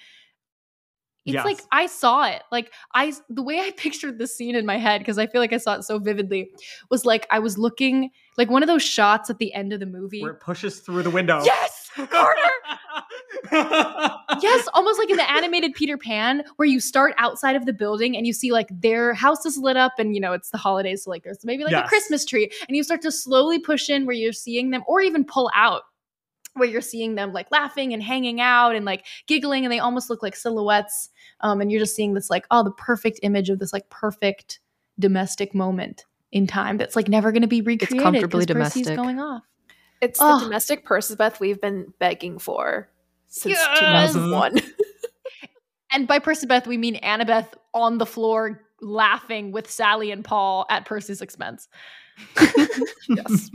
It's 1.28 1.34
Yes. 1.34 1.44
like 1.44 1.60
I 1.72 1.86
saw 1.86 2.24
it. 2.26 2.42
Like 2.50 2.72
I 2.94 3.12
the 3.28 3.42
way 3.42 3.60
I 3.60 3.70
pictured 3.76 4.18
the 4.18 4.26
scene 4.26 4.54
in 4.54 4.64
my 4.66 4.78
head 4.78 4.98
because 5.00 5.18
I 5.18 5.26
feel 5.26 5.40
like 5.40 5.52
I 5.52 5.58
saw 5.58 5.74
it 5.74 5.84
so 5.84 5.98
vividly 5.98 6.50
was 6.90 7.04
like 7.04 7.26
I 7.30 7.38
was 7.38 7.58
looking 7.58 8.10
like 8.36 8.50
one 8.50 8.62
of 8.62 8.66
those 8.66 8.82
shots 8.82 9.28
at 9.30 9.38
the 9.38 9.52
end 9.52 9.72
of 9.72 9.80
the 9.80 9.86
movie. 9.86 10.22
Where 10.22 10.32
it 10.32 10.40
pushes 10.40 10.80
through 10.80 11.02
the 11.02 11.10
window. 11.10 11.42
Yes, 11.44 11.90
Carter. 11.94 12.40
yes, 13.52 14.68
almost 14.74 14.98
like 14.98 15.10
in 15.10 15.16
the 15.16 15.30
animated 15.30 15.74
Peter 15.74 15.96
Pan, 15.98 16.42
where 16.56 16.66
you 16.66 16.80
start 16.80 17.14
outside 17.18 17.56
of 17.56 17.66
the 17.66 17.72
building 17.72 18.16
and 18.16 18.26
you 18.26 18.32
see 18.32 18.52
like 18.52 18.68
their 18.70 19.14
house 19.14 19.44
is 19.46 19.56
lit 19.58 19.76
up, 19.76 19.92
and 19.98 20.14
you 20.14 20.20
know 20.20 20.32
it's 20.32 20.50
the 20.50 20.58
holidays, 20.58 21.04
so 21.04 21.10
like 21.10 21.24
there's 21.24 21.44
maybe 21.44 21.64
like 21.64 21.74
a 21.74 21.88
Christmas 21.88 22.24
tree, 22.24 22.50
and 22.68 22.76
you 22.76 22.82
start 22.82 23.02
to 23.02 23.12
slowly 23.12 23.58
push 23.58 23.88
in 23.90 24.06
where 24.06 24.16
you're 24.16 24.32
seeing 24.32 24.70
them, 24.70 24.82
or 24.86 25.00
even 25.00 25.24
pull 25.24 25.50
out 25.54 25.82
where 26.58 26.68
you're 26.68 26.80
seeing 26.80 27.14
them 27.14 27.32
like 27.32 27.50
laughing 27.50 27.92
and 27.92 28.02
hanging 28.02 28.40
out 28.40 28.74
and 28.74 28.84
like 28.84 29.06
giggling, 29.26 29.64
and 29.64 29.72
they 29.72 29.78
almost 29.78 30.10
look 30.10 30.22
like 30.22 30.36
silhouettes, 30.36 31.10
um, 31.40 31.60
and 31.60 31.70
you're 31.72 31.80
just 31.80 31.94
seeing 31.96 32.14
this 32.14 32.30
like 32.30 32.46
oh 32.50 32.62
the 32.62 32.72
perfect 32.72 33.20
image 33.22 33.50
of 33.50 33.58
this 33.58 33.72
like 33.72 33.88
perfect 33.90 34.60
domestic 34.98 35.54
moment 35.54 36.04
in 36.32 36.46
time 36.46 36.76
that's 36.76 36.96
like 36.96 37.08
never 37.08 37.32
going 37.32 37.42
to 37.42 37.48
be 37.48 37.60
recreated. 37.62 38.00
comfortably 38.02 38.44
'cause 38.44 38.54
Percy's 38.54 38.72
domestic. 38.86 38.96
going 38.96 39.18
off. 39.20 39.42
It's 40.00 40.20
Ugh. 40.20 40.40
the 40.40 40.44
domestic 40.46 40.86
Percabeth 40.86 41.40
we've 41.40 41.60
been 41.60 41.92
begging 41.98 42.38
for 42.38 42.88
since 43.28 43.54
Yes. 43.56 43.78
2001. 44.12 44.60
And 45.90 46.06
by 46.06 46.18
Percabeth, 46.18 46.66
we 46.66 46.76
mean 46.76 46.96
Annabeth 46.96 47.54
on 47.72 47.96
the 47.96 48.04
floor 48.04 48.62
laughing 48.82 49.52
with 49.52 49.70
Sally 49.70 50.10
and 50.10 50.22
Paul 50.22 50.66
at 50.68 50.84
Percy's 50.84 51.22
expense. 51.22 51.66
yes. 53.08 53.50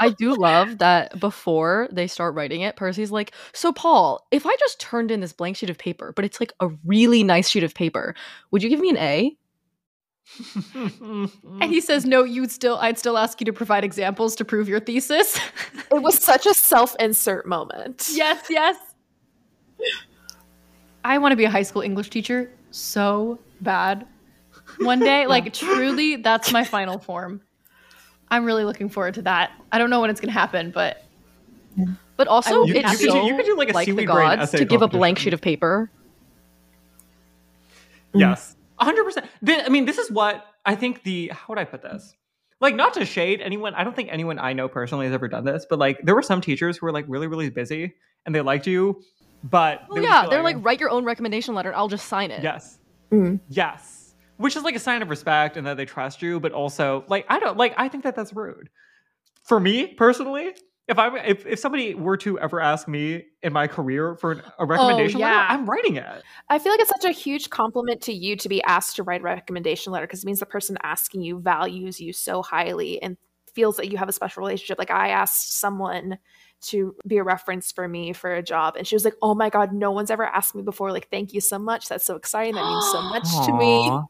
I 0.00 0.10
do 0.10 0.34
love 0.34 0.78
that 0.78 1.18
before 1.18 1.88
they 1.90 2.06
start 2.06 2.34
writing 2.34 2.60
it, 2.60 2.76
Percy's 2.76 3.10
like, 3.10 3.32
So, 3.52 3.72
Paul, 3.72 4.26
if 4.30 4.46
I 4.46 4.54
just 4.58 4.80
turned 4.80 5.10
in 5.10 5.20
this 5.20 5.32
blank 5.32 5.56
sheet 5.56 5.70
of 5.70 5.78
paper, 5.78 6.12
but 6.14 6.24
it's 6.24 6.40
like 6.40 6.52
a 6.60 6.68
really 6.84 7.22
nice 7.22 7.48
sheet 7.48 7.64
of 7.64 7.74
paper, 7.74 8.14
would 8.50 8.62
you 8.62 8.68
give 8.68 8.80
me 8.80 8.90
an 8.90 8.98
A? 8.98 9.36
And 10.62 11.64
he 11.64 11.80
says, 11.80 12.06
"No, 12.06 12.22
you'd 12.24 12.50
still 12.50 12.78
I'd 12.78 12.98
still 12.98 13.18
ask 13.18 13.40
you 13.40 13.44
to 13.44 13.52
provide 13.52 13.84
examples 13.84 14.36
to 14.36 14.44
prove 14.44 14.68
your 14.68 14.80
thesis." 14.80 15.38
It 15.90 16.00
was 16.00 16.22
such 16.22 16.46
a 16.46 16.54
self-insert 16.54 17.44
moment. 17.46 18.08
yes, 18.12 18.46
yes. 18.48 18.76
I 21.04 21.18
want 21.18 21.32
to 21.32 21.36
be 21.36 21.44
a 21.44 21.50
high 21.50 21.64
school 21.64 21.82
English 21.82 22.10
teacher 22.10 22.50
so 22.70 23.38
bad. 23.60 24.06
One 24.78 25.00
day, 25.00 25.26
like 25.26 25.52
truly, 25.54 26.16
that's 26.16 26.52
my 26.52 26.64
final 26.64 26.98
form. 26.98 27.42
I'm 28.32 28.44
really 28.44 28.64
looking 28.64 28.88
forward 28.88 29.14
to 29.14 29.22
that. 29.22 29.52
I 29.70 29.78
don't 29.78 29.90
know 29.90 30.00
when 30.00 30.10
it's 30.10 30.20
going 30.20 30.28
to 30.32 30.38
happen, 30.38 30.70
but 30.72 31.04
But 32.16 32.26
also, 32.28 32.60
will 32.60 32.66
be 32.66 32.78
it's 32.78 32.88
happy. 32.90 33.04
You 33.04 33.10
so 33.10 33.12
could 33.12 33.20
do- 33.22 33.26
you 33.28 33.36
could 33.36 33.46
do, 33.46 33.56
like, 33.56 33.70
a 33.70 33.72
like 33.74 33.86
the 33.94 34.04
gods 34.06 34.42
essay 34.42 34.58
to 34.58 34.64
give 34.64 34.82
a 34.82 34.88
blank 34.88 35.18
sheet 35.18 35.32
of 35.34 35.40
paper. 35.40 35.90
Yes, 38.14 38.56
hundred 38.78 39.04
percent. 39.04 39.26
I 39.46 39.68
mean, 39.68 39.84
this 39.86 39.98
is 39.98 40.10
what 40.10 40.44
I 40.66 40.74
think. 40.74 41.02
The 41.02 41.28
how 41.28 41.46
would 41.50 41.58
I 41.58 41.64
put 41.64 41.82
this? 41.82 42.14
Like, 42.60 42.74
not 42.76 42.94
to 42.94 43.04
shade 43.04 43.40
anyone. 43.40 43.74
I 43.74 43.84
don't 43.84 43.96
think 43.96 44.08
anyone 44.12 44.38
I 44.38 44.52
know 44.52 44.68
personally 44.68 45.06
has 45.06 45.14
ever 45.14 45.28
done 45.28 45.44
this. 45.44 45.66
But 45.68 45.78
like, 45.78 45.98
there 46.02 46.14
were 46.14 46.22
some 46.22 46.40
teachers 46.40 46.76
who 46.78 46.86
were 46.86 46.92
like 46.92 47.04
really, 47.08 47.26
really 47.26 47.50
busy, 47.50 47.94
and 48.26 48.34
they 48.34 48.40
liked 48.40 48.66
you, 48.66 49.02
but 49.44 49.80
Well, 49.88 50.00
would 50.00 50.04
yeah, 50.04 50.26
they're 50.28 50.42
like, 50.42 50.56
write 50.64 50.78
your 50.78 50.90
own 50.90 51.04
recommendation 51.04 51.54
letter. 51.54 51.74
I'll 51.74 51.88
just 51.88 52.06
sign 52.06 52.30
it. 52.30 52.42
yes, 52.42 52.78
Mm. 53.10 53.40
yes, 53.48 54.01
which 54.36 54.56
is 54.56 54.62
like 54.62 54.74
a 54.74 54.80
sign 54.80 55.02
of 55.02 55.10
respect 55.10 55.56
and 55.56 55.66
that 55.66 55.76
they 55.76 55.84
trust 55.84 56.22
you. 56.22 56.40
But 56.40 56.52
also, 56.52 57.04
like, 57.08 57.26
I 57.28 57.38
don't 57.38 57.56
like. 57.56 57.74
I 57.76 57.88
think 57.88 58.04
that 58.04 58.16
that's 58.16 58.32
rude. 58.32 58.70
For 59.44 59.58
me 59.58 59.88
personally, 59.88 60.52
if 60.88 60.98
I 60.98 61.16
if 61.20 61.46
if 61.46 61.58
somebody 61.58 61.94
were 61.94 62.16
to 62.18 62.38
ever 62.38 62.60
ask 62.60 62.88
me 62.88 63.24
in 63.42 63.52
my 63.52 63.66
career 63.66 64.16
for 64.16 64.32
an, 64.32 64.40
a 64.40 64.52
oh, 64.60 64.66
recommendation 64.66 65.20
letter, 65.20 65.34
yeah. 65.34 65.46
I'm 65.48 65.68
writing 65.68 65.96
it. 65.96 66.22
I 66.48 66.58
feel 66.58 66.72
like 66.72 66.80
it's 66.80 66.90
such 66.90 67.04
a 67.04 67.12
huge 67.12 67.50
compliment 67.50 68.02
to 68.02 68.12
you 68.12 68.36
to 68.36 68.48
be 68.48 68.62
asked 68.64 68.96
to 68.96 69.02
write 69.02 69.20
a 69.20 69.24
recommendation 69.24 69.92
letter 69.92 70.06
because 70.06 70.22
it 70.22 70.26
means 70.26 70.40
the 70.40 70.46
person 70.46 70.76
asking 70.82 71.22
you 71.22 71.40
values 71.40 72.00
you 72.00 72.12
so 72.12 72.42
highly 72.42 73.00
and 73.02 73.16
feels 73.54 73.76
that 73.76 73.90
you 73.90 73.98
have 73.98 74.08
a 74.08 74.12
special 74.12 74.42
relationship. 74.42 74.78
Like 74.78 74.90
I 74.90 75.08
asked 75.08 75.58
someone 75.58 76.18
to 76.62 76.94
be 77.06 77.18
a 77.18 77.24
reference 77.24 77.72
for 77.72 77.88
me 77.88 78.12
for 78.12 78.32
a 78.34 78.42
job 78.42 78.76
and 78.76 78.86
she 78.86 78.94
was 78.94 79.04
like, 79.04 79.16
"Oh 79.20 79.34
my 79.34 79.50
god, 79.50 79.72
no 79.72 79.90
one's 79.90 80.10
ever 80.10 80.24
asked 80.24 80.54
me 80.54 80.62
before. 80.62 80.92
Like, 80.92 81.08
thank 81.10 81.34
you 81.34 81.40
so 81.40 81.58
much. 81.58 81.88
That's 81.88 82.04
so 82.04 82.16
exciting. 82.16 82.54
That 82.54 82.64
means 82.64 82.90
so 82.92 83.02
much 83.02 83.46
to 83.46 83.52
me." 83.52 83.90
Aw. 83.90 84.02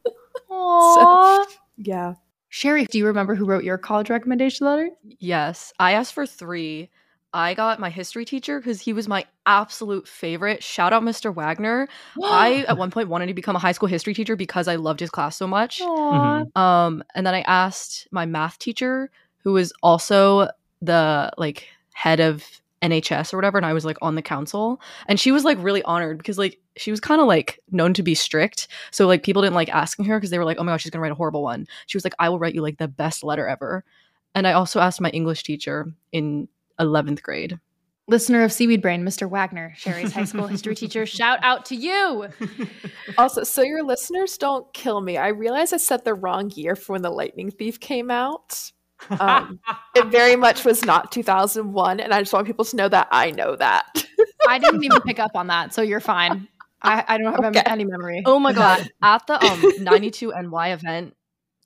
Aww. 0.50 1.46
Yeah. 1.78 2.14
Sherry, 2.50 2.84
do 2.84 2.98
you 2.98 3.06
remember 3.06 3.34
who 3.34 3.46
wrote 3.46 3.64
your 3.64 3.78
college 3.78 4.10
recommendation 4.10 4.66
letter? 4.66 4.90
Yes, 5.18 5.72
I 5.78 5.92
asked 5.92 6.12
for 6.12 6.26
three. 6.26 6.90
I 7.34 7.54
got 7.54 7.80
my 7.80 7.88
history 7.88 8.26
teacher 8.26 8.60
because 8.60 8.78
he 8.78 8.92
was 8.92 9.08
my 9.08 9.24
absolute 9.46 10.06
favorite. 10.06 10.62
Shout 10.62 10.92
out, 10.92 11.02
Mr. 11.02 11.34
Wagner. 11.34 11.88
I 12.22 12.64
at 12.68 12.76
one 12.76 12.90
point 12.90 13.08
wanted 13.08 13.28
to 13.28 13.34
become 13.34 13.56
a 13.56 13.58
high 13.58 13.72
school 13.72 13.88
history 13.88 14.12
teacher 14.12 14.36
because 14.36 14.68
I 14.68 14.76
loved 14.76 15.00
his 15.00 15.08
class 15.08 15.36
so 15.36 15.46
much. 15.46 15.80
Aw. 15.80 16.44
Um, 16.54 17.02
and 17.14 17.26
then 17.26 17.34
I 17.34 17.40
asked 17.42 18.06
my 18.10 18.26
math 18.26 18.58
teacher, 18.58 19.10
who 19.42 19.52
was 19.52 19.72
also 19.82 20.48
the 20.80 21.30
like 21.36 21.68
head 21.94 22.20
of 22.20 22.44
NHS 22.82 23.32
or 23.32 23.36
whatever, 23.36 23.56
and 23.58 23.66
I 23.66 23.72
was 23.72 23.84
like 23.84 23.98
on 24.02 24.14
the 24.14 24.22
council, 24.22 24.80
and 25.06 25.18
she 25.18 25.30
was 25.30 25.44
like 25.44 25.56
really 25.60 25.82
honored 25.84 26.18
because 26.18 26.38
like 26.38 26.58
she 26.76 26.90
was 26.90 27.00
kind 27.00 27.20
of 27.20 27.26
like 27.26 27.60
known 27.70 27.94
to 27.94 28.02
be 28.02 28.14
strict, 28.14 28.68
so 28.90 29.06
like 29.06 29.22
people 29.22 29.42
didn't 29.42 29.54
like 29.54 29.68
asking 29.68 30.04
her 30.06 30.18
because 30.18 30.30
they 30.30 30.38
were 30.38 30.44
like, 30.44 30.58
oh 30.58 30.64
my 30.64 30.72
gosh, 30.72 30.82
she's 30.82 30.90
gonna 30.90 31.02
write 31.02 31.12
a 31.12 31.16
horrible 31.16 31.42
one. 31.42 31.66
She 31.86 31.96
was 31.96 32.04
like, 32.04 32.14
I 32.18 32.28
will 32.28 32.38
write 32.38 32.54
you 32.54 32.62
like 32.62 32.78
the 32.78 32.88
best 32.88 33.22
letter 33.22 33.46
ever. 33.46 33.84
And 34.34 34.46
I 34.46 34.52
also 34.52 34.80
asked 34.80 35.00
my 35.00 35.10
English 35.10 35.42
teacher 35.44 35.92
in 36.12 36.48
eleventh 36.78 37.22
grade. 37.22 37.60
Listener 38.08 38.42
of 38.42 38.52
Seaweed 38.52 38.82
Brain, 38.82 39.04
Mr. 39.04 39.30
Wagner, 39.30 39.74
Sherry's 39.76 40.12
high 40.12 40.24
school 40.24 40.48
history 40.48 40.74
teacher. 40.74 41.06
Shout 41.06 41.38
out 41.42 41.64
to 41.66 41.76
you. 41.76 42.28
Also, 43.18 43.42
so 43.42 43.62
your 43.62 43.82
listeners 43.82 44.38
don't 44.38 44.72
kill 44.72 45.02
me. 45.02 45.18
I 45.18 45.28
realize 45.28 45.72
I 45.72 45.76
said 45.76 46.04
the 46.04 46.14
wrong 46.14 46.50
year 46.54 46.74
for 46.74 46.92
when 46.92 47.02
the 47.02 47.10
Lightning 47.10 47.50
Thief 47.50 47.78
came 47.78 48.10
out. 48.10 48.72
Um, 49.20 49.58
it 49.94 50.06
very 50.06 50.36
much 50.36 50.64
was 50.64 50.84
not 50.84 51.12
2001, 51.12 52.00
and 52.00 52.12
I 52.14 52.20
just 52.20 52.32
want 52.32 52.46
people 52.46 52.64
to 52.64 52.76
know 52.76 52.88
that 52.88 53.08
I 53.10 53.30
know 53.30 53.56
that. 53.56 54.04
I 54.48 54.58
didn't 54.58 54.82
even 54.84 55.00
pick 55.02 55.18
up 55.18 55.32
on 55.34 55.46
that, 55.48 55.74
so 55.74 55.82
you're 55.82 56.00
fine. 56.00 56.48
I, 56.82 57.04
I 57.06 57.18
don't 57.18 57.32
have 57.34 57.44
Okay. 57.56 57.62
any 57.66 57.84
memory. 57.84 58.22
Oh 58.26 58.38
my 58.38 58.52
god! 58.52 58.88
At 59.02 59.26
the 59.26 59.42
um 59.44 59.62
ninety 59.78 60.10
two 60.10 60.32
NY 60.32 60.72
event 60.72 61.14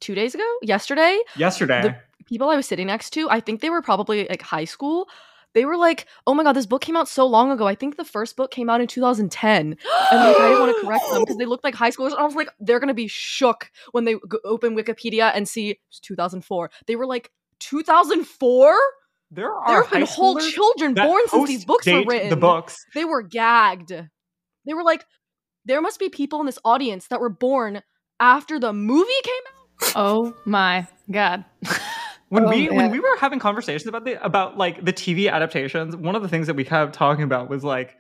two 0.01 0.15
days 0.15 0.35
ago, 0.35 0.45
yesterday, 0.63 1.19
Yesterday. 1.37 1.83
The- 1.83 1.97
people 2.27 2.49
I 2.51 2.57
was 2.57 2.67
sitting 2.67 2.89
next 2.89 3.11
to, 3.11 3.31
I 3.31 3.39
think 3.41 3.61
they 3.61 3.71
were 3.71 3.81
probably 3.83 4.27
like 4.29 4.43
high 4.43 4.65
school. 4.65 5.09
They 5.57 5.65
were 5.65 5.77
like, 5.79 6.07
"Oh 6.27 6.35
my 6.35 6.45
god, 6.45 6.53
this 6.53 6.67
book 6.67 6.83
came 6.83 6.97
out 6.97 7.09
so 7.09 7.27
long 7.27 7.51
ago. 7.51 7.67
I 7.67 7.75
think 7.75 7.97
the 7.97 8.05
first 8.05 8.37
book 8.37 8.51
came 8.51 8.69
out 8.69 8.81
in 8.83 8.87
2010." 8.87 9.67
And 9.67 9.77
like, 9.79 10.37
I 10.39 10.49
didn't 10.49 10.61
want 10.61 10.77
to 10.77 10.83
correct 10.83 11.05
them 11.11 11.23
because 11.23 11.39
they 11.39 11.47
looked 11.47 11.65
like 11.65 11.75
high 11.75 11.91
schoolers. 11.91 12.11
And 12.13 12.21
I 12.21 12.25
was 12.25 12.35
like, 12.35 12.51
they're 12.61 12.79
gonna 12.79 12.95
be 12.95 13.09
shook 13.09 13.71
when 13.93 14.05
they 14.05 14.15
g- 14.15 14.21
open 14.45 14.77
Wikipedia 14.77 15.33
and 15.35 15.49
see 15.49 15.81
it's 15.89 15.99
2004. 16.01 16.71
They 16.87 16.95
were 16.95 17.07
like, 17.07 17.33
2004. 17.61 18.77
There 19.31 19.53
are 19.53 19.67
There 19.67 19.83
have 19.83 19.91
been 19.91 20.03
whole 20.03 20.39
children 20.39 20.95
born 20.95 21.23
since 21.29 21.49
these 21.49 21.65
books 21.65 21.87
were 21.87 22.05
written. 22.05 22.29
The 22.31 22.37
books. 22.37 22.85
They 22.95 23.05
were 23.05 23.23
gagged. 23.23 23.91
They 23.91 24.75
were 24.75 24.85
like, 24.85 25.05
there 25.65 25.81
must 25.81 25.99
be 25.99 26.09
people 26.11 26.39
in 26.41 26.47
this 26.47 26.59
audience 26.65 27.09
that 27.09 27.19
were 27.21 27.31
born 27.31 27.83
after 28.21 28.61
the 28.61 28.73
movie 28.73 29.11
came 29.23 29.33
out. 29.49 29.93
Oh 29.97 30.35
my 30.45 30.87
god. 31.11 31.45
When 32.29 32.45
Oh, 32.45 32.49
we 32.49 32.69
when 32.71 32.91
we 32.91 32.99
were 32.99 33.17
having 33.21 33.39
conversations 33.39 33.87
about 33.87 34.05
the 34.05 34.23
about 34.25 34.59
like 34.59 34.85
the 34.85 34.93
TV 34.93 35.31
adaptations, 35.31 35.95
one 35.95 36.17
of 36.17 36.23
the 36.23 36.29
things 36.29 36.47
that 36.49 36.55
we 36.57 36.65
kept 36.65 36.93
talking 36.93 37.23
about 37.25 37.49
was 37.49 37.63
like 37.63 37.97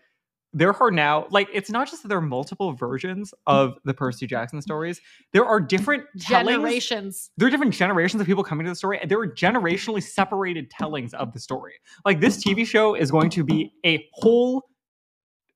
there 0.52 0.72
are 0.82 0.90
now 0.90 1.26
like 1.30 1.48
it's 1.52 1.70
not 1.70 1.88
just 1.88 2.02
that 2.02 2.08
there 2.08 2.18
are 2.18 2.22
multiple 2.22 2.72
versions 2.72 3.32
of 3.46 3.76
the 3.84 3.94
Percy 3.94 4.26
Jackson 4.26 4.60
stories. 4.62 5.00
There 5.32 5.44
are 5.44 5.60
different 5.60 6.04
tellings. 6.18 6.56
Generations. 6.56 7.30
There 7.36 7.46
are 7.46 7.50
different 7.50 7.74
generations 7.74 8.20
of 8.20 8.26
people 8.26 8.42
coming 8.42 8.64
to 8.64 8.70
the 8.70 8.76
story, 8.76 8.98
and 9.00 9.08
there 9.10 9.20
are 9.20 9.28
generationally 9.28 10.02
separated 10.02 10.70
tellings 10.70 11.14
of 11.14 11.32
the 11.32 11.38
story. 11.38 11.74
Like 12.04 12.20
this 12.20 12.42
TV 12.42 12.66
show 12.66 12.94
is 12.94 13.10
going 13.12 13.30
to 13.30 13.44
be 13.44 13.72
a 13.84 14.04
whole, 14.12 14.64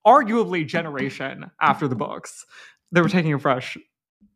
arguably 0.06 0.66
generation 0.66 1.50
after 1.60 1.88
the 1.88 1.96
books. 1.96 2.44
They 2.92 3.00
were 3.00 3.08
taking 3.08 3.32
a 3.32 3.38
fresh 3.38 3.76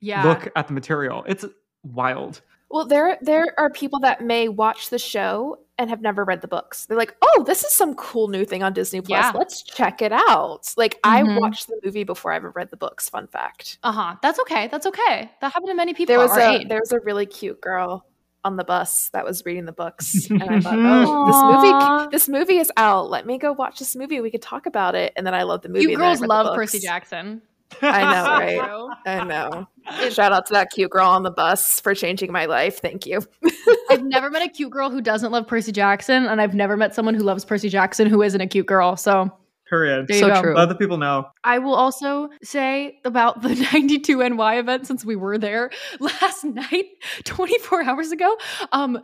Yeah. 0.01 0.25
look 0.25 0.49
at 0.57 0.67
the 0.67 0.73
material. 0.75 1.25
It's 1.29 1.45
wild. 1.83 2.41
Well, 2.71 2.87
there 2.87 3.19
there 3.21 3.47
are 3.59 3.71
people 3.71 4.01
that 4.01 4.23
may 4.23 4.49
watch 4.49 4.91
the 4.91 4.99
show 4.99 5.59
and 5.79 5.91
have 5.91 6.01
never 6.01 6.25
read 6.25 6.41
the 6.41 6.49
books. 6.49 6.87
They're 6.87 6.97
like, 6.97 7.15
"Oh, 7.23 7.45
this 7.47 7.63
is 7.65 7.73
some 7.73 7.95
cool 7.95 8.29
new 8.29 8.45
thing 8.45 8.63
on 8.63 8.73
Disney 8.73 9.01
Plus. 9.01 9.11
Yeah. 9.25 9.33
Let's 9.35 9.63
check 9.63 10.03
it 10.03 10.13
out." 10.13 10.73
Like, 10.77 10.99
I 11.05 11.23
Mhm. 11.23 11.41
watched 11.41 11.67
the 11.69 11.79
movie 11.85 12.05
before 12.05 12.33
I 12.33 12.37
ever 12.37 12.51
read 12.51 12.71
the 12.71 12.77
books. 12.77 13.09
Fun 13.09 13.27
fact. 13.29 13.79
Uh-huh. 13.83 14.15
That's 14.23 14.39
okay. 14.41 14.69
That's 14.69 14.87
okay. 14.87 15.31
That 15.41 15.53
happened 15.53 15.69
to 15.69 15.75
many 15.75 15.95
people 15.95 16.13
There 16.15 16.19
was 16.21 16.37
a 16.37 16.51
age. 16.61 16.69
there 16.69 16.81
was 16.81 16.93
a 16.93 17.01
really 17.01 17.27
cute 17.27 17.61
girl 17.61 18.07
on 18.45 18.57
the 18.57 18.65
bus 18.65 19.09
that 19.11 19.25
was 19.25 19.43
reading 19.47 19.65
the 19.65 19.73
books, 19.73 20.27
and 20.31 20.43
I 20.43 20.61
thought, 20.61 20.75
"Oh, 20.79 21.27
this 21.27 21.43
movie 21.43 22.11
this 22.11 22.29
movie 22.29 22.59
is 22.59 22.71
out. 22.77 23.09
Let 23.11 23.27
me 23.27 23.39
go 23.39 23.53
watch 23.53 23.79
this 23.79 23.97
movie. 23.97 24.21
We 24.21 24.31
could 24.31 24.43
talk 24.43 24.67
about 24.67 24.95
it." 24.95 25.13
And 25.17 25.27
then 25.27 25.35
I 25.35 25.43
loved 25.45 25.65
the 25.65 25.69
movie. 25.71 25.83
You 25.83 25.93
I 25.93 25.95
girls 25.97 26.21
love 26.21 26.55
Percy. 26.57 26.79
Jackson. 26.81 27.43
I 27.83 28.03
know, 28.03 28.25
right? 28.25 28.97
I 29.07 29.25
know. 29.25 29.67
Shout 30.11 30.33
out 30.33 30.47
to 30.47 30.53
that 30.53 30.71
cute 30.71 30.91
girl 30.91 31.09
on 31.09 31.23
the 31.23 31.31
bus 31.31 31.81
for 31.81 31.95
changing 31.95 32.31
my 32.33 32.47
life. 32.47 32.81
Thank 32.81 33.07
you. 33.07 33.21
I've 33.91 34.05
never 34.05 34.31
met 34.31 34.43
a 34.43 34.49
cute 34.49 34.71
girl 34.71 34.91
who 34.91 35.01
doesn't 35.01 35.33
love 35.33 35.47
Percy 35.47 35.73
Jackson, 35.73 36.27
and 36.27 36.41
I've 36.41 36.55
never 36.55 36.77
met 36.77 36.95
someone 36.95 37.15
who 37.15 37.23
loves 37.23 37.45
Percy 37.45 37.69
Jackson 37.69 38.09
who 38.09 38.23
isn't 38.23 38.41
a 38.41 38.47
cute 38.47 38.67
girl. 38.67 38.97
So 38.97 39.31
Period. 39.69 40.07
there 40.09 40.21
So 40.21 40.29
go. 40.29 40.43
true. 40.43 40.55
Let 40.55 40.69
the 40.69 40.75
people 40.75 40.99
know. 40.99 41.27
I 41.43 41.59
will 41.59 41.75
also 41.75 42.29
say 42.43 42.99
about 43.05 43.43
the 43.43 43.49
92NY 43.55 44.61
event 44.61 44.87
since 44.87 45.05
we 45.05 45.17
were 45.17 45.39
there 45.39 45.71
last 46.01 46.45
night, 46.45 46.87
24 47.25 47.83
hours 47.85 48.13
ago. 48.13 48.37
Um, 48.73 49.01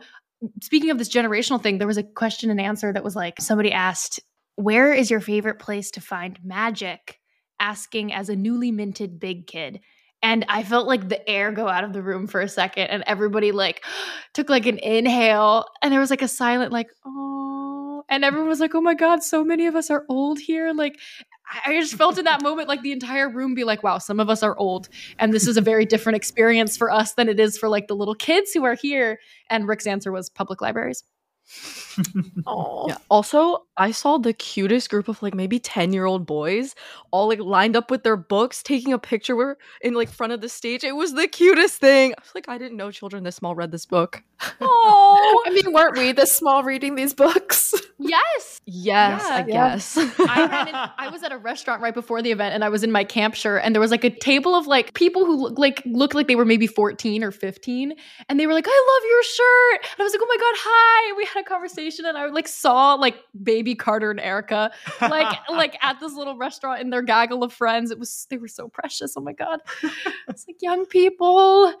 speaking 0.61 0.89
of 0.91 0.97
this 0.97 1.09
generational 1.09 1.61
thing, 1.61 1.77
there 1.77 1.87
was 1.87 1.97
a 1.97 2.03
question 2.03 2.49
and 2.51 2.61
answer 2.61 2.93
that 2.93 3.03
was 3.03 3.15
like 3.15 3.41
somebody 3.41 3.71
asked, 3.71 4.19
Where 4.55 4.93
is 4.93 5.09
your 5.11 5.19
favorite 5.19 5.59
place 5.59 5.91
to 5.91 6.01
find 6.01 6.39
magic? 6.43 7.19
Asking 7.61 8.11
as 8.11 8.27
a 8.27 8.35
newly 8.35 8.71
minted 8.71 9.19
big 9.19 9.47
kid. 9.47 9.79
And 10.23 10.45
I 10.49 10.63
felt 10.63 10.87
like 10.87 11.07
the 11.09 11.27
air 11.29 11.51
go 11.51 11.67
out 11.67 11.83
of 11.83 11.93
the 11.93 12.01
room 12.01 12.27
for 12.27 12.41
a 12.41 12.49
second, 12.49 12.87
and 12.87 13.03
everybody 13.07 13.51
like 13.51 13.83
took 14.33 14.49
like 14.49 14.65
an 14.65 14.79
inhale, 14.79 15.65
and 15.81 15.93
there 15.93 15.99
was 15.99 16.09
like 16.09 16.21
a 16.21 16.27
silent, 16.27 16.73
like, 16.73 16.89
oh, 17.05 18.03
and 18.09 18.25
everyone 18.25 18.49
was 18.49 18.59
like, 18.59 18.75
oh 18.75 18.81
my 18.81 18.93
God, 18.93 19.23
so 19.23 19.43
many 19.43 19.67
of 19.67 19.75
us 19.75 19.89
are 19.89 20.05
old 20.09 20.39
here. 20.39 20.73
Like, 20.73 20.99
I 21.65 21.79
just 21.79 21.95
felt 21.95 22.17
in 22.17 22.25
that 22.25 22.41
moment 22.43 22.67
like 22.67 22.81
the 22.81 22.91
entire 22.91 23.29
room 23.29 23.55
be 23.55 23.63
like, 23.63 23.83
wow, 23.83 23.97
some 23.97 24.19
of 24.19 24.29
us 24.29 24.43
are 24.43 24.57
old. 24.57 24.89
And 25.19 25.33
this 25.33 25.47
is 25.47 25.57
a 25.57 25.61
very 25.61 25.85
different 25.85 26.17
experience 26.17 26.77
for 26.77 26.91
us 26.91 27.13
than 27.13 27.29
it 27.29 27.39
is 27.39 27.57
for 27.57 27.69
like 27.69 27.87
the 27.87 27.95
little 27.95 28.15
kids 28.15 28.51
who 28.53 28.63
are 28.65 28.75
here. 28.75 29.19
And 29.49 29.67
Rick's 29.67 29.87
answer 29.87 30.11
was 30.11 30.29
public 30.29 30.61
libraries. 30.61 31.03
Oh, 32.47 32.85
Yeah. 32.87 32.97
Also, 33.09 33.65
I 33.77 33.91
saw 33.91 34.17
the 34.17 34.33
cutest 34.33 34.89
group 34.89 35.07
of 35.07 35.21
like 35.21 35.33
maybe 35.33 35.59
10 35.59 35.93
year 35.93 36.05
old 36.05 36.25
boys 36.25 36.75
all 37.11 37.27
like 37.27 37.39
lined 37.39 37.75
up 37.75 37.91
with 37.91 38.03
their 38.03 38.17
books, 38.17 38.63
taking 38.63 38.93
a 38.93 38.99
picture 38.99 39.57
in 39.81 39.93
like 39.93 40.09
front 40.09 40.33
of 40.33 40.41
the 40.41 40.49
stage. 40.49 40.83
It 40.83 40.95
was 40.95 41.13
the 41.13 41.27
cutest 41.27 41.79
thing. 41.79 42.13
I 42.17 42.21
was 42.21 42.31
like, 42.35 42.47
I 42.49 42.57
didn't 42.57 42.77
know 42.77 42.91
children 42.91 43.23
this 43.23 43.35
small 43.35 43.55
read 43.55 43.71
this 43.71 43.85
book. 43.85 44.23
Oh, 44.61 45.43
I 45.47 45.49
mean, 45.51 45.71
weren't 45.73 45.97
we 45.97 46.11
this 46.11 46.31
small 46.35 46.63
reading 46.63 46.95
these 46.95 47.13
books? 47.13 47.73
yes. 47.99 48.59
Yes, 48.65 49.21
Yeah. 49.27 49.35
I 49.35 49.39
Yeah. 49.39 49.45
guess. 49.45 49.97
I 49.97 50.45
ran 50.51 50.67
in, 50.69 50.75
I 50.75 51.09
was 51.09 51.23
at 51.23 51.31
a 51.31 51.37
restaurant 51.37 51.81
right 51.81 51.93
before 51.93 52.21
the 52.21 52.31
event 52.31 52.53
and 52.55 52.63
I 52.63 52.69
was 52.69 52.83
in 52.83 52.91
my 52.91 53.03
camp 53.03 53.35
shirt 53.35 53.61
and 53.63 53.75
there 53.75 53.79
was 53.81 53.91
like 53.91 54.03
a 54.03 54.09
table 54.09 54.55
of 54.55 54.67
like 54.67 54.93
people 54.93 55.25
who 55.25 55.35
look 55.35 55.57
like 55.59 55.81
looked 55.85 56.15
like 56.15 56.27
they 56.27 56.35
were 56.35 56.45
maybe 56.45 56.67
14 56.67 57.23
or 57.23 57.31
15 57.31 57.93
and 58.29 58.39
they 58.39 58.47
were 58.47 58.53
like, 58.53 58.65
I 58.67 58.69
love 58.93 59.09
your 59.09 59.23
shirt. 59.23 59.91
And 59.91 59.99
I 59.99 60.03
was 60.03 60.13
like, 60.13 60.21
oh 60.23 60.27
my 60.27 60.37
God, 60.37 60.55
hi. 60.57 61.09
And 61.09 61.17
we 61.17 61.25
had 61.25 61.40
a 61.41 61.43
conversation 61.49 62.05
and 62.05 62.17
I 62.17 62.27
like 62.27 62.47
saw 62.47 62.93
like 62.93 63.15
baby 63.43 63.75
Carter 63.75 64.11
and 64.11 64.19
Erica 64.19 64.71
like 65.01 65.37
like 65.49 65.77
at 65.83 65.99
this 65.99 66.13
little 66.13 66.37
restaurant 66.37 66.81
in 66.81 66.89
their 66.89 67.01
gaggle 67.01 67.43
of 67.43 67.51
friends. 67.53 67.91
It 67.91 67.99
was 67.99 68.27
they 68.29 68.37
were 68.37 68.47
so 68.47 68.67
precious. 68.67 69.15
Oh 69.17 69.21
my 69.21 69.33
God. 69.33 69.59
It's 70.27 70.47
like 70.47 70.61
young 70.61 70.85
people. 70.85 71.73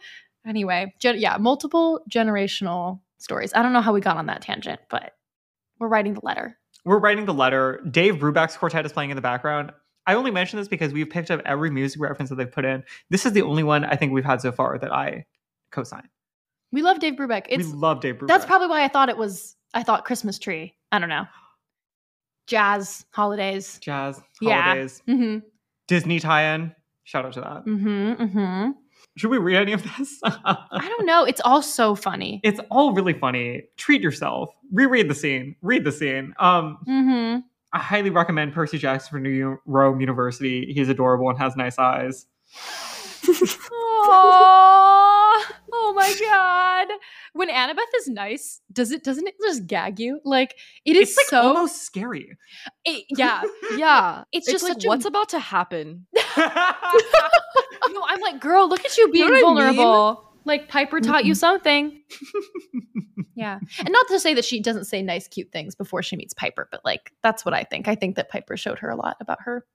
Anyway, 0.45 0.93
gen- 0.99 1.19
yeah, 1.19 1.37
multiple 1.37 2.01
generational 2.09 2.99
stories. 3.17 3.53
I 3.53 3.61
don't 3.61 3.71
know 3.71 3.81
how 3.81 3.93
we 3.93 4.01
got 4.01 4.17
on 4.17 4.25
that 4.25 4.41
tangent, 4.41 4.81
but 4.89 5.13
we're 5.79 5.87
writing 5.87 6.13
the 6.15 6.21
letter. 6.23 6.57
We're 6.83 6.99
writing 6.99 7.25
the 7.25 7.33
letter. 7.33 7.81
Dave 7.89 8.15
Brubeck's 8.15 8.57
quartet 8.57 8.85
is 8.85 8.91
playing 8.91 9.11
in 9.11 9.15
the 9.15 9.21
background. 9.21 9.71
I 10.05 10.15
only 10.15 10.31
mention 10.31 10.59
this 10.59 10.67
because 10.67 10.91
we've 10.91 11.09
picked 11.09 11.31
up 11.31 11.41
every 11.45 11.69
music 11.69 12.01
reference 12.01 12.29
that 12.29 12.35
they've 12.35 12.51
put 12.51 12.65
in. 12.65 12.83
This 13.09 13.25
is 13.25 13.33
the 13.33 13.43
only 13.43 13.63
one 13.63 13.85
I 13.85 13.95
think 13.95 14.11
we've 14.11 14.25
had 14.25 14.41
so 14.41 14.51
far 14.51 14.77
that 14.77 14.91
I 14.91 15.25
co-sign. 15.71 16.09
We 16.71 16.81
love 16.81 16.99
Dave 16.99 17.13
Brubeck. 17.15 17.45
It's 17.49 17.67
we 17.67 17.73
love 17.73 17.99
Dave 18.01 18.15
Brubeck. 18.15 18.27
That's 18.27 18.45
probably 18.45 18.67
why 18.67 18.83
I 18.83 18.87
thought 18.87 19.09
it 19.09 19.17
was. 19.17 19.55
I 19.73 19.83
thought 19.83 20.05
Christmas 20.05 20.39
tree. 20.39 20.73
I 20.91 20.99
don't 20.99 21.09
know. 21.09 21.25
Jazz 22.47 23.05
holidays. 23.11 23.77
jazz, 23.81 24.21
Yeah. 24.41 24.61
holidays, 24.61 25.01
Mm-hmm. 25.07 25.39
Disney 25.87 26.19
tie-in. 26.19 26.73
Shout 27.03 27.25
out 27.25 27.33
to 27.33 27.41
that. 27.41 27.65
Mm-hmm. 27.65 28.23
Mm-hmm. 28.23 28.71
Should 29.17 29.29
we 29.29 29.37
read 29.37 29.57
any 29.61 29.73
of 29.73 29.83
this? 29.83 30.19
I 30.23 30.87
don't 30.87 31.05
know. 31.05 31.23
It's 31.25 31.41
all 31.43 31.61
so 31.61 31.95
funny. 31.95 32.39
it's 32.43 32.59
all 32.69 32.93
really 32.93 33.13
funny. 33.13 33.63
Treat 33.77 34.01
yourself. 34.01 34.53
Reread 34.71 35.09
the 35.09 35.15
scene. 35.15 35.55
Read 35.61 35.83
the 35.83 35.91
scene. 35.91 36.33
Um, 36.39 36.77
Mm-hmm. 36.87 37.39
I 37.73 37.79
highly 37.79 38.09
recommend 38.09 38.53
Percy 38.53 38.77
Jackson 38.77 39.09
for 39.11 39.19
New 39.21 39.57
Rome 39.65 40.01
University. 40.01 40.73
He's 40.73 40.89
adorable 40.89 41.29
and 41.29 41.39
has 41.39 41.55
nice 41.55 41.79
eyes. 41.79 42.25
Oh, 45.73 45.93
my 45.95 46.13
god! 46.19 46.87
When 47.33 47.49
Annabeth 47.49 47.79
is 47.97 48.07
nice, 48.07 48.61
does 48.71 48.91
it 48.91 49.03
doesn't 49.03 49.27
it 49.27 49.35
just 49.41 49.65
gag 49.67 49.99
you? 49.99 50.19
Like 50.25 50.55
it 50.85 50.95
is 50.95 51.09
It's 51.09 51.17
like 51.17 51.25
so 51.27 51.41
almost 51.47 51.83
scary. 51.83 52.37
it- 52.85 53.05
yeah. 53.09 53.41
yeah. 53.77 54.23
It's 54.31 54.47
It's, 54.47 54.53
just 54.53 54.63
like 54.63 54.73
such 54.73 54.85
a- 54.85 54.87
what's 54.87 55.05
about 55.05 55.29
to 55.29 55.39
happen. 55.39 56.05
No, 57.93 58.03
I'm 58.07 58.21
like, 58.21 58.39
girl, 58.39 58.69
look 58.69 58.85
at 58.85 58.97
you 58.97 59.11
being 59.11 59.25
know 59.25 59.31
what 59.53 59.63
I 59.63 59.67
mean? 59.71 59.75
vulnerable. 59.75 60.29
Like 60.45 60.69
Piper 60.69 61.01
taught 61.01 61.25
you 61.25 61.35
something. 61.35 62.01
yeah. 63.35 63.59
And 63.79 63.89
not 63.91 64.07
to 64.07 64.19
say 64.19 64.33
that 64.33 64.45
she 64.45 64.59
doesn't 64.61 64.85
say 64.85 65.01
nice, 65.01 65.27
cute 65.27 65.51
things 65.51 65.75
before 65.75 66.01
she 66.01 66.15
meets 66.15 66.33
Piper, 66.33 66.67
but 66.71 66.81
like 66.85 67.11
that's 67.21 67.43
what 67.43 67.53
I 67.53 67.63
think. 67.63 67.87
I 67.87 67.95
think 67.95 68.15
that 68.15 68.29
Piper 68.29 68.55
showed 68.55 68.79
her 68.79 68.89
a 68.89 68.95
lot 68.95 69.17
about 69.19 69.39
her. 69.41 69.65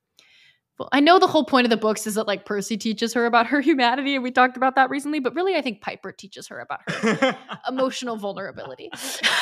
Well, 0.78 0.88
I 0.92 1.00
know 1.00 1.18
the 1.18 1.26
whole 1.26 1.44
point 1.44 1.64
of 1.64 1.70
the 1.70 1.76
books 1.78 2.06
is 2.06 2.16
that 2.16 2.26
like 2.26 2.44
Percy 2.44 2.76
teaches 2.76 3.14
her 3.14 3.24
about 3.24 3.46
her 3.46 3.60
humanity, 3.62 4.14
and 4.14 4.22
we 4.22 4.30
talked 4.30 4.58
about 4.58 4.74
that 4.74 4.90
recently, 4.90 5.20
but 5.20 5.34
really 5.34 5.56
I 5.56 5.62
think 5.62 5.80
Piper 5.80 6.12
teaches 6.12 6.46
her 6.48 6.60
about 6.60 6.80
her 6.90 7.36
emotional 7.68 8.16
vulnerability. 8.16 8.90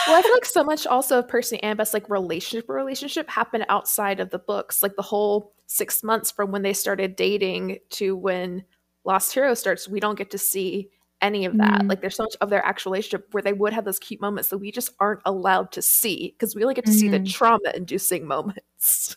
well, 0.07 0.17
I 0.17 0.23
feel 0.23 0.33
like 0.33 0.45
so 0.45 0.63
much 0.63 0.87
also 0.87 1.19
of 1.19 1.29
Percy 1.29 1.57
and 1.57 1.65
Annabeth's 1.65 1.93
like 1.93 2.09
relationship 2.09 2.69
relationship 2.69 3.29
happened 3.29 3.67
outside 3.69 4.21
of 4.21 4.31
the 4.31 4.39
books. 4.39 4.83
Like 4.83 4.95
the 4.95 5.03
whole 5.03 5.53
six 5.67 6.05
months 6.05 6.31
from 6.31 6.53
when 6.53 6.63
they 6.63 6.73
started 6.73 7.17
dating 7.17 7.79
to 7.91 8.17
when 8.17 8.65
Lost 9.05 9.35
Hero 9.35 9.55
starts, 9.55 9.89
we 9.89 9.99
don't 9.99 10.17
get 10.17 10.31
to 10.31 10.39
see 10.39 10.89
any 11.21 11.47
of 11.47 11.57
that. 11.57 11.81
Mm. 11.81 11.89
Like 11.89 12.01
there's 12.01 12.17
so 12.17 12.25
much 12.25 12.37
of 12.43 12.51
their 12.51 12.65
actual 12.65 12.93
relationship 12.93 13.29
where 13.33 13.43
they 13.43 13.53
would 13.55 13.73
have 13.73 13.85
those 13.85 13.99
cute 13.99 14.21
moments 14.21 14.51
that 14.51 14.59
we 14.59 14.71
just 14.71 14.91
aren't 15.01 15.21
allowed 15.25 15.73
to 15.73 15.83
see 15.83 16.35
because 16.39 16.55
we 16.55 16.63
only 16.63 16.75
get 16.75 16.85
to 16.87 16.93
see 16.93 17.09
the 17.09 17.19
Mhm. 17.21 17.33
trauma 17.33 17.73
inducing 17.75 18.27
moments. 18.27 19.17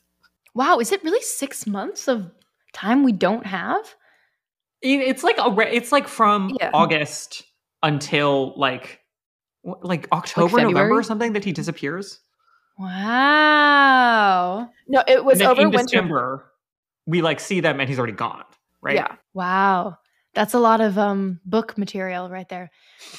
Wow, 0.57 0.79
is 0.79 0.91
it 0.91 1.03
really 1.03 1.21
six 1.21 1.65
months 1.67 2.07
of 2.07 2.29
time 2.73 3.03
we 3.03 3.11
don't 3.11 3.45
have? 3.45 3.95
It's 4.81 5.23
like 5.23 5.37
a 5.37 5.55
it's 5.73 5.91
like 5.91 6.07
from 6.07 6.55
Yeah. 6.59 6.71
August 6.73 7.43
until 7.81 8.53
like 8.57 8.99
like 9.63 10.07
October, 10.11 10.61
November 10.61 10.97
or 10.97 11.03
something 11.03 11.33
that 11.33 11.43
he 11.43 11.51
disappears. 11.51 12.19
Wow. 12.77 14.69
No, 14.87 15.03
it 15.07 15.23
was 15.23 15.41
over 15.41 15.61
in 15.61 15.71
winter. 15.71 15.83
December, 15.85 16.51
we 17.05 17.21
like 17.21 17.39
see 17.39 17.59
them 17.59 17.79
and 17.79 17.89
he's 17.89 17.97
already 17.97 18.13
gone. 18.13 18.43
Right? 18.81 18.95
Yeah. 18.95 19.15
Wow. 19.33 19.97
That's 20.33 20.53
a 20.53 20.59
lot 20.59 20.81
of 20.81 20.97
um 20.97 21.39
book 21.45 21.77
material 21.77 22.29
right 22.29 22.47
there. 22.49 22.69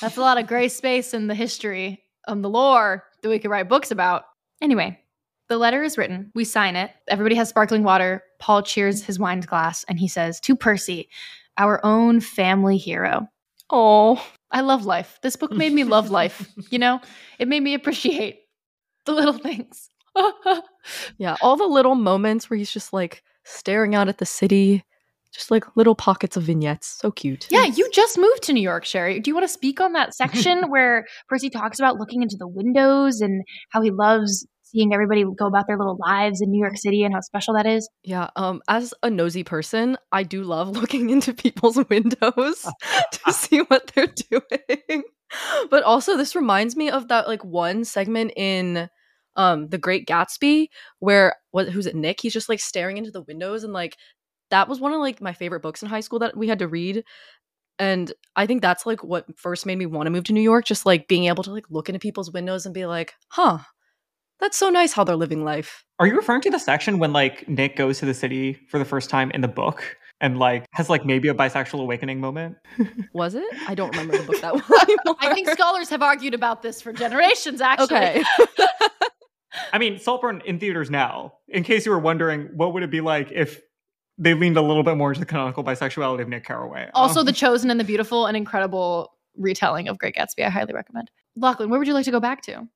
That's 0.01 0.17
a 0.17 0.21
lot 0.21 0.39
of 0.39 0.47
gray 0.47 0.69
space 0.69 1.15
in 1.15 1.27
the 1.27 1.35
history 1.35 2.03
and 2.27 2.45
the 2.45 2.51
lore 2.51 3.05
that 3.23 3.29
we 3.29 3.39
could 3.41 3.51
write 3.51 3.69
books 3.69 3.91
about. 3.91 4.25
Anyway, 4.63 5.01
The 5.49 5.59
letter 5.59 5.83
is 5.83 5.97
written. 5.97 6.31
We 6.35 6.45
sign 6.45 6.77
it. 6.77 6.91
Everybody 7.09 7.35
has 7.37 7.49
sparkling 7.49 7.83
water. 7.83 8.23
Paul 8.39 8.63
cheers 8.63 9.03
his 9.03 9.19
wine 9.19 9.41
glass 9.41 9.85
and 9.89 9.99
he 9.99 10.09
says, 10.09 10.41
To 10.41 10.55
Percy, 10.55 11.09
our 11.57 11.81
own 11.85 12.21
family 12.21 12.77
hero. 12.77 13.29
Oh, 13.71 14.25
I 14.51 14.61
love 14.61 14.85
life. 14.85 15.19
This 15.23 15.37
book 15.37 15.53
made 15.53 15.73
me 15.73 15.85
love 15.85 16.11
life. 16.11 16.49
You 16.71 16.79
know, 16.79 17.01
it 17.39 17.49
made 17.49 17.63
me 17.63 17.73
appreciate 17.73 18.41
the 19.07 19.13
little 19.13 19.39
things. 19.39 19.89
yeah. 21.19 21.37
All 21.41 21.57
the 21.57 21.65
little 21.65 21.95
moments 21.95 22.51
where 22.51 22.59
he's 22.59 22.71
just 22.71 22.93
like 22.93 23.23
staring 23.45 23.95
out 23.95 24.09
at 24.09 24.19
the 24.19 24.27
city, 24.27 24.85
just 25.33 25.51
like 25.51 25.65
little 25.77 25.95
pockets 25.95 26.37
of 26.37 26.43
vignettes. 26.43 26.99
So 27.01 27.11
cute. 27.11 27.47
yeah, 27.51 27.65
you 27.65 27.89
just 27.93 28.19
moved 28.19 28.43
to 28.45 28.53
New 28.53 28.61
York, 28.63 28.85
Sherry. 28.85 29.19
Do 29.21 29.31
you 29.31 29.35
want 29.35 29.45
to 29.45 29.53
speak 29.53 29.81
on 29.81 29.93
that 29.93 30.15
section 30.15 30.65
where 30.71 31.07
Percy 31.29 31.49
talks 31.49 31.79
about 31.79 31.97
looking 31.97 32.23
into 32.23 32.37
the 32.37 32.49
windows 32.49 33.23
and 33.23 33.43
how 33.71 33.81
he 33.81 33.91
loves 33.91 34.47
seeing 34.71 34.93
everybody 34.93 35.25
go 35.37 35.47
about 35.47 35.67
their 35.67 35.79
little 35.79 35.99
lives 35.99 36.41
in 36.41 36.51
New 36.51 36.61
York 36.61 36.77
City 36.77 37.05
and 37.05 37.15
how 37.15 37.21
special 37.21 37.55
that 37.55 37.67
is? 37.67 37.89
Yeah, 38.05 38.29
um, 38.37 38.63
as 38.69 38.95
a 39.03 39.11
nosy 39.11 39.45
person, 39.45 39.97
I 40.13 40.23
do 40.23 40.43
love 40.43 40.69
looking 40.77 41.11
into 41.11 41.33
people's 41.35 41.77
windows 41.89 42.67
to 43.13 43.33
see 43.33 43.61
what 43.61 43.93
they're 43.95 44.13
doing. 44.31 45.03
But 45.71 45.83
also, 45.83 46.17
this 46.17 46.35
reminds 46.35 46.77
me 46.77 46.91
of 46.91 47.09
that 47.09 47.29
like 47.29 47.45
one 47.45 47.85
segment 47.85 48.33
in 48.37 48.89
um 49.37 49.69
The 49.69 49.79
Great 49.79 50.07
Gatsby 50.07 50.69
where 50.99 51.37
what 51.51 51.69
who's 51.69 51.87
it 51.87 51.95
Nick? 51.95 52.21
He's 52.21 52.33
just 52.33 52.49
like 52.49 52.61
staring 52.61 52.97
into 52.97 53.11
the 53.11 53.23
windows 53.23 53.63
and 53.65 53.73
like 53.73 53.97
that 54.51 54.69
was 54.69 54.81
one 54.81 54.93
of 54.93 55.01
like 55.01 55.21
my 55.21 55.33
favorite 55.33 55.61
books 55.61 55.83
in 55.83 55.89
high 55.89 56.01
school 56.01 56.19
that 56.21 56.37
we 56.37 56.49
had 56.49 56.59
to 56.61 56.69
read. 56.69 57.05
And 57.79 58.13
I 58.35 58.47
think 58.47 58.63
that's 58.63 58.87
like 58.87 59.05
what 59.05 59.27
first 59.37 59.67
made 59.67 59.79
me 59.79 59.87
want 59.87 60.07
to 60.07 60.11
move 60.11 60.25
to 60.25 60.33
New 60.33 60.41
York, 60.41 60.65
just 60.65 60.87
like 60.87 61.07
being 61.07 61.27
able 61.27 61.45
to 61.45 61.53
like 61.53 61.67
look 61.71 61.89
into 61.89 62.01
people's 62.01 62.33
windows 62.33 62.67
and 62.67 62.75
be 62.75 62.87
like, 62.87 63.15
huh, 63.29 63.59
that's 64.41 64.57
so 64.57 64.71
nice 64.71 64.93
how 64.93 65.05
they're 65.05 65.17
living 65.17 65.45
life. 65.45 65.85
Are 65.99 66.07
you 66.07 66.15
referring 66.17 66.41
to 66.43 66.51
the 66.51 66.59
section 66.59 66.99
when 66.99 67.13
like 67.13 67.49
Nick 67.49 67.77
goes 67.77 67.99
to 67.99 68.07
the 68.07 68.15
city 68.15 68.55
for 68.69 68.79
the 68.79 68.85
first 68.85 69.11
time 69.11 69.31
in 69.33 69.41
the 69.41 69.49
book 69.49 69.97
and 70.21 70.39
like 70.39 70.65
has 70.73 70.89
like 70.89 71.05
maybe 71.05 71.29
a 71.29 71.35
bisexual 71.35 71.81
awakening 71.81 72.21
moment? 72.21 72.57
Was 73.13 73.35
it? 73.35 73.45
I 73.67 73.75
don't 73.75 73.91
remember 73.91 74.19
the 74.19 74.25
book 74.25 74.41
that 74.41 74.55
well 74.69 74.81
anymore. 74.83 75.17
I 75.21 75.35
think 75.35 75.49
scholars 75.49 75.89
have 75.91 76.03
argued 76.03 76.35
about 76.35 76.63
this 76.63 76.81
for 76.81 76.93
generations, 76.93 77.61
actually. 77.61 77.97
Okay. 77.97 78.25
I 79.73 79.79
mean, 79.79 79.99
Saltburn 79.99 80.43
in 80.45 80.59
theaters 80.61 80.91
now. 80.91 81.35
In 81.49 81.65
case 81.65 81.85
you 81.85 81.93
were 81.93 81.99
wondering, 81.99 82.51
what 82.55 82.73
would 82.75 82.83
it 82.83 82.91
be 82.91 83.01
like 83.01 83.33
if 83.33 83.61
they 84.19 84.35
leaned 84.35 84.57
a 84.57 84.63
little 84.63 84.83
bit 84.83 84.97
more 84.97 85.11
into 85.11 85.21
the 85.21 85.27
canonical 85.27 85.65
bisexuality 85.65 86.21
of 86.23 86.29
Nick 86.29 86.45
Carraway? 86.45 86.91
Also, 86.95 87.21
Um, 87.21 87.27
The 87.27 87.33
Chosen 87.33 87.71
and 87.71 87.81
the 87.81 87.85
Beautiful, 87.85 88.27
an 88.27 88.37
incredible 88.37 89.13
retelling 89.37 89.89
of 89.89 89.99
Great 89.99 90.15
Gatsby. 90.17 90.45
I 90.45 90.51
highly 90.51 90.75
recommend. 90.75 91.11
Lochlyn, 91.39 91.69
where 91.71 91.79
would 91.79 91.89
you 91.89 91.95
like 91.95 92.05
to 92.05 92.11
go 92.11 92.21
back 92.21 92.43
to? 92.43 92.69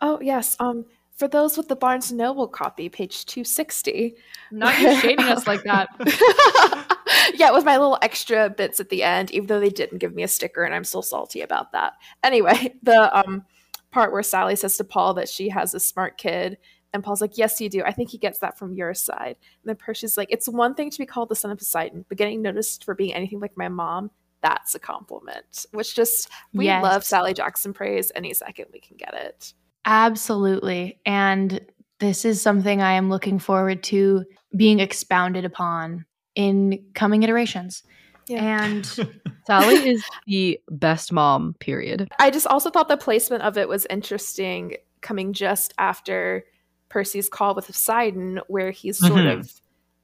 Oh 0.00 0.20
yes. 0.20 0.56
Um, 0.60 0.84
for 1.16 1.28
those 1.28 1.56
with 1.56 1.68
the 1.68 1.76
Barnes 1.76 2.12
Noble 2.12 2.48
copy, 2.48 2.88
page 2.88 3.24
two 3.26 3.44
sixty. 3.44 4.16
Not 4.50 4.78
you 4.80 4.94
shading 5.00 5.26
us 5.26 5.46
like 5.46 5.62
that. 5.64 5.88
yeah, 7.34 7.52
with 7.52 7.64
my 7.64 7.76
little 7.76 7.98
extra 8.02 8.50
bits 8.50 8.80
at 8.80 8.88
the 8.88 9.02
end, 9.02 9.30
even 9.30 9.46
though 9.46 9.60
they 9.60 9.70
didn't 9.70 9.98
give 9.98 10.14
me 10.14 10.22
a 10.22 10.28
sticker, 10.28 10.64
and 10.64 10.74
I'm 10.74 10.84
still 10.84 11.02
salty 11.02 11.40
about 11.40 11.72
that. 11.72 11.94
Anyway, 12.22 12.74
the 12.82 13.16
um 13.16 13.44
part 13.90 14.12
where 14.12 14.22
Sally 14.22 14.56
says 14.56 14.76
to 14.76 14.84
Paul 14.84 15.14
that 15.14 15.28
she 15.28 15.48
has 15.50 15.72
a 15.72 15.80
smart 15.80 16.18
kid, 16.18 16.58
and 16.92 17.02
Paul's 17.04 17.20
like, 17.20 17.38
"Yes, 17.38 17.60
you 17.60 17.68
do. 17.68 17.82
I 17.82 17.92
think 17.92 18.10
he 18.10 18.18
gets 18.18 18.40
that 18.40 18.58
from 18.58 18.74
your 18.74 18.94
side." 18.94 19.36
And 19.62 19.68
then 19.68 19.76
Percy's 19.76 20.16
like, 20.16 20.32
"It's 20.32 20.48
one 20.48 20.74
thing 20.74 20.90
to 20.90 20.98
be 20.98 21.06
called 21.06 21.28
the 21.28 21.36
son 21.36 21.50
of 21.50 21.58
Poseidon, 21.58 22.04
but 22.08 22.18
getting 22.18 22.42
noticed 22.42 22.84
for 22.84 22.94
being 22.94 23.14
anything 23.14 23.40
like 23.40 23.56
my 23.56 23.68
mom." 23.68 24.10
That's 24.42 24.74
a 24.74 24.78
compliment, 24.78 25.64
which 25.72 25.94
just 25.94 26.28
we 26.52 26.66
Yes. 26.66 26.82
love 26.82 27.02
Sally 27.02 27.32
Jackson 27.32 27.72
praise 27.72 28.12
any 28.14 28.34
second 28.34 28.66
we 28.74 28.80
can 28.80 28.98
get 28.98 29.14
it. 29.14 29.54
Absolutely. 29.84 31.00
And 31.06 31.60
this 32.00 32.24
is 32.24 32.40
something 32.42 32.82
I 32.82 32.92
am 32.92 33.10
looking 33.10 33.38
forward 33.38 33.82
to 33.84 34.24
being 34.56 34.80
expounded 34.80 35.44
upon 35.44 36.04
in 36.34 36.84
coming 36.94 37.22
iterations. 37.22 37.82
And 38.28 38.84
Sally 39.46 39.88
is 39.88 40.04
the 40.26 40.60
best 40.70 41.12
mom, 41.12 41.54
period. 41.60 42.08
I 42.18 42.30
just 42.30 42.46
also 42.46 42.70
thought 42.70 42.88
the 42.88 42.96
placement 42.96 43.42
of 43.42 43.58
it 43.58 43.68
was 43.68 43.86
interesting 43.90 44.76
coming 45.00 45.32
just 45.32 45.74
after 45.78 46.44
Percy's 46.88 47.28
call 47.28 47.54
with 47.54 47.66
Poseidon, 47.66 48.40
where 48.48 48.70
he's 48.70 48.98
sort 48.98 49.12
Mhm. 49.24 49.40
of 49.40 49.52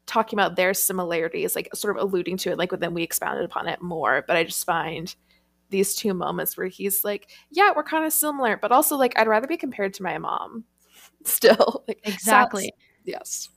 talking 0.06 0.38
about 0.38 0.56
their 0.56 0.74
similarities, 0.74 1.54
like 1.54 1.68
sort 1.74 1.96
of 1.96 2.02
alluding 2.02 2.36
to 2.38 2.50
it, 2.50 2.58
like 2.58 2.70
but 2.70 2.80
then 2.80 2.94
we 2.94 3.02
expounded 3.02 3.44
upon 3.44 3.68
it 3.68 3.80
more. 3.80 4.24
But 4.26 4.36
I 4.36 4.44
just 4.44 4.66
find 4.66 5.14
these 5.70 5.94
two 5.94 6.14
moments 6.14 6.56
where 6.56 6.66
he's 6.68 7.04
like, 7.04 7.30
Yeah, 7.50 7.72
we're 7.74 7.82
kind 7.84 8.04
of 8.04 8.12
similar, 8.12 8.56
but 8.56 8.72
also 8.72 8.96
like 8.96 9.18
I'd 9.18 9.28
rather 9.28 9.46
be 9.46 9.56
compared 9.56 9.94
to 9.94 10.02
my 10.02 10.18
mom. 10.18 10.64
Still. 11.24 11.84
Like 11.88 12.00
exactly. 12.04 12.64
Sal's- 12.64 12.72
yes. 13.04 13.48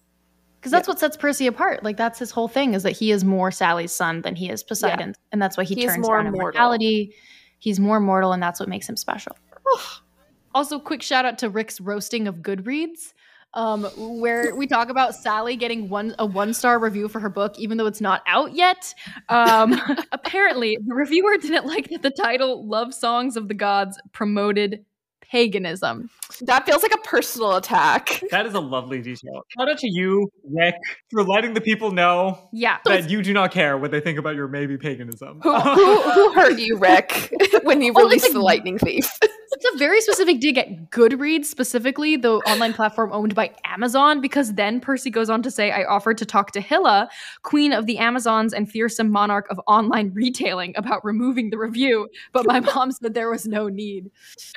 Because 0.59 0.71
that's 0.71 0.87
what 0.87 0.97
sets 0.99 1.17
Percy 1.17 1.45
apart. 1.47 1.83
Like 1.83 1.97
that's 1.97 2.17
his 2.19 2.31
whole 2.31 2.47
thing 2.47 2.73
is 2.73 2.83
that 2.83 2.91
he 2.91 3.11
is 3.11 3.25
more 3.25 3.51
Sally's 3.51 3.91
son 3.91 4.21
than 4.21 4.33
he 4.33 4.49
is 4.49 4.63
Poseidon's, 4.63 5.17
and 5.33 5.41
that's 5.41 5.57
why 5.57 5.65
he 5.65 5.75
He's 5.75 5.85
turns 5.85 6.07
more 6.07 6.15
down 6.15 6.31
mortal. 6.31 6.39
immortality. 6.39 7.13
He's 7.59 7.81
more 7.81 7.99
mortal, 7.99 8.31
and 8.31 8.41
that's 8.41 8.61
what 8.61 8.69
makes 8.69 8.87
him 8.87 8.95
special. 8.95 9.35
also, 10.55 10.79
quick 10.79 11.01
shout 11.01 11.25
out 11.25 11.37
to 11.39 11.49
Rick's 11.49 11.81
roasting 11.81 12.29
of 12.29 12.35
Goodreads, 12.37 13.13
um, 13.53 13.83
where 13.97 14.55
we 14.55 14.67
talk 14.67 14.89
about 14.89 15.15
Sally 15.15 15.55
getting 15.55 15.89
one 15.89 16.15
a 16.19 16.25
one 16.25 16.53
star 16.53 16.79
review 16.79 17.07
for 17.07 17.19
her 17.19 17.29
book, 17.29 17.57
even 17.57 17.77
though 17.77 17.85
it's 17.85 18.01
not 18.01 18.21
out 18.27 18.53
yet. 18.55 18.93
Um, 19.29 19.79
apparently, 20.11 20.77
the 20.85 20.95
reviewer 20.95 21.37
didn't 21.37 21.65
like 21.65 21.89
that 21.89 22.01
the 22.01 22.11
title 22.11 22.67
"Love 22.67 22.93
Songs 22.93 23.37
of 23.37 23.47
the 23.47 23.53
Gods" 23.53 23.99
promoted 24.11 24.85
paganism. 25.21 26.09
That 26.41 26.65
feels 26.65 26.83
like 26.83 26.93
a 26.93 26.97
personal 26.99 27.55
attack. 27.55 28.21
that 28.29 28.45
is 28.45 28.53
a 28.53 28.59
lovely 28.59 29.01
detail. 29.01 29.41
Shout 29.57 29.67
out 29.69 29.79
to 29.79 29.87
you, 29.89 30.29
Rick, 30.47 30.75
for 31.09 31.23
letting 31.23 31.53
the 31.55 31.61
people 31.61 31.91
know 31.91 32.49
Yeah, 32.53 32.77
that 32.85 33.09
you 33.09 33.23
do 33.23 33.33
not 33.33 33.51
care 33.51 33.75
what 33.77 33.89
they 33.89 33.99
think 33.99 34.19
about 34.19 34.35
your 34.35 34.47
maybe 34.47 34.77
paganism. 34.77 35.39
Who, 35.41 35.53
who, 35.59 36.01
who 36.01 36.33
hurt 36.33 36.59
you, 36.59 36.77
Rick, 36.77 37.31
when 37.63 37.81
you 37.81 37.93
Oh, 37.95 38.03
released 38.03 38.25
it's 38.25 38.33
the 38.33 38.41
lightning 38.41 38.77
thief? 38.77 39.09
It's 39.55 39.75
a 39.75 39.77
very 39.77 40.01
specific 40.01 40.39
dig 40.39 40.57
at 40.57 40.89
Goodreads, 40.89 41.45
specifically 41.45 42.17
the 42.17 42.37
online 42.47 42.73
platform 42.73 43.13
owned 43.13 43.35
by 43.35 43.51
Amazon, 43.65 44.19
because 44.19 44.55
then 44.55 44.79
Percy 44.79 45.11
goes 45.11 45.29
on 45.29 45.43
to 45.43 45.51
say, 45.51 45.69
I 45.69 45.83
offered 45.83 46.17
to 46.17 46.25
talk 46.25 46.51
to 46.51 46.59
Hylla, 46.59 47.07
queen 47.43 47.71
of 47.71 47.85
the 47.85 47.99
Amazons 47.99 48.51
and 48.51 48.69
fearsome 48.69 49.11
monarch 49.11 49.45
of 49.51 49.61
online 49.67 50.11
retailing, 50.15 50.73
about 50.75 51.05
removing 51.05 51.51
the 51.51 51.59
review, 51.59 52.09
but 52.31 52.47
my 52.47 52.61
mom 52.61 52.91
said 52.91 53.13
there 53.13 53.29
was 53.29 53.45
no 53.45 53.67
need. 53.67 54.09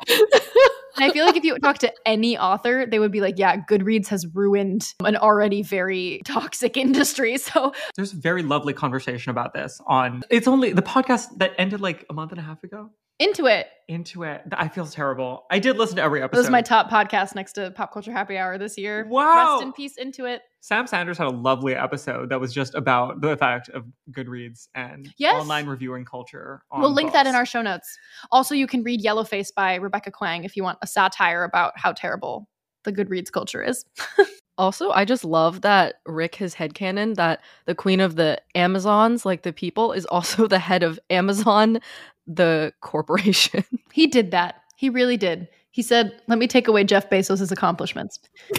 And 0.08 1.04
I 1.04 1.12
feel 1.12 1.26
like 1.26 1.36
if 1.36 1.44
you 1.44 1.58
talk 1.58 1.76
to 1.78 1.92
any 2.06 2.38
author, 2.38 2.86
they 2.86 2.98
would 2.98 3.12
be 3.12 3.20
like, 3.20 3.38
yeah, 3.38 3.58
Goodreads 3.58 4.08
has 4.08 4.26
ruined 4.34 4.94
an 5.04 5.16
already 5.16 5.62
very 5.62 6.22
toxic 6.24 6.76
industry. 6.76 7.36
So 7.46 7.72
There's 7.94 8.12
a 8.12 8.16
very 8.16 8.42
lovely 8.42 8.72
conversation 8.72 9.30
about 9.30 9.52
this 9.52 9.80
on 9.86 10.22
it's 10.30 10.48
only 10.48 10.72
the 10.72 10.82
podcast 10.82 11.26
that 11.36 11.52
ended 11.58 11.80
like 11.80 12.04
a 12.08 12.12
month 12.12 12.32
and 12.32 12.40
a 12.40 12.42
half 12.42 12.64
ago. 12.64 12.90
Into 13.18 13.46
it. 13.46 13.66
Into 13.88 14.24
it. 14.24 14.42
I 14.52 14.68
feel 14.68 14.84
terrible. 14.86 15.46
I 15.50 15.58
did 15.58 15.78
listen 15.78 15.96
to 15.96 16.02
every 16.02 16.22
episode. 16.22 16.38
It 16.38 16.40
episode. 16.40 16.48
was 16.48 16.50
my 16.50 16.60
top 16.62 16.90
podcast 16.90 17.34
next 17.34 17.54
to 17.54 17.70
Pop 17.70 17.92
Culture 17.92 18.12
Happy 18.12 18.36
Hour 18.36 18.58
this 18.58 18.76
year. 18.76 19.06
Wow. 19.08 19.52
Rest 19.54 19.62
in 19.62 19.72
peace, 19.72 19.96
into 19.96 20.26
it. 20.26 20.42
Sam 20.60 20.86
Sanders 20.86 21.16
had 21.16 21.28
a 21.28 21.30
lovely 21.30 21.74
episode 21.74 22.28
that 22.28 22.40
was 22.40 22.52
just 22.52 22.74
about 22.74 23.20
the 23.22 23.28
effect 23.28 23.68
of 23.70 23.84
Goodreads 24.10 24.68
and 24.74 25.08
Yes. 25.16 25.40
online 25.40 25.66
reviewing 25.66 26.04
culture. 26.04 26.62
On 26.70 26.80
We'll 26.80 26.92
link 26.92 27.12
that 27.12 27.26
in 27.26 27.34
our 27.34 27.46
show 27.46 27.62
notes. 27.62 27.96
Also, 28.32 28.54
you 28.54 28.66
can 28.66 28.82
read 28.82 29.00
Yellowface 29.02 29.48
by 29.54 29.76
Rebecca 29.76 30.10
Kuang 30.10 30.44
if 30.44 30.56
you 30.56 30.62
want 30.62 30.78
a 30.82 30.86
satire 30.86 31.44
about 31.44 31.72
how 31.76 31.92
terrible 31.92 32.48
the 32.84 32.92
Goodreads 32.92 33.32
culture 33.32 33.62
is. 33.62 33.84
Also, 34.58 34.90
I 34.90 35.04
just 35.04 35.22
love 35.22 35.60
that 35.60 35.96
Rick 36.06 36.36
has 36.36 36.54
headcanon 36.54 37.16
that 37.16 37.42
the 37.66 37.74
queen 37.74 38.00
of 38.00 38.16
the 38.16 38.40
Amazons, 38.54 39.26
like 39.26 39.42
the 39.42 39.52
people, 39.52 39.92
is 39.92 40.06
also 40.06 40.46
the 40.48 40.58
head 40.58 40.82
of 40.82 40.98
Amazon, 41.10 41.78
the 42.26 42.72
corporation. 42.80 43.64
He 43.92 44.06
did 44.06 44.30
that. 44.32 44.56
He 44.76 44.90
really 44.90 45.16
did. 45.16 45.48
He 45.70 45.80
said, 45.80 46.20
"Let 46.28 46.38
me 46.38 46.46
take 46.46 46.68
away 46.68 46.84
Jeff 46.84 47.08
Bezos' 47.08 47.50
accomplishments." 47.50 48.18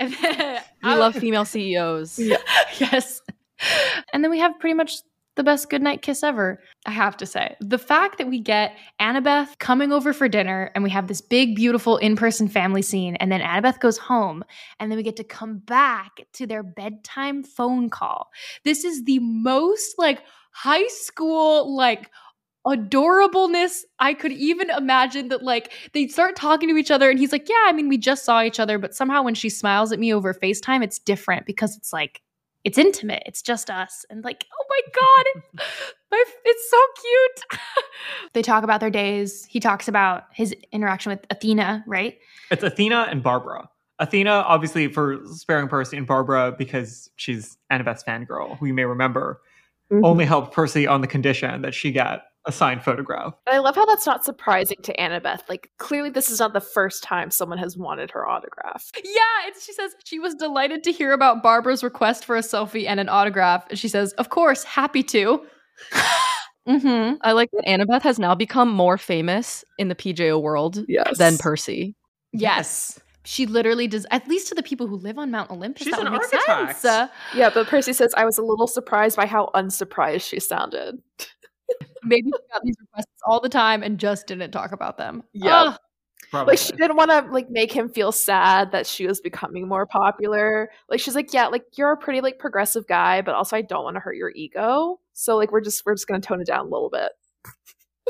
And 0.00 0.12
then- 0.14 0.62
we 0.82 0.94
love 0.94 1.14
female 1.14 1.44
CEOs. 1.44 2.18
yes. 2.78 3.20
And 4.12 4.24
then 4.24 4.30
we 4.30 4.38
have 4.38 4.58
pretty 4.58 4.74
much 4.74 4.96
the 5.36 5.44
best 5.44 5.68
goodnight 5.70 6.02
kiss 6.02 6.22
ever. 6.22 6.60
I 6.86 6.92
have 6.92 7.16
to 7.16 7.26
say, 7.26 7.56
the 7.60 7.78
fact 7.78 8.18
that 8.18 8.28
we 8.28 8.38
get 8.38 8.76
Annabeth 9.00 9.58
coming 9.58 9.92
over 9.92 10.12
for 10.12 10.28
dinner 10.28 10.70
and 10.74 10.84
we 10.84 10.90
have 10.90 11.08
this 11.08 11.20
big, 11.20 11.56
beautiful 11.56 11.96
in 11.96 12.14
person 12.14 12.48
family 12.48 12.82
scene, 12.82 13.16
and 13.16 13.32
then 13.32 13.40
Annabeth 13.40 13.80
goes 13.80 13.98
home, 13.98 14.44
and 14.78 14.90
then 14.90 14.96
we 14.96 15.02
get 15.02 15.16
to 15.16 15.24
come 15.24 15.58
back 15.58 16.20
to 16.34 16.46
their 16.46 16.62
bedtime 16.62 17.42
phone 17.42 17.90
call. 17.90 18.30
This 18.64 18.84
is 18.84 19.04
the 19.04 19.18
most 19.20 19.94
like 19.98 20.22
high 20.54 20.86
school, 20.88 21.74
like, 21.76 22.10
adorableness. 22.66 23.82
I 23.98 24.14
could 24.14 24.32
even 24.32 24.70
imagine 24.70 25.28
that 25.28 25.42
like 25.42 25.72
they'd 25.92 26.10
start 26.10 26.34
talking 26.34 26.68
to 26.70 26.76
each 26.76 26.90
other 26.90 27.10
and 27.10 27.18
he's 27.18 27.30
like 27.30 27.46
yeah 27.46 27.64
i 27.66 27.72
mean 27.72 27.90
we 27.90 27.98
just 27.98 28.24
saw 28.24 28.42
each 28.42 28.58
other 28.58 28.78
but 28.78 28.94
somehow 28.94 29.22
when 29.22 29.34
she 29.34 29.50
smiles 29.50 29.92
at 29.92 29.98
me 29.98 30.14
over 30.14 30.32
facetime 30.32 30.82
it's 30.82 30.98
different 30.98 31.44
because 31.44 31.76
it's 31.76 31.92
like 31.92 32.22
it's 32.64 32.78
intimate. 32.78 33.22
It's 33.26 33.42
just 33.42 33.68
us. 33.68 34.06
And 34.08 34.24
like 34.24 34.46
oh 34.52 34.64
my 34.70 34.80
god 34.94 35.26
it's, 35.34 35.64
my, 36.10 36.24
it's 36.44 36.70
so 36.70 36.80
cute. 37.00 37.60
They 38.32 38.42
talk 38.42 38.64
about 38.64 38.80
their 38.80 38.90
days. 38.90 39.44
He 39.44 39.60
talks 39.60 39.86
about 39.86 40.24
his 40.32 40.54
interaction 40.72 41.10
with 41.10 41.24
athena 41.30 41.84
right? 41.86 42.18
It's 42.50 42.62
Athena 42.62 43.06
and 43.10 43.22
Barbara. 43.22 43.68
Athena, 44.00 44.30
obviously, 44.30 44.88
for 44.88 45.20
sparing 45.26 45.68
Percy, 45.68 45.96
and 45.96 46.06
Barbara, 46.06 46.52
because 46.58 47.10
she's 47.14 47.56
Annabeth's 47.70 48.02
fangirl, 48.02 48.58
who 48.58 48.66
you 48.66 48.74
may 48.74 48.84
remember, 48.84 49.40
Mhm. 50.00 50.04
only 50.04 50.24
helped 50.24 50.52
Percy 50.52 50.86
on 50.86 51.00
the 51.00 51.06
condition 51.06 51.62
that 51.62 51.74
she 51.74 51.90
get 51.92 52.22
a 52.46 52.52
signed 52.52 52.82
photograph. 52.82 53.32
And 53.46 53.56
I 53.56 53.58
love 53.58 53.74
how 53.74 53.86
that's 53.86 54.04
not 54.04 54.22
surprising 54.24 54.76
to 54.82 54.92
Annabeth. 54.98 55.40
Like, 55.48 55.70
clearly, 55.78 56.10
this 56.10 56.30
is 56.30 56.40
not 56.40 56.52
the 56.52 56.60
first 56.60 57.02
time 57.02 57.30
someone 57.30 57.56
has 57.56 57.76
wanted 57.78 58.10
her 58.10 58.28
autograph. 58.28 58.90
Yeah, 59.02 59.22
it's, 59.46 59.64
she 59.64 59.72
says 59.72 59.94
she 60.04 60.18
was 60.18 60.34
delighted 60.34 60.84
to 60.84 60.92
hear 60.92 61.12
about 61.12 61.42
Barbara's 61.42 61.82
request 61.82 62.24
for 62.26 62.36
a 62.36 62.40
selfie 62.40 62.86
and 62.86 63.00
an 63.00 63.08
autograph. 63.08 63.64
And 63.70 63.78
she 63.78 63.88
says, 63.88 64.12
"Of 64.14 64.28
course, 64.28 64.62
happy 64.64 65.02
to." 65.04 65.40
mm-hmm. 66.68 67.14
I 67.22 67.32
like 67.32 67.50
that 67.52 67.64
Annabeth 67.66 68.02
has 68.02 68.18
now 68.18 68.34
become 68.34 68.70
more 68.70 68.98
famous 68.98 69.64
in 69.78 69.88
the 69.88 69.94
PJO 69.94 70.40
world 70.40 70.84
Yes. 70.88 71.16
than 71.18 71.38
Percy. 71.38 71.94
Yes. 72.32 72.98
She 73.24 73.46
literally 73.46 73.88
does, 73.88 74.06
at 74.10 74.28
least 74.28 74.48
to 74.48 74.54
the 74.54 74.62
people 74.62 74.86
who 74.86 74.96
live 74.96 75.18
on 75.18 75.30
Mount 75.30 75.50
Olympus. 75.50 75.84
She's 75.84 75.92
that 75.92 76.06
an 76.06 76.12
would 76.12 76.20
make 76.20 76.34
architect. 76.48 76.80
sense. 76.80 76.84
Uh, 76.84 77.08
Yeah, 77.34 77.50
but 77.52 77.66
Percy 77.66 77.92
says, 77.94 78.12
I 78.16 78.24
was 78.24 78.36
a 78.38 78.42
little 78.42 78.66
surprised 78.66 79.16
by 79.16 79.26
how 79.26 79.50
unsurprised 79.54 80.26
she 80.26 80.40
sounded. 80.40 81.00
maybe 82.04 82.26
she 82.26 82.52
got 82.52 82.62
these 82.62 82.76
requests 82.80 83.22
all 83.26 83.40
the 83.40 83.48
time 83.48 83.82
and 83.82 83.98
just 83.98 84.26
didn't 84.26 84.50
talk 84.50 84.72
about 84.72 84.98
them. 84.98 85.22
Yeah. 85.32 85.74
Ugh. 86.32 86.46
Like, 86.46 86.58
she 86.58 86.72
didn't 86.72 86.96
want 86.96 87.10
to, 87.12 87.20
like, 87.32 87.48
make 87.48 87.70
him 87.70 87.88
feel 87.88 88.10
sad 88.10 88.72
that 88.72 88.86
she 88.88 89.06
was 89.06 89.20
becoming 89.20 89.68
more 89.68 89.86
popular. 89.86 90.68
Like, 90.88 90.98
she's 90.98 91.14
like, 91.14 91.32
yeah, 91.32 91.46
like, 91.46 91.64
you're 91.76 91.92
a 91.92 91.96
pretty, 91.96 92.20
like, 92.20 92.40
progressive 92.40 92.88
guy, 92.88 93.22
but 93.22 93.36
also 93.36 93.56
I 93.56 93.62
don't 93.62 93.84
want 93.84 93.94
to 93.96 94.00
hurt 94.00 94.16
your 94.16 94.32
ego. 94.34 94.98
So, 95.12 95.36
like, 95.36 95.52
we're 95.52 95.60
just, 95.60 95.86
we're 95.86 95.94
just 95.94 96.08
going 96.08 96.20
to 96.20 96.26
tone 96.26 96.40
it 96.40 96.48
down 96.48 96.66
a 96.66 96.68
little 96.68 96.90
bit. 96.90 97.12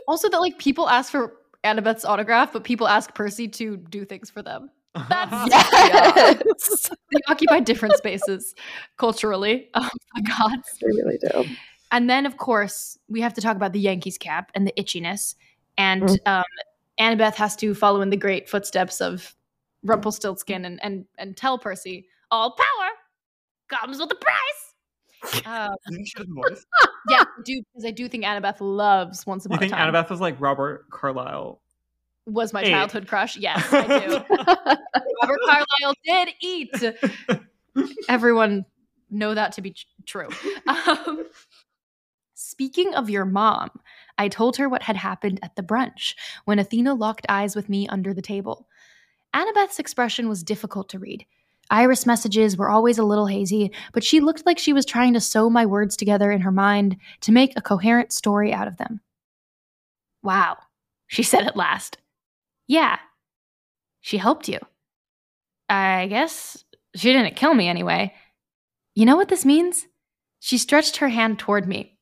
also, 0.08 0.30
that 0.30 0.40
like 0.40 0.58
people 0.58 0.88
ask 0.88 1.12
for 1.12 1.34
Annabeth's 1.64 2.04
autograph, 2.06 2.52
but 2.52 2.64
people 2.64 2.88
ask 2.88 3.14
Percy 3.14 3.46
to 3.48 3.76
do 3.76 4.06
things 4.06 4.30
for 4.30 4.42
them. 4.42 4.70
That's- 5.08 5.48
Yes. 6.48 6.90
They 7.12 7.20
occupy 7.28 7.60
different 7.60 7.94
spaces 7.96 8.54
culturally. 8.96 9.68
Oh 9.74 9.88
my 10.14 10.20
god. 10.22 10.58
they 10.80 10.86
really 10.88 11.18
do. 11.18 11.44
And 11.92 12.08
then, 12.10 12.26
of 12.26 12.36
course, 12.38 12.98
we 13.08 13.20
have 13.20 13.34
to 13.34 13.40
talk 13.40 13.54
about 13.56 13.72
the 13.72 13.78
Yankees 13.80 14.18
cap 14.18 14.50
and 14.54 14.66
the 14.66 14.72
itchiness. 14.78 15.34
And 15.78 16.20
um, 16.26 16.42
Annabeth 16.98 17.34
has 17.34 17.54
to 17.56 17.74
follow 17.74 18.00
in 18.00 18.10
the 18.10 18.16
great 18.16 18.48
footsteps 18.48 19.00
of 19.00 19.34
Rumpelstiltskin 19.84 20.64
and 20.64 20.80
and 20.82 21.04
and 21.18 21.36
tell 21.36 21.58
Percy, 21.58 22.06
all 22.30 22.52
power 22.56 22.88
comes 23.68 23.98
with 23.98 24.10
a 24.10 24.14
price. 24.14 25.44
Um, 25.46 25.74
Isn't 25.90 26.06
she 26.06 26.22
the 26.24 26.32
voice? 26.34 26.64
yeah, 27.08 27.20
I 27.22 27.42
do 27.44 27.62
because 27.72 27.84
I 27.84 27.90
do 27.90 28.08
think 28.08 28.24
Annabeth 28.24 28.56
loves 28.60 29.26
Once 29.26 29.46
You 29.50 29.56
think 29.58 29.72
a 29.72 29.74
Time. 29.76 29.92
Annabeth 29.92 30.10
was 30.10 30.20
like 30.20 30.40
Robert 30.40 30.88
Carlyle? 30.90 31.60
Was 32.26 32.52
my 32.52 32.62
Eight. 32.62 32.70
childhood 32.70 33.06
crush. 33.06 33.36
Yes, 33.36 33.66
I 33.72 33.86
do. 34.06 34.14
Robert 35.22 35.40
Carlyle 35.46 35.94
did 36.04 36.28
eat. 36.40 36.70
Everyone 38.08 38.64
know 39.10 39.34
that 39.34 39.52
to 39.52 39.62
be 39.62 39.72
tr- 39.72 39.84
true. 40.06 40.28
Um, 40.66 41.24
speaking 42.34 42.94
of 42.94 43.10
your 43.10 43.24
mom, 43.24 43.70
I 44.18 44.28
told 44.28 44.56
her 44.56 44.68
what 44.68 44.82
had 44.82 44.96
happened 44.96 45.40
at 45.42 45.56
the 45.56 45.62
brunch 45.62 46.14
when 46.44 46.58
Athena 46.58 46.94
locked 46.94 47.26
eyes 47.28 47.54
with 47.54 47.68
me 47.68 47.86
under 47.88 48.14
the 48.14 48.22
table. 48.22 48.68
Annabeth's 49.34 49.78
expression 49.78 50.28
was 50.28 50.42
difficult 50.42 50.88
to 50.90 50.98
read. 50.98 51.26
Iris 51.70 52.06
messages 52.06 52.56
were 52.56 52.68
always 52.70 52.98
a 52.98 53.04
little 53.04 53.26
hazy, 53.26 53.72
but 53.92 54.04
she 54.04 54.20
looked 54.20 54.46
like 54.46 54.58
she 54.58 54.72
was 54.72 54.84
trying 54.86 55.14
to 55.14 55.20
sew 55.20 55.48
my 55.50 55.66
words 55.66 55.96
together 55.96 56.30
in 56.30 56.42
her 56.42 56.52
mind 56.52 56.96
to 57.22 57.32
make 57.32 57.52
a 57.56 57.62
coherent 57.62 58.12
story 58.12 58.52
out 58.52 58.68
of 58.68 58.76
them. 58.76 59.00
Wow, 60.22 60.58
she 61.06 61.22
said 61.22 61.46
at 61.46 61.56
last. 61.56 61.98
Yeah. 62.66 62.98
She 64.00 64.18
helped 64.18 64.48
you. 64.48 64.58
I 65.68 66.06
guess 66.08 66.64
she 66.94 67.12
didn't 67.12 67.36
kill 67.36 67.54
me 67.54 67.68
anyway. 67.68 68.14
You 68.94 69.06
know 69.06 69.16
what 69.16 69.28
this 69.28 69.44
means? 69.44 69.86
She 70.40 70.58
stretched 70.58 70.98
her 70.98 71.08
hand 71.08 71.38
toward 71.38 71.66
me. 71.66 71.98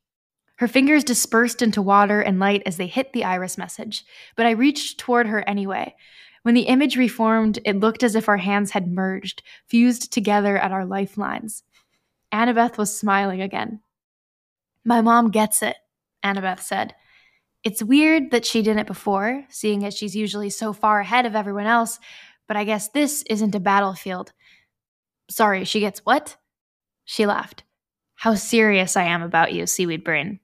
Her 0.56 0.68
fingers 0.68 1.04
dispersed 1.04 1.62
into 1.62 1.82
water 1.82 2.20
and 2.20 2.38
light 2.38 2.62
as 2.66 2.76
they 2.76 2.86
hit 2.86 3.12
the 3.12 3.24
iris 3.24 3.56
message, 3.56 4.04
but 4.36 4.46
I 4.46 4.50
reached 4.50 4.98
toward 4.98 5.26
her 5.26 5.48
anyway. 5.48 5.94
When 6.42 6.54
the 6.54 6.62
image 6.62 6.96
reformed, 6.96 7.58
it 7.64 7.80
looked 7.80 8.02
as 8.02 8.14
if 8.14 8.28
our 8.28 8.36
hands 8.36 8.72
had 8.72 8.88
merged, 8.88 9.42
fused 9.68 10.12
together 10.12 10.58
at 10.58 10.72
our 10.72 10.84
lifelines. 10.84 11.62
Annabeth 12.32 12.78
was 12.78 12.96
smiling 12.96 13.40
again. 13.40 13.80
My 14.84 15.00
mom 15.00 15.30
gets 15.30 15.62
it, 15.62 15.76
Annabeth 16.24 16.60
said. 16.60 16.94
It's 17.64 17.82
weird 17.82 18.32
that 18.32 18.44
she 18.44 18.62
didn't 18.62 18.86
before, 18.86 19.44
seeing 19.48 19.84
as 19.84 19.96
she's 19.96 20.16
usually 20.16 20.50
so 20.50 20.72
far 20.72 21.00
ahead 21.00 21.26
of 21.26 21.36
everyone 21.36 21.66
else, 21.66 22.00
but 22.48 22.56
I 22.56 22.64
guess 22.64 22.88
this 22.88 23.22
isn't 23.30 23.54
a 23.54 23.60
battlefield. 23.60 24.32
Sorry, 25.30 25.64
she 25.64 25.80
gets 25.80 26.00
what? 26.00 26.36
She 27.04 27.24
laughed. 27.24 27.62
How 28.16 28.34
serious 28.34 28.96
I 28.96 29.04
am 29.04 29.22
about 29.22 29.52
you, 29.52 29.66
Seaweed 29.66 30.04
Brain. 30.04 30.40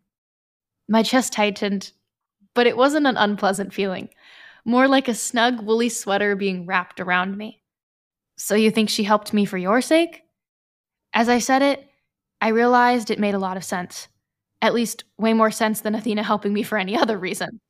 My 0.89 1.03
chest 1.03 1.33
tightened, 1.33 1.93
but 2.55 2.67
it 2.67 2.77
wasn't 2.77 3.07
an 3.07 3.17
unpleasant 3.17 3.75
feeling, 3.75 4.09
more 4.65 4.89
like 4.89 5.09
a 5.09 5.15
snug 5.15 5.61
woolly 5.61 5.89
sweater 5.89 6.37
being 6.37 6.67
wrapped 6.67 7.01
around 7.01 7.37
me. 7.37 7.63
So 8.37 8.55
you 8.55 8.71
think 8.71 8.89
she 8.89 9.03
helped 9.03 9.33
me 9.33 9.45
for 9.45 9.59
your 9.59 9.81
sake? 9.81 10.23
As 11.13 11.29
I 11.29 11.41
said 11.41 11.63
it, 11.63 11.89
I 12.41 12.49
realized 12.49 13.11
it 13.11 13.19
made 13.19 13.35
a 13.35 13.39
lot 13.41 13.57
of 13.57 13.65
sense. 13.65 14.09
At 14.61 14.75
least, 14.75 15.05
way 15.19 15.35
more 15.35 15.51
sense 15.51 15.81
than 15.81 15.95
Athena 15.95 16.23
helping 16.23 16.53
me 16.53 16.63
for 16.63 16.79
any 16.79 16.97
other 16.97 17.19
reason. 17.19 17.61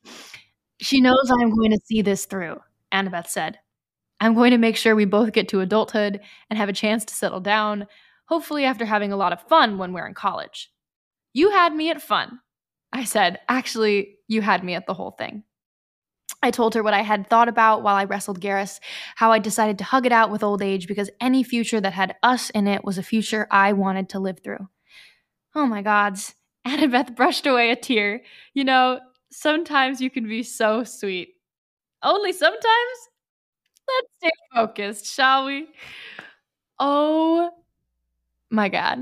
She 0.80 1.01
knows 1.01 1.30
I 1.30 1.43
am 1.43 1.55
going 1.55 1.72
to 1.72 1.80
see 1.84 2.03
this 2.03 2.24
through, 2.24 2.61
Annabeth 2.93 3.28
said. 3.28 3.59
I'm 4.20 4.34
going 4.34 4.53
to 4.53 4.59
make 4.59 4.76
sure 4.76 4.97
we 4.97 5.05
both 5.05 5.32
get 5.32 5.49
to 5.49 5.61
adulthood 5.61 6.20
and 6.49 6.59
have 6.59 6.68
a 6.68 6.72
chance 6.72 7.05
to 7.05 7.14
settle 7.14 7.41
down, 7.41 7.86
hopefully, 8.26 8.64
after 8.64 8.84
having 8.84 9.12
a 9.12 9.16
lot 9.16 9.32
of 9.32 9.43
fun 9.43 9.78
when 9.78 9.93
we're 9.93 10.07
in 10.07 10.14
college. 10.14 10.70
You 11.34 11.51
had 11.51 11.74
me 11.74 11.91
at 11.91 12.03
fun. 12.03 12.41
I 12.93 13.05
said, 13.05 13.39
actually, 13.49 14.16
you 14.28 14.41
had 14.41 14.64
me 14.64 14.74
at 14.74 14.86
the 14.86 14.95
whole 14.95 15.12
thing. 15.12 15.45
I 16.43 16.51
told 16.51 16.74
her 16.74 16.82
what 16.82 16.95
I 16.95 17.03
had 17.03 17.26
thought 17.26 17.49
about 17.49 17.82
while 17.82 17.97
I 17.97 18.05
wrestled 18.05 18.41
Geras, 18.41 18.80
how 19.16 19.32
I 19.32 19.39
decided 19.39 19.78
to 19.78 19.84
hug 19.84 20.07
it 20.07 20.12
out 20.12 20.30
with 20.30 20.43
old 20.43 20.62
age 20.62 20.86
because 20.86 21.11
any 21.20 21.43
future 21.43 21.80
that 21.80 21.93
had 21.93 22.16
us 22.22 22.51
in 22.51 22.66
it 22.68 22.84
was 22.84 22.97
a 22.97 23.03
future 23.03 23.49
I 23.51 23.72
wanted 23.72 24.09
to 24.11 24.20
live 24.20 24.41
through. 24.43 24.68
Oh 25.55 25.66
my 25.66 25.82
gods. 25.82 26.34
Annabeth 26.69 27.14
brushed 27.16 27.47
away 27.47 27.71
a 27.71 27.77
tear. 27.77 28.23
You 28.55 28.64
know, 28.64 29.01
sometimes 29.31 30.01
you 30.01 30.11
can 30.11 30.29
be 30.29 30.43
so 30.43 30.85
sweet. 30.85 31.35
Only 32.03 32.33
sometimes? 32.33 32.99
Let's 33.89 34.09
stay 34.19 34.31
focused, 34.55 35.07
shall 35.07 35.47
we? 35.47 35.69
Oh 36.79 37.51
my 38.51 38.69
god. 38.69 39.01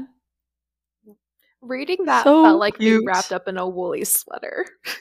Reading 1.61 2.05
that 2.05 2.23
So 2.25 2.45
felt 2.45 2.61
like 2.61 2.79
being 2.79 3.05
wrapped 3.05 3.33
up 3.33 3.49
in 3.49 3.57
a 3.59 3.69
woolly 3.69 4.05
sweater. 4.05 4.65
Yes, 4.87 4.97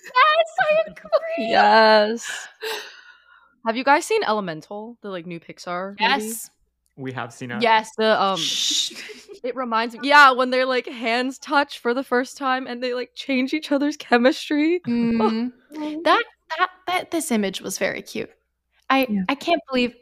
I 0.60 0.82
agree. 0.92 1.50
Yes. 1.50 2.48
Have 3.66 3.78
you 3.78 3.84
guys 3.84 4.06
seen 4.06 4.24
Elemental, 4.24 4.98
the 5.02 5.10
like 5.10 5.26
new 5.28 5.40
Pixar? 5.40 5.90
movie? 5.92 6.02
Yes. 6.04 6.50
we 6.96 7.12
have 7.12 7.32
seen 7.34 7.52
it. 7.52 7.62
Yes. 7.62 7.92
The 7.98 8.20
um 8.22 8.40
it 9.46 9.56
reminds 9.56 9.96
me 9.96 10.08
yeah, 10.08 10.32
when 10.32 10.50
their 10.50 10.66
like 10.66 10.88
hands 10.88 11.38
touch 11.38 11.80
for 11.80 11.94
the 11.94 12.04
first 12.04 12.38
time 12.38 12.68
and 12.68 12.82
they 12.84 12.94
like 12.94 13.12
change 13.16 13.54
each 13.54 13.72
other's 13.72 13.98
chemistry. 13.98 14.82
Mm. 14.88 15.52
that 16.04 16.24
that 16.58 16.70
that 16.88 17.12
this 17.12 17.32
image 17.32 17.62
was 17.62 17.78
very 17.78 18.02
cute. 18.02 18.30
I 18.90 19.08
Yeah. 19.10 19.24
I 19.30 19.36
can't 19.36 19.62
believe 19.70 19.94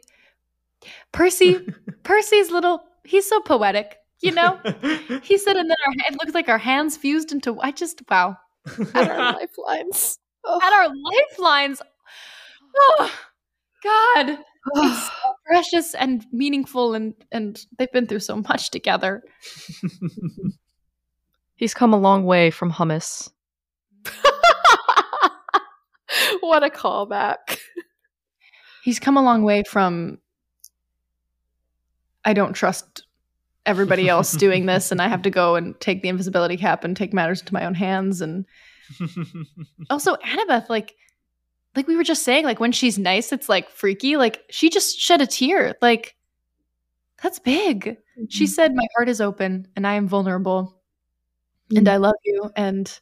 Percy 1.12 1.66
Percy's 2.04 2.50
little 2.50 2.84
he's 3.04 3.28
so 3.28 3.40
poetic, 3.40 3.98
you 4.20 4.32
know? 4.32 4.58
He 5.22 5.36
said 5.38 5.56
and 5.56 5.68
then 5.70 5.76
our 5.86 5.92
it 6.08 6.18
looked 6.20 6.34
like 6.34 6.48
our 6.48 6.58
hands 6.58 6.96
fused 6.96 7.32
into 7.32 7.60
I 7.60 7.72
just 7.72 8.02
wow. 8.08 8.36
At 8.94 9.10
our 9.10 9.32
lifelines. 9.32 10.18
Oh. 10.44 10.60
At 10.62 10.72
our 10.72 10.88
lifelines. 10.88 11.82
Oh 12.76 13.12
God. 13.82 14.38
It's 14.72 15.06
so 15.06 15.12
precious 15.46 15.94
and 15.94 16.24
meaningful 16.32 16.94
and 16.94 17.14
and 17.32 17.64
they've 17.78 17.92
been 17.92 18.06
through 18.06 18.20
so 18.20 18.36
much 18.36 18.70
together. 18.70 19.22
He's 21.56 21.74
come 21.74 21.94
a 21.94 21.98
long 21.98 22.24
way 22.24 22.50
from 22.50 22.72
hummus. 22.72 23.30
what 26.40 26.64
a 26.64 26.68
callback. 26.68 27.58
He's 28.82 28.98
come 28.98 29.16
a 29.16 29.22
long 29.22 29.44
way 29.44 29.62
from 29.68 30.18
I 32.24 32.32
don't 32.32 32.54
trust 32.54 33.06
everybody 33.66 34.08
else 34.08 34.32
doing 34.36 34.66
this 34.66 34.90
and 34.90 35.00
I 35.00 35.08
have 35.08 35.22
to 35.22 35.30
go 35.30 35.56
and 35.56 35.78
take 35.80 36.02
the 36.02 36.08
invisibility 36.08 36.56
cap 36.56 36.84
and 36.84 36.96
take 36.96 37.12
matters 37.12 37.40
into 37.40 37.54
my 37.54 37.64
own 37.64 37.74
hands 37.74 38.20
and 38.20 38.44
also 39.88 40.16
Annabeth 40.16 40.68
like 40.68 40.94
like 41.76 41.88
we 41.88 41.96
were 41.96 42.04
just 42.04 42.22
saying 42.22 42.44
like 42.44 42.60
when 42.60 42.72
she's 42.72 42.98
nice 42.98 43.32
it's 43.32 43.48
like 43.48 43.68
freaky 43.70 44.16
like 44.16 44.42
she 44.50 44.70
just 44.70 44.98
shed 44.98 45.20
a 45.20 45.26
tear 45.26 45.74
like 45.82 46.16
that's 47.24 47.38
big. 47.38 47.96
She 48.28 48.44
mm-hmm. 48.44 48.50
said 48.50 48.74
my 48.74 48.86
heart 48.94 49.08
is 49.08 49.22
open 49.22 49.66
and 49.76 49.86
I 49.86 49.94
am 49.94 50.06
vulnerable 50.06 50.78
and 51.74 51.88
I 51.88 51.94
mm-hmm. 51.94 52.02
love 52.02 52.16
you 52.22 52.50
and 52.54 53.00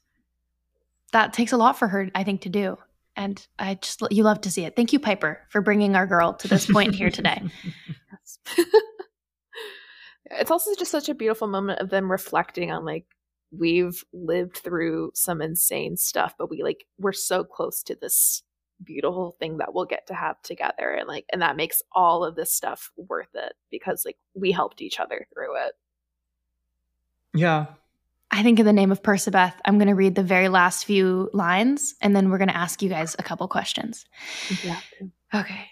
that 1.12 1.32
takes 1.32 1.50
a 1.50 1.56
lot 1.56 1.76
for 1.76 1.88
her 1.88 2.08
I 2.14 2.22
think 2.22 2.42
to 2.42 2.48
do. 2.48 2.76
And 3.16 3.44
I 3.58 3.74
just 3.74 4.00
you 4.10 4.22
love 4.22 4.40
to 4.42 4.50
see 4.50 4.64
it. 4.64 4.76
Thank 4.76 4.92
you 4.92 5.00
Piper 5.00 5.40
for 5.50 5.60
bringing 5.60 5.96
our 5.96 6.06
girl 6.06 6.34
to 6.34 6.48
this 6.48 6.70
point 6.70 6.94
here 6.94 7.10
today. 7.10 7.42
It's 10.34 10.50
also 10.50 10.74
just 10.78 10.90
such 10.90 11.10
a 11.10 11.14
beautiful 11.14 11.46
moment 11.46 11.80
of 11.80 11.90
them 11.90 12.10
reflecting 12.10 12.70
on 12.70 12.86
like 12.86 13.04
we've 13.50 14.02
lived 14.14 14.56
through 14.56 15.10
some 15.12 15.42
insane 15.42 15.94
stuff 15.98 16.34
but 16.38 16.48
we 16.48 16.62
like 16.62 16.86
we're 16.98 17.12
so 17.12 17.44
close 17.44 17.82
to 17.82 17.94
this 17.94 18.42
beautiful 18.84 19.36
thing 19.38 19.58
that 19.58 19.72
we'll 19.74 19.84
get 19.84 20.06
to 20.06 20.14
have 20.14 20.40
together 20.42 20.90
and 20.90 21.06
like 21.08 21.24
and 21.32 21.42
that 21.42 21.56
makes 21.56 21.82
all 21.92 22.24
of 22.24 22.34
this 22.34 22.52
stuff 22.54 22.90
worth 22.96 23.34
it 23.34 23.52
because 23.70 24.04
like 24.04 24.16
we 24.34 24.50
helped 24.52 24.80
each 24.82 24.98
other 25.00 25.26
through 25.34 25.56
it 25.56 25.72
Yeah. 27.34 27.66
I 28.34 28.42
think 28.42 28.58
in 28.58 28.64
the 28.64 28.72
name 28.72 28.90
of 28.90 29.02
Percabeth, 29.02 29.52
I'm 29.66 29.76
going 29.76 29.88
to 29.88 29.94
read 29.94 30.14
the 30.14 30.22
very 30.22 30.48
last 30.48 30.86
few 30.86 31.28
lines 31.34 31.94
and 32.00 32.16
then 32.16 32.30
we're 32.30 32.38
going 32.38 32.48
to 32.48 32.56
ask 32.56 32.80
you 32.80 32.88
guys 32.88 33.14
a 33.18 33.22
couple 33.22 33.46
questions. 33.46 34.06
yeah 34.62 34.80
Okay. 35.34 35.66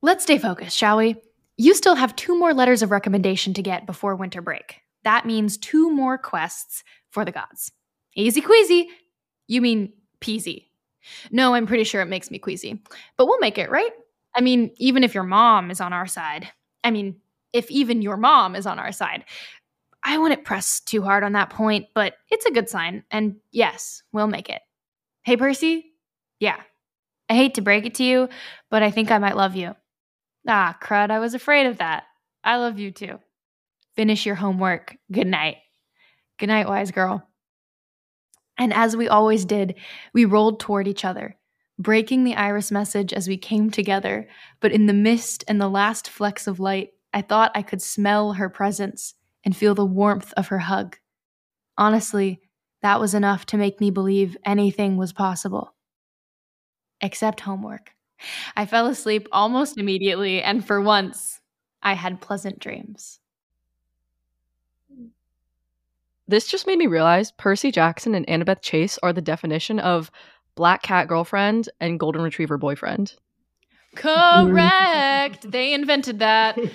Let's 0.00 0.22
stay 0.22 0.38
focused, 0.38 0.76
shall 0.76 0.96
we? 0.98 1.16
You 1.56 1.74
still 1.74 1.94
have 1.96 2.14
two 2.14 2.38
more 2.38 2.54
letters 2.54 2.82
of 2.82 2.90
recommendation 2.92 3.52
to 3.54 3.62
get 3.62 3.86
before 3.86 4.14
winter 4.16 4.42
break. 4.42 4.80
That 5.02 5.26
means 5.26 5.56
two 5.56 5.90
more 5.90 6.16
quests 6.18 6.82
for 7.10 7.24
the 7.24 7.32
gods. 7.32 7.72
Easy 8.14 8.40
queasy. 8.40 8.88
You 9.48 9.60
mean 9.60 9.92
peasy. 10.20 10.66
No, 11.30 11.54
I'm 11.54 11.66
pretty 11.66 11.84
sure 11.84 12.02
it 12.02 12.06
makes 12.06 12.30
me 12.30 12.38
queasy. 12.38 12.82
But 13.16 13.26
we'll 13.26 13.38
make 13.38 13.58
it, 13.58 13.70
right? 13.70 13.92
I 14.34 14.40
mean, 14.40 14.72
even 14.76 15.04
if 15.04 15.14
your 15.14 15.24
mom 15.24 15.70
is 15.70 15.80
on 15.80 15.92
our 15.92 16.06
side. 16.06 16.48
I 16.82 16.90
mean, 16.90 17.16
if 17.52 17.70
even 17.70 18.02
your 18.02 18.16
mom 18.16 18.56
is 18.56 18.66
on 18.66 18.78
our 18.78 18.92
side. 18.92 19.24
I 20.02 20.18
wouldn't 20.18 20.44
press 20.44 20.80
too 20.80 21.02
hard 21.02 21.24
on 21.24 21.32
that 21.32 21.50
point, 21.50 21.86
but 21.94 22.14
it's 22.30 22.44
a 22.44 22.50
good 22.50 22.68
sign. 22.68 23.04
And 23.10 23.36
yes, 23.52 24.02
we'll 24.12 24.26
make 24.26 24.50
it. 24.50 24.60
Hey, 25.22 25.36
Percy? 25.36 25.92
Yeah. 26.40 26.60
I 27.30 27.34
hate 27.34 27.54
to 27.54 27.62
break 27.62 27.86
it 27.86 27.94
to 27.96 28.04
you, 28.04 28.28
but 28.70 28.82
I 28.82 28.90
think 28.90 29.10
I 29.10 29.18
might 29.18 29.36
love 29.36 29.56
you. 29.56 29.74
Ah, 30.46 30.76
crud, 30.82 31.10
I 31.10 31.20
was 31.20 31.32
afraid 31.32 31.66
of 31.66 31.78
that. 31.78 32.04
I 32.42 32.56
love 32.56 32.78
you 32.78 32.90
too. 32.90 33.18
Finish 33.96 34.26
your 34.26 34.34
homework. 34.34 34.96
Good 35.10 35.26
night. 35.26 35.56
Good 36.38 36.48
night, 36.48 36.68
wise 36.68 36.90
girl. 36.90 37.26
And 38.58 38.72
as 38.72 38.96
we 38.96 39.08
always 39.08 39.44
did, 39.44 39.74
we 40.12 40.24
rolled 40.24 40.60
toward 40.60 40.86
each 40.86 41.04
other, 41.04 41.36
breaking 41.78 42.24
the 42.24 42.36
iris 42.36 42.70
message 42.70 43.12
as 43.12 43.28
we 43.28 43.36
came 43.36 43.70
together. 43.70 44.28
But 44.60 44.72
in 44.72 44.86
the 44.86 44.92
mist 44.92 45.44
and 45.48 45.60
the 45.60 45.68
last 45.68 46.08
flecks 46.08 46.46
of 46.46 46.60
light, 46.60 46.90
I 47.12 47.22
thought 47.22 47.52
I 47.54 47.62
could 47.62 47.82
smell 47.82 48.34
her 48.34 48.48
presence 48.48 49.14
and 49.44 49.56
feel 49.56 49.74
the 49.74 49.84
warmth 49.84 50.32
of 50.36 50.48
her 50.48 50.60
hug. 50.60 50.96
Honestly, 51.76 52.40
that 52.82 53.00
was 53.00 53.14
enough 53.14 53.46
to 53.46 53.56
make 53.56 53.80
me 53.80 53.90
believe 53.90 54.36
anything 54.44 54.96
was 54.96 55.12
possible. 55.12 55.74
Except 57.00 57.40
homework. 57.40 57.92
I 58.56 58.66
fell 58.66 58.86
asleep 58.86 59.28
almost 59.32 59.76
immediately, 59.78 60.42
and 60.42 60.64
for 60.64 60.80
once, 60.80 61.40
I 61.82 61.94
had 61.94 62.20
pleasant 62.20 62.58
dreams. 62.58 63.20
This 66.26 66.46
just 66.46 66.66
made 66.66 66.78
me 66.78 66.86
realize 66.86 67.32
Percy 67.32 67.70
Jackson 67.70 68.14
and 68.14 68.26
Annabeth 68.26 68.62
Chase 68.62 68.98
are 69.02 69.12
the 69.12 69.20
definition 69.20 69.78
of 69.78 70.10
black 70.54 70.82
cat 70.82 71.06
girlfriend 71.08 71.68
and 71.80 72.00
golden 72.00 72.22
retriever 72.22 72.56
boyfriend. 72.56 73.14
Correct. 73.94 75.50
they 75.50 75.72
invented 75.74 76.18
that. 76.20 76.58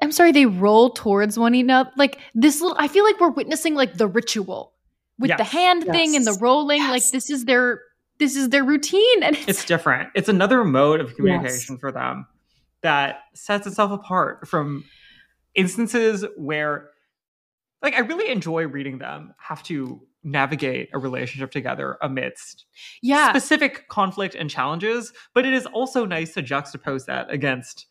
I'm 0.00 0.12
sorry, 0.12 0.30
they 0.32 0.46
roll 0.46 0.90
towards 0.90 1.38
one 1.38 1.54
another. 1.54 1.90
Like 1.96 2.20
this 2.34 2.60
little 2.60 2.76
I 2.78 2.86
feel 2.88 3.04
like 3.04 3.18
we're 3.18 3.30
witnessing 3.30 3.74
like 3.74 3.94
the 3.94 4.06
ritual 4.06 4.72
with 5.18 5.30
the 5.36 5.38
Yes. 5.42 5.52
hand 5.52 5.84
thing 5.84 6.14
and 6.14 6.24
the 6.24 6.30
Yes. 6.32 6.40
rolling. 6.40 6.80
Like 6.82 7.02
this 7.10 7.28
is 7.30 7.44
their 7.46 7.80
this 8.18 8.36
is 8.36 8.50
their 8.50 8.64
routine. 8.64 9.22
And 9.22 9.36
it's, 9.36 9.48
It's 9.48 9.64
different. 9.64 10.10
It's 10.14 10.28
another 10.28 10.62
mode 10.64 11.00
of 11.00 11.14
communication 11.16 11.78
for 11.78 11.90
them 11.90 12.26
that 12.82 13.22
sets 13.34 13.66
itself 13.66 13.90
apart 13.90 14.46
from 14.46 14.84
instances 15.58 16.24
where 16.36 16.90
like 17.82 17.94
I 17.94 18.00
really 18.00 18.30
enjoy 18.30 18.66
reading 18.66 18.98
them 18.98 19.34
have 19.38 19.62
to 19.64 20.00
navigate 20.24 20.88
a 20.92 20.98
relationship 20.98 21.50
together 21.50 21.96
amidst 22.02 22.66
yeah. 23.02 23.30
specific 23.30 23.88
conflict 23.88 24.34
and 24.34 24.50
challenges, 24.50 25.12
but 25.34 25.46
it 25.46 25.52
is 25.52 25.66
also 25.66 26.04
nice 26.04 26.34
to 26.34 26.42
juxtapose 26.42 27.06
that 27.06 27.30
against 27.30 27.86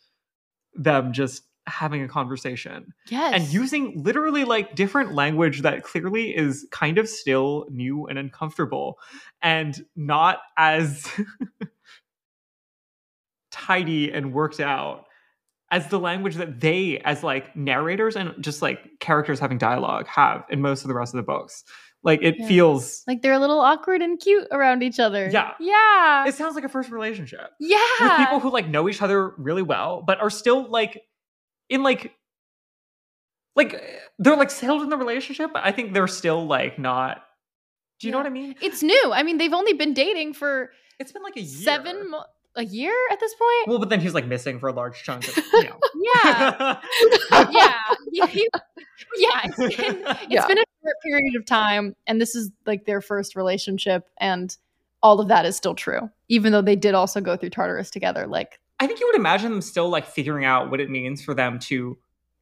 them 0.73 1.13
just 1.13 1.43
having 1.65 2.01
a 2.01 2.07
conversation 2.07 2.93
yes. 3.09 3.33
and 3.33 3.53
using 3.53 4.01
literally 4.01 4.45
like 4.45 4.73
different 4.73 5.13
language 5.13 5.63
that 5.63 5.83
clearly 5.83 6.35
is 6.35 6.65
kind 6.71 6.97
of 6.97 7.09
still 7.09 7.65
new 7.69 8.05
and 8.07 8.17
uncomfortable 8.17 8.97
and 9.41 9.85
not 9.95 10.39
as 10.57 11.09
tidy 13.51 14.11
and 14.11 14.33
worked 14.33 14.61
out 14.61 15.06
as 15.71 15.87
the 15.89 15.99
language 15.99 16.35
that 16.35 16.59
they 16.61 16.99
as 16.99 17.23
like 17.23 17.55
narrators 17.55 18.15
and 18.15 18.33
just 18.41 18.61
like 18.61 18.99
characters 18.99 19.39
having 19.39 19.57
dialogue 19.57 20.07
have 20.07 20.45
in 20.49 20.61
most 20.61 20.83
of 20.83 20.87
the 20.87 20.93
rest 20.93 21.13
of 21.13 21.17
the 21.17 21.23
books 21.23 21.63
like 22.03 22.21
it 22.21 22.35
Yeah. 22.37 22.47
feels 22.47 23.03
like 23.07 23.21
they're 23.21 23.33
a 23.33 23.39
little 23.39 23.59
awkward 23.59 24.01
and 24.01 24.19
cute 24.19 24.47
around 24.51 24.83
each 24.83 24.99
other. 24.99 25.29
Yeah. 25.31 25.53
Yeah. 25.59 26.25
it 26.27 26.35
sounds 26.35 26.55
like 26.55 26.63
a 26.63 26.69
first 26.69 26.89
relationship 26.91 27.49
yeah. 27.59 27.77
with 27.99 28.11
people 28.17 28.39
who 28.39 28.51
like 28.51 28.67
know 28.69 28.87
each 28.87 29.01
other 29.01 29.29
really 29.37 29.63
well 29.63 30.03
but 30.05 30.21
are 30.21 30.29
still 30.29 30.69
like 30.69 31.01
in 31.69 31.83
like 31.83 32.13
like 33.55 33.81
they're 34.19 34.37
like 34.37 34.51
settled 34.51 34.83
in 34.83 34.89
the 34.89 34.97
relationship 34.97 35.49
but 35.53 35.63
i 35.65 35.71
think 35.71 35.93
they're 35.93 36.07
still 36.07 36.45
like 36.45 36.77
not 36.79 37.23
do 37.99 38.07
you 38.07 38.11
know 38.11 38.19
what 38.19 38.27
i 38.27 38.29
mean 38.29 38.55
it's 38.61 38.83
new. 38.83 39.11
I 39.11 39.23
mean, 39.23 39.37
they've 39.39 39.53
only 39.53 39.73
been 39.73 39.93
dating 39.95 40.33
for 40.33 40.69
it's 40.99 41.11
been 41.11 41.23
like 41.23 41.35
a 41.35 41.41
year 41.41 41.63
seven 41.63 42.11
mo- 42.11 42.25
a 42.57 42.65
year 42.65 42.93
at 43.11 43.19
this 43.19 43.33
point. 43.35 43.67
well 43.67 43.79
but 43.79 43.89
then 43.89 44.01
he's 44.01 44.13
like 44.13 44.25
missing 44.27 44.59
for 44.59 44.67
a 44.67 44.73
large 44.73 45.01
chunk 45.03 45.27
of 45.27 45.37
you 45.53 45.63
know 45.63 45.79
yeah. 45.95 46.79
yeah. 47.51 47.73
Yeah. 48.11 48.25
he- 48.27 48.49
It's 49.13 49.55
been, 49.77 50.03
it's 50.05 50.19
Yeah. 50.29 50.47
been 50.47 50.57
a 50.57 50.63
short 50.83 50.95
period 51.03 51.35
of 51.35 51.45
time, 51.45 51.95
and 52.07 52.19
this 52.19 52.35
is 52.35 52.51
like 52.65 52.85
their 52.85 52.99
first 53.01 53.35
relationship, 53.35 54.07
and 54.19 54.55
all 55.03 55.19
of 55.21 55.27
that 55.27 55.45
is 55.45 55.55
still 55.55 55.75
true, 55.75 56.09
even 56.29 56.51
though 56.51 56.61
they 56.61 56.75
did 56.75 56.95
also 56.95 57.21
go 57.21 57.37
through 57.37 57.49
Tartarus 57.51 57.89
together. 57.91 58.25
Like, 58.27 58.59
i 58.79 58.87
think 58.87 58.99
you 58.99 59.05
would 59.07 59.15
imagine 59.15 59.51
them 59.51 59.61
still 59.61 59.89
like 59.89 60.05
figuring 60.05 60.45
out 60.45 60.69
what 60.71 60.79
it 60.79 60.89
means 60.89 61.23
for 61.23 61.33
them 61.33 61.59
to 61.59 61.97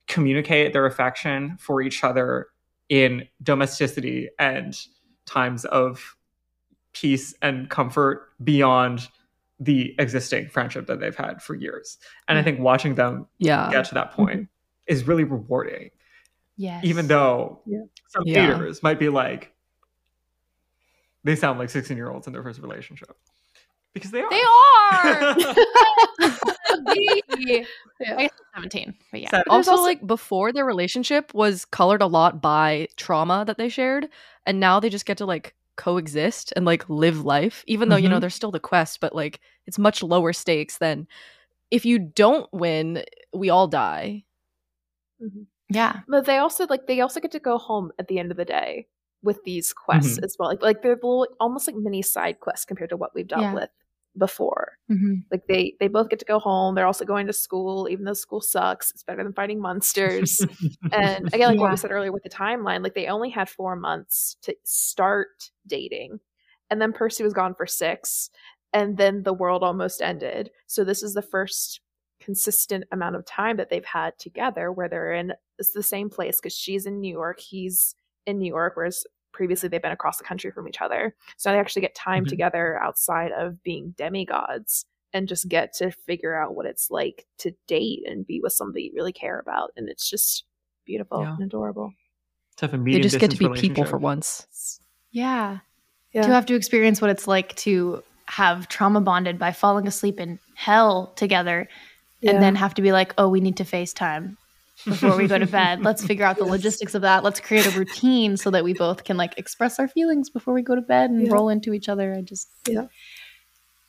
communicate 0.07 0.74
their 0.74 0.86
affection 0.86 1.57
for 1.59 1.82
each 1.82 2.03
other 2.03 2.47
in 2.89 3.28
domesticity 3.43 4.30
and 4.39 4.78
times 5.26 5.66
of 5.66 6.16
peace 6.93 7.34
and 7.41 7.70
comfort 7.70 8.30
beyond 8.43 9.07
the 9.60 9.95
existing 9.99 10.49
friendship 10.49 10.88
that 10.88 10.99
they've 10.99 11.16
had 11.16 11.41
for 11.41 11.56
years. 11.56 11.97
And 12.28 12.38
I 12.38 12.41
mm-hmm. 12.41 12.45
think 12.45 12.60
watching 12.60 12.95
them 12.95 13.28
Yeah. 13.38 13.70
get 13.72 13.86
to 13.86 13.93
that 13.95 14.12
point 14.12 14.41
mm-hmm. 14.41 14.93
is 14.93 15.08
really 15.08 15.24
rewarding, 15.24 15.91
yes. 16.58 16.84
even 16.84 17.08
though 17.08 17.62
Yeah. 17.66 17.84
some 18.08 18.24
Yeah. 18.26 18.47
theaters 18.47 18.84
might 18.84 18.99
be 18.99 19.10
like, 19.10 19.53
they 21.24 21.36
sound 21.36 21.58
like 21.58 21.70
16 21.70 21.95
year 21.97 22.10
olds 22.10 22.28
in 22.28 22.34
their 22.34 22.43
first 22.43 22.60
relationship. 22.62 23.16
Because 23.93 24.12
they 24.12 24.22
are. 24.22 24.30
they 24.30 24.41
are. 24.41 25.36
Yeah. 25.39 25.53
I 28.18 28.24
guess 28.24 28.32
17, 28.56 28.93
but 29.12 29.22
yeah. 29.22 29.30
Seven- 29.30 29.45
also, 29.49 29.72
also- 29.72 29.84
like 29.84 30.06
before 30.06 30.51
their 30.51 30.66
relationship 30.66 31.34
was 31.34 31.64
colored 31.64 32.01
a 32.01 32.08
lot 32.08 32.41
by 32.41 32.89
trauma 32.97 33.45
that 33.47 33.58
they 33.58 33.70
shared 33.70 34.10
and 34.45 34.60
now 34.60 34.82
they 34.82 34.89
just 34.89 35.06
get 35.06 35.18
to 35.20 35.26
like 35.26 35.56
coexist 35.78 36.53
and 36.55 36.65
like 36.65 36.88
live 36.89 37.26
life 37.26 37.63
even 37.67 37.89
though 37.89 37.95
you 37.97 38.09
know 38.09 38.17
Mhm. 38.17 38.21
there's 38.21 38.36
still 38.36 38.51
the 38.51 38.59
quest 38.59 38.99
but 38.99 39.13
like 39.15 39.39
it's 39.67 39.78
much 39.80 40.01
lower 40.03 40.34
stakes 40.34 40.78
than 40.80 41.07
if 41.71 41.86
you 41.86 41.99
don't 41.99 42.47
win 42.53 43.03
we 43.34 43.49
all 43.49 43.67
die 43.67 44.23
Yeah. 45.69 46.01
But 46.07 46.26
they 46.26 46.38
also 46.38 46.65
like 46.67 46.88
they 46.88 47.01
also 47.01 47.19
get 47.19 47.32
to 47.32 47.39
go 47.39 47.57
home 47.57 47.91
at 47.99 48.07
the 48.07 48.19
end 48.19 48.32
of 48.32 48.38
the 48.38 48.45
day 48.45 48.88
with 49.23 49.43
these 49.43 49.73
quests 49.73 50.19
Mhm. 50.19 50.23
as 50.23 50.36
well. 50.38 50.49
Like 50.49 50.61
like 50.61 50.82
they're 50.84 50.95
little, 50.95 51.28
almost 51.39 51.67
like 51.67 51.76
mini 51.76 52.01
side 52.03 52.39
quests 52.39 52.65
compared 52.65 52.91
to 52.91 52.97
what 52.97 53.15
we've 53.15 53.28
dealt 53.28 53.41
Yeah. 53.41 53.53
with 53.55 53.69
before. 54.18 54.74
Mm-hmm. 54.91 55.16
Like 55.32 55.41
they 55.47 55.76
they 55.80 55.88
both 55.88 56.09
get 56.09 56.20
to 56.20 56.26
go 56.26 56.39
home. 56.39 56.76
They're 56.76 56.86
also 56.86 57.05
going 57.05 57.28
to 57.28 57.34
school, 57.34 57.88
even 57.89 58.05
though 58.05 58.13
school 58.13 58.41
sucks. 58.41 58.91
It's 58.91 59.03
better 59.03 59.24
than 59.24 59.34
fighting 59.34 59.59
monsters. 59.59 60.39
and 60.91 61.28
again, 61.34 61.49
like 61.49 61.59
what 61.59 61.66
Yeah. 61.68 61.72
we 61.72 61.78
said 61.78 61.91
earlier 61.91 62.11
with 62.11 62.24
the 62.24 62.30
timeline, 62.30 62.84
like 62.84 62.93
they 62.95 63.07
only 63.07 63.30
had 63.30 63.49
four 63.49 63.76
months 63.76 64.38
to 64.43 64.55
start 64.63 65.51
dating, 65.68 66.20
and 66.70 66.82
then 66.82 66.93
Percy 66.93 67.24
was 67.24 67.34
gone 67.34 67.55
for 67.55 67.68
six, 67.68 68.30
and 68.74 68.97
then 68.97 69.24
the 69.24 69.34
world 69.34 69.63
almost 69.63 70.01
ended. 70.01 70.51
So 70.68 70.84
this 70.84 71.03
is 71.03 71.13
the 71.13 71.22
first 71.22 71.82
consistent 72.22 72.86
amount 72.91 73.16
of 73.16 73.26
time 73.26 73.57
that 73.57 73.70
they've 73.70 73.86
had 73.86 74.18
together 74.18 74.72
where 74.72 74.88
they're 74.89 75.13
in 75.13 75.34
it's 75.59 75.74
the 75.74 75.84
same 75.84 76.09
place 76.09 76.38
because 76.38 76.55
she's 76.55 76.86
in 76.86 76.99
New 76.99 77.11
York, 77.11 77.39
he's 77.39 77.95
in 78.26 78.39
New 78.39 78.47
York, 78.47 78.74
whereas 78.76 79.05
previously 79.36 79.68
they've 79.70 79.82
been 79.82 79.92
across 79.92 80.18
the 80.18 80.24
country 80.24 80.50
from 80.50 80.68
each 80.68 80.82
other. 80.82 81.14
So 81.38 81.52
they 81.52 81.60
actually 81.60 81.82
get 81.84 81.94
time 81.94 82.26
Mhm. 82.26 82.30
together 82.30 82.82
outside 82.82 83.32
of 83.34 83.62
being 83.64 83.94
demigods 83.98 84.86
and 85.14 85.28
just 85.28 85.48
get 85.50 85.74
to 85.74 85.92
figure 85.92 86.34
out 86.34 86.56
what 86.56 86.66
it's 86.66 86.90
like 86.90 87.26
to 87.40 87.52
date 87.68 88.04
and 88.08 88.26
be 88.26 88.40
with 88.42 88.54
somebody 88.54 88.84
you 88.86 88.92
really 88.96 89.14
care 89.14 89.40
about. 89.40 89.72
And 89.76 89.90
it's 89.90 90.10
just 90.10 90.46
beautiful 90.86 91.22
Yeah. 91.22 91.34
and 91.36 91.44
adorable. 91.44 91.94
to 92.58 92.68
have 92.70 92.86
they 92.86 93.02
just 93.02 93.20
get 93.20 93.32
to 93.32 93.38
be 93.38 93.50
people 93.50 93.84
for 93.84 93.98
once 93.98 94.80
Yeah. 95.12 95.60
Yeah. 96.14 96.22
To 96.22 96.30
have 96.32 96.46
to 96.46 96.56
experience 96.56 97.02
what 97.02 97.10
it's 97.10 97.28
like 97.28 97.54
to 97.58 98.02
have 98.28 98.70
trauma 98.70 99.02
bonded 99.02 99.38
by 99.38 99.52
falling 99.52 99.88
asleep 99.88 100.22
in 100.22 100.40
hell 100.56 101.08
together 101.18 101.68
and 102.24 102.42
then 102.42 102.56
have 102.56 102.74
to 102.76 102.82
be 102.82 102.94
like, 102.94 103.14
oh, 103.18 103.28
we 103.28 103.42
need 103.42 103.58
to 103.58 103.66
FaceTime 103.66 104.38
before 104.86 105.18
we 105.18 105.28
go 105.28 105.38
to 105.38 105.46
bed. 105.62 105.82
Let's 105.84 106.06
figure 106.06 106.26
out 106.26 106.38
the 106.38 106.46
logistics 106.46 106.96
of 106.96 107.02
that. 107.02 107.24
Let's 107.24 107.40
create 107.40 107.66
a 107.66 107.72
routine 107.72 108.38
so 108.38 108.50
that 108.52 108.64
we 108.64 108.74
both 108.74 109.04
can 109.04 109.18
like 109.18 109.38
express 109.38 109.80
our 109.80 109.88
feelings 109.88 110.30
before 110.30 110.54
we 110.54 110.62
go 110.62 110.76
to 110.76 110.82
bed 110.82 111.10
and 111.10 111.22
Yeah. 111.26 111.34
roll 111.34 111.50
into 111.50 111.74
each 111.74 111.90
other. 111.90 112.14
I 112.14 112.22
just 112.22 112.50
Yeah. 112.68 112.88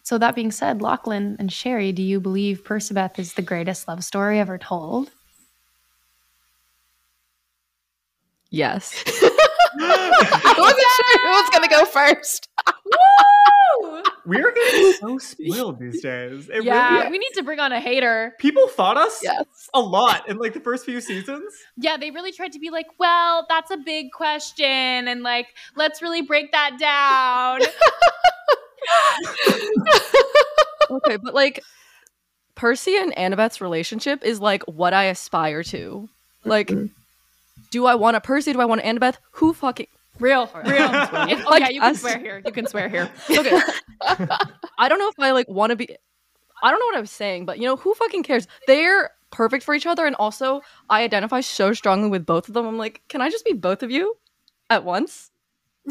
So 0.03 0.19
that 0.19 0.35
being 0.37 0.53
said, 0.53 0.79
Lochlyn 0.79 1.37
and 1.39 1.53
Sherry, 1.53 1.91
do 1.93 2.03
you 2.03 2.21
believe 2.21 2.63
Percabeth 2.65 3.19
is 3.19 3.35
the 3.35 3.43
greatest 3.43 3.89
love 3.89 4.05
story 4.05 4.39
ever 4.39 4.57
told? 4.59 5.11
Yes. 8.51 8.95
I 9.79 10.55
wasn't 10.57 10.81
sure 10.97 11.19
who 11.23 11.29
was 11.31 11.51
gonna 11.53 11.69
go 11.69 11.85
first. 11.85 12.49
We're 14.27 14.53
getting 14.53 14.93
so 15.01 15.18
spoiled 15.18 15.79
these 15.79 16.03
days. 16.03 16.49
It 16.49 16.64
yeah, 16.64 16.99
really 16.99 17.11
we 17.12 17.18
need 17.18 17.33
to 17.35 17.43
bring 17.43 17.61
on 17.61 17.72
a 17.72 17.81
hater. 17.81 18.35
people 18.39 18.66
fought 18.68 18.97
us 18.97 19.20
Yes. 19.22 19.45
a 19.72 19.81
lot 19.81 20.29
in 20.29 20.39
like 20.39 20.53
the 20.53 20.61
first 20.61 20.85
few 20.85 21.01
seasons. 21.01 21.45
Yeah, 21.77 21.97
they 21.97 22.11
really 22.11 22.33
tried 22.33 22.53
to 22.53 22.59
be 22.59 22.70
like, 22.70 22.87
well, 22.99 23.47
that's 23.49 23.70
a 23.70 23.77
big 23.77 24.11
question, 24.12 24.66
and 24.66 25.22
like, 25.22 25.47
let's 25.77 26.03
really 26.03 26.22
break 26.22 26.51
that 26.53 26.77
down. 26.79 27.61
okay, 30.91 31.16
but 31.16 31.35
like 31.35 31.62
Percy 32.55 32.97
and 32.97 33.14
Annabeth's 33.16 33.61
relationship 33.61 34.24
is 34.24 34.41
like 34.41 34.62
what 34.64 34.93
I 34.95 35.05
aspire 35.05 35.62
to. 35.64 36.09
Like, 36.45 36.68
Mhm. 36.68 36.91
do 37.70 37.87
I 37.87 37.95
want 37.97 38.16
a 38.16 38.20
Percy? 38.20 38.53
Do 38.53 38.61
I 38.61 38.64
want 38.64 38.81
an 38.83 38.97
Annabeth? 38.99 39.16
Who 39.33 39.53
fucking 39.53 39.89
real, 40.19 40.51
real. 40.64 40.91
If- 41.29 41.45
oh 41.47 41.57
yeah, 41.57 41.69
you 41.69 41.81
can 41.81 41.95
swear 41.95 42.19
here. 42.19 42.43
You 42.45 42.53
can 42.53 42.67
swear 42.67 42.89
here. 42.89 43.11
okay? 43.31 43.61
I 44.79 44.89
don't 44.89 44.99
know 44.99 45.09
if 45.09 45.14
I 45.19 45.33
like 45.33 45.49
want 45.49 45.71
to 45.71 45.77
be. 45.77 45.97
I 46.62 46.71
don't 46.71 46.81
know 46.81 46.87
what 46.87 46.97
I 46.97 47.01
was 47.01 47.11
saying, 47.11 47.45
but 47.45 47.59
you 47.59 47.64
know 47.64 47.77
who 47.77 47.95
fucking 47.95 48.23
cares? 48.23 48.47
They're 48.67 49.11
perfect 49.31 49.64
for 49.64 49.75
each 49.75 49.87
other, 49.87 50.07
and 50.07 50.17
also 50.17 50.62
I 50.89 51.03
identify 51.03 51.41
so 51.41 51.73
strongly 51.73 52.09
with 52.09 52.25
both 52.25 52.49
of 52.49 52.55
them. 52.55 52.67
I'm 52.67 52.79
like, 52.79 53.03
can 53.09 53.21
I 53.21 53.31
just 53.31 53.45
be 53.45 53.53
both 53.53 53.83
of 53.83 53.91
you 53.91 54.17
at 54.71 54.85
once 54.85 55.31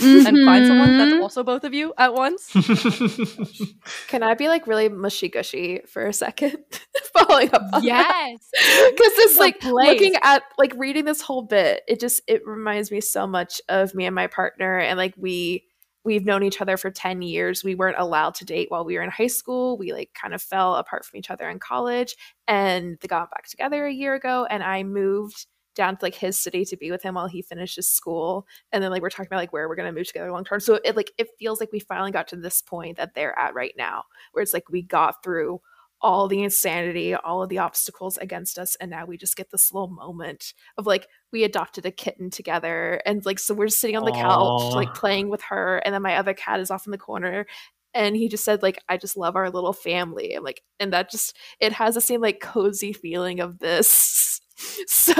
and 0.04 0.46
find 0.46 0.68
someone 0.68 0.98
that's 0.98 1.14
Mhm. 1.14 1.22
also 1.22 1.44
both 1.44 1.64
of 1.64 1.74
you 1.74 1.94
at 1.98 2.14
once? 2.14 2.52
Can 4.08 4.24
I 4.24 4.34
be 4.34 4.48
like 4.48 4.68
really 4.68 4.90
mushy 4.90 5.30
gushy 5.30 5.82
for 5.88 6.06
a 6.06 6.14
second? 6.14 6.58
Following 7.14 7.54
up 7.54 7.62
on 7.74 7.84
Yes. 7.84 8.50
Because 8.90 9.12
it's 9.20 9.38
like 9.40 9.60
place. 9.60 9.74
looking 9.90 10.16
at 10.22 10.44
like 10.58 10.74
reading 10.78 11.06
this 11.06 11.22
whole 11.22 11.44
bit, 11.44 11.84
it 11.88 12.00
just 12.00 12.22
it 12.28 12.46
reminds 12.46 12.92
me 12.92 13.02
so 13.02 13.26
much 13.28 13.62
of 13.70 13.94
me 13.96 14.06
and 14.06 14.16
my 14.16 14.28
partner 14.28 14.78
and 14.80 14.98
like 14.98 15.14
we 15.18 15.64
we've 16.04 16.24
known 16.26 16.44
each 16.44 16.62
other 16.62 16.78
for 16.78 16.92
10 16.92 17.24
years. 17.24 17.64
We 17.64 17.74
weren't 17.74 17.98
allowed 17.98 18.36
to 18.36 18.46
date 18.46 18.70
while 18.70 18.86
we 18.86 18.96
were 18.96 19.02
in 19.04 19.10
high 19.10 19.26
school. 19.26 19.76
We 19.76 19.92
like 19.92 20.12
kind 20.14 20.36
of 20.36 20.42
fell 20.42 20.76
apart 20.76 21.04
from 21.04 21.18
each 21.18 21.32
other 21.32 21.50
in 21.50 21.58
college 21.58 22.16
and 22.48 22.98
they 23.02 23.08
got 23.08 23.32
back 23.32 23.48
together 23.50 23.86
a 23.88 23.92
year 23.92 24.14
ago 24.14 24.46
and 24.48 24.62
I 24.62 24.84
moved 24.84 25.48
down 25.76 25.98
to 25.98 26.06
like 26.06 26.16
his 26.16 26.40
city 26.40 26.66
to 26.66 26.78
be 26.78 26.92
with 26.92 27.04
him 27.04 27.16
while 27.16 27.28
he 27.28 27.42
finishes 27.42 27.88
school 27.88 28.48
and 28.72 28.84
then 28.84 28.92
like 28.92 29.02
we're 29.02 29.10
talking 29.10 29.28
about 29.28 29.38
like 29.38 29.54
where 29.54 29.68
we're 29.68 29.76
going 29.76 29.92
to 29.92 29.98
move 29.98 30.08
together 30.08 30.32
long 30.32 30.44
term 30.44 30.60
so 30.60 30.80
it 30.84 30.96
like 30.96 31.12
it 31.18 31.28
feels 31.38 31.60
like 31.60 31.72
we 31.72 31.80
finally 31.80 32.12
got 32.12 32.28
to 32.28 32.36
this 32.36 32.62
point 32.62 32.98
that 32.98 33.14
they're 33.14 33.38
at 33.38 33.54
right 33.54 33.74
now 33.78 34.04
where 34.32 34.42
it's 34.42 34.54
like 34.54 34.70
we 34.70 34.82
got 34.82 35.24
through 35.24 35.60
all 36.02 36.28
the 36.28 36.44
insanity 36.44 37.16
all 37.16 37.42
of 37.42 37.50
the 37.50 37.58
obstacles 37.58 38.18
against 38.18 38.60
us 38.60 38.76
and 38.78 38.92
now 38.92 39.06
we 39.06 39.18
just 39.18 39.38
get 39.38 39.50
this 39.52 39.74
little 39.74 39.90
moment 39.90 40.54
of 40.78 40.86
like 40.86 41.08
we 41.32 41.44
adopted 41.44 41.86
a 41.86 41.92
kitten 41.92 42.30
together 42.30 43.02
and 43.06 43.26
like 43.26 43.40
so 43.40 43.54
we're 43.54 43.68
just 43.68 43.80
sitting 43.80 43.98
on 43.98 44.06
the 44.06 44.12
couch 44.12 44.74
like 44.74 44.94
playing 44.94 45.30
with 45.30 45.42
her 45.42 45.78
and 45.78 45.94
then 45.94 46.02
my 46.02 46.16
other 46.18 46.34
cat 46.34 46.60
is 46.60 46.70
off 46.70 46.86
in 46.86 46.92
the 46.92 46.98
corner 46.98 47.46
and 47.94 48.16
he 48.16 48.28
just 48.28 48.44
said 48.44 48.62
like 48.62 48.78
i 48.90 48.98
just 48.98 49.18
love 49.18 49.36
our 49.36 49.50
little 49.50 49.74
family 49.74 50.34
and 50.36 50.44
like 50.44 50.62
and 50.80 50.94
that 50.94 51.10
just 51.10 51.36
it 51.60 51.72
has 51.72 51.96
the 51.96 52.02
same 52.02 52.22
like 52.22 52.40
cozy 52.40 52.94
feeling 52.94 53.40
of 53.40 53.58
this 53.60 54.42
so 54.88 55.14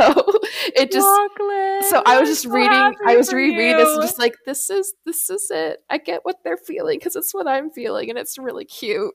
it 0.76 0.92
just 0.92 1.06
so 1.90 2.02
I 2.06 2.20
was 2.20 2.30
just 2.30 2.46
reading, 2.46 2.96
I 3.06 3.18
was 3.18 3.34
rereading 3.34 3.78
this 3.78 3.90
and 3.90 4.02
just 4.02 4.20
like, 4.20 4.36
this 4.46 4.70
is 4.70 4.94
this 5.06 5.30
is 5.30 5.48
it. 5.52 5.80
I 5.90 5.98
get 5.98 6.22
what 6.24 6.38
they're 6.44 6.58
feeling 6.58 7.00
because 7.00 7.16
it's 7.16 7.34
what 7.34 7.48
I'm 7.48 7.70
feeling, 7.70 8.10
and 8.10 8.18
it's 8.18 8.38
really 8.38 8.66
cute. 8.66 9.14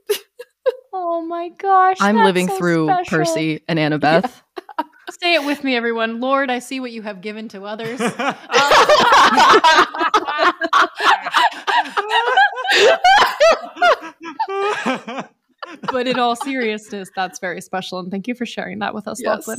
Oh 0.93 1.23
my 1.23 1.51
gosh. 1.51 1.99
I'm 2.01 2.17
living 2.17 2.49
so 2.49 2.59
through 2.59 2.87
special. 2.87 3.19
Percy 3.19 3.61
and 3.69 3.79
Annabeth. 3.79 4.31
Say 5.23 5.35
it 5.35 5.45
with 5.45 5.63
me, 5.65 5.77
everyone. 5.77 6.21
Lord, 6.21 6.51
I 6.51 6.61
see 6.61 6.81
what 6.81 6.93
you 6.93 7.03
have 7.03 7.21
given 7.21 7.49
to 7.49 7.65
others. 7.65 7.99
but 15.93 16.07
in 16.07 16.19
all 16.19 16.37
seriousness, 16.37 17.11
that's 17.15 17.39
very 17.41 17.61
special. 17.61 17.99
And 17.99 18.11
thank 18.11 18.29
you 18.29 18.35
for 18.35 18.47
sharing 18.47 18.79
that 18.81 18.95
with 18.95 19.09
us, 19.09 19.21
Lochlyn. 19.23 19.59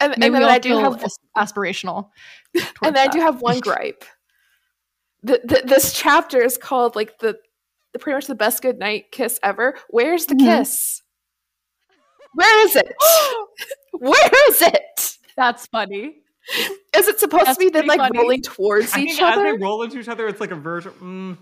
And, 0.00 0.12
and 0.22 0.34
then 0.34 0.44
I 0.44 0.58
do 0.58 0.78
have, 0.78 1.02
aspirational. 1.36 2.10
and 2.54 2.64
towards 2.74 2.94
then 2.94 2.96
I 2.96 3.08
do 3.08 3.20
have 3.20 3.40
one 3.42 3.58
gripe. 3.60 4.04
The, 5.22 5.40
the, 5.44 5.62
this 5.64 5.92
chapter 5.92 6.40
is 6.42 6.56
called 6.56 6.94
like 6.94 7.18
the, 7.18 7.36
the 7.92 7.98
pretty 7.98 8.16
much 8.16 8.26
the 8.26 8.34
best 8.36 8.62
good 8.62 8.78
night 8.78 9.06
kiss 9.10 9.40
ever. 9.42 9.76
Where's 9.90 10.26
the 10.26 10.34
Mhm. 10.36 10.40
kiss? 10.58 11.02
Where 12.34 12.66
is 12.66 12.76
it? 12.76 12.94
Where 13.92 14.30
is 14.50 14.62
it? 14.62 15.18
That's 15.36 15.66
funny. 15.66 16.16
Is 16.96 17.08
it 17.08 17.18
supposed 17.18 17.46
That's 17.46 17.58
to 17.58 17.64
be 17.64 17.70
them 17.70 17.86
pretty 17.86 17.88
like 17.88 17.98
funny. 17.98 18.18
rolling 18.18 18.42
towards 18.42 18.94
I 18.94 19.00
each 19.00 19.16
think 19.16 19.22
as 19.22 19.36
they 19.36 19.48
other? 19.50 19.58
roll 19.58 19.82
into 19.82 19.98
each 19.98 20.08
other, 20.08 20.28
it's 20.28 20.40
like 20.40 20.50
a 20.52 20.56
version. 20.56 20.92
Mm, 21.02 21.38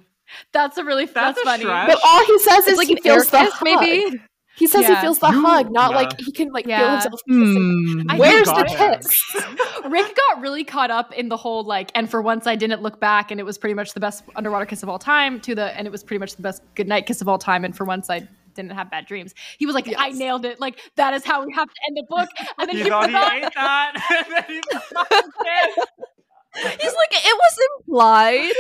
That's 0.53 0.79
a 0.79 0.85
really 0.85 1.05
That's 1.05 1.37
that's, 1.37 1.41
a 1.41 1.45
funny. 1.45 1.63
stretch. 1.65 1.89
But 1.89 1.99
all 2.05 2.25
he 2.25 2.39
says 2.39 2.67
is 2.67 2.79
like 2.79 2.89
he 2.89 2.97
feels 2.97 3.29
the 3.31 3.39
kiss, 3.39 3.53
hug. 3.53 3.63
maybe. 3.65 4.21
He 4.57 4.67
says 4.67 4.83
Yeah. 4.83 4.97
he 4.97 5.01
feels 5.03 5.19
the 5.19 5.29
You- 5.31 5.45
hug, 5.45 5.71
not 5.71 5.91
yeah. 5.91 5.97
like 5.97 6.19
he 6.21 6.33
can 6.33 6.49
like 6.53 6.65
feel 6.67 6.91
himself 6.91 7.21
kissing. 7.29 8.05
Hmm. 8.09 8.17
Where's 8.19 8.47
the 8.49 8.65
kiss? 8.65 9.45
Rick 9.91 10.17
got 10.17 10.41
really 10.41 10.65
caught 10.65 10.91
up 10.91 11.13
in 11.13 11.29
the 11.29 11.37
whole 11.37 11.63
like, 11.63 11.91
and 11.95 12.11
for 12.11 12.23
once 12.23 12.47
I 12.47 12.57
didn't 12.57 12.83
look 12.83 12.99
back, 13.01 13.31
and 13.31 13.39
it 13.39 13.45
was 13.45 13.59
pretty 13.59 13.75
much 13.75 13.93
the 13.93 14.01
best 14.01 14.25
underwater 14.35 14.67
kiss 14.67 14.83
of 14.83 14.89
all 14.89 14.99
time. 14.99 15.41
To 15.41 15.55
the, 15.55 15.77
and 15.77 15.87
it 15.87 15.91
was 15.91 16.03
pretty 16.03 16.19
much 16.19 16.37
the 16.37 16.43
best 16.43 16.63
goodnight 16.75 17.07
kiss 17.07 17.21
of 17.21 17.29
all 17.29 17.39
time. 17.39 17.65
And 17.65 17.77
for 17.77 17.85
once 17.85 18.09
I 18.11 18.27
didn't 18.55 18.73
have 18.73 18.91
bad 18.91 19.05
dreams. 19.07 19.35
He 19.59 19.67
was 19.67 19.75
like, 19.75 19.93
I 19.99 20.11
nailed 20.11 20.47
it. 20.47 20.59
Like 20.59 20.81
that 20.97 21.13
is 21.13 21.25
how 21.25 21.45
we 21.45 21.53
have 21.53 21.69
to 21.69 21.81
end 21.89 21.97
the 21.99 22.05
book. 22.09 22.29
And 22.59 22.69
then 22.71 22.77
he 22.77 22.83
he, 22.85 22.89
thought 22.89 23.09
he 23.11 23.15
forgot. 23.15 23.35
ate 23.35 23.55
that. 23.55 23.93
and 24.11 24.35
then 24.35 24.45
he 24.49 24.61
forgot 24.89 25.09
to 25.11 25.23
say 25.45 25.83
it. 25.83 25.89
He's 26.81 26.95
like, 26.95 27.13
it 27.13 27.37
was 27.37 27.59
implied. 27.87 28.53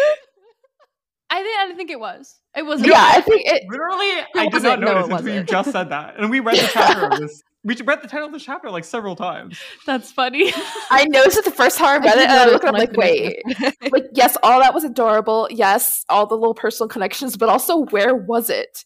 I 1.58 1.66
think 1.66 1.74
I 1.74 1.76
think 1.76 1.90
it 1.90 2.00
was. 2.00 2.40
It 2.56 2.62
was. 2.64 2.84
Yeah, 2.84 2.94
I 2.96 3.20
think 3.20 3.42
it. 3.44 3.62
Literally, 3.68 4.06
I 4.06 4.24
did 4.34 4.36
not 4.36 4.52
wasn't. 4.52 4.80
No, 4.80 4.94
notice 4.94 5.18
until 5.18 5.34
you 5.34 5.42
just 5.42 5.72
said 5.72 5.90
that. 5.90 6.18
And 6.18 6.30
we 6.30 6.40
read 6.40 6.56
the 6.56 6.68
chapter 6.72 7.06
of 7.06 7.20
this. 7.20 7.42
We 7.64 7.74
read 7.84 8.00
the 8.00 8.08
title 8.08 8.26
of 8.26 8.32
the 8.32 8.38
chapter 8.38 8.70
like 8.70 8.84
several 8.84 9.16
times. 9.16 9.58
That's 9.86 10.12
funny. 10.12 10.52
I 10.90 11.04
noticed 11.06 11.38
it 11.38 11.44
the 11.44 11.50
first 11.50 11.78
time 11.78 12.02
I 12.02 12.06
read 12.06 12.14
did 12.14 12.22
it, 12.22 12.30
and 12.30 12.38
I 12.38 12.46
looked. 12.46 12.64
I'm 12.64 12.74
like, 12.74 12.96
wait. 12.96 13.42
like, 13.92 14.06
yes, 14.12 14.36
all 14.42 14.60
that 14.60 14.72
was 14.72 14.84
adorable. 14.84 15.48
Yes, 15.50 16.04
all 16.08 16.26
the 16.26 16.36
little 16.36 16.54
personal 16.54 16.88
connections, 16.88 17.36
but 17.36 17.48
also, 17.48 17.78
where 17.86 18.14
was 18.14 18.50
it? 18.50 18.84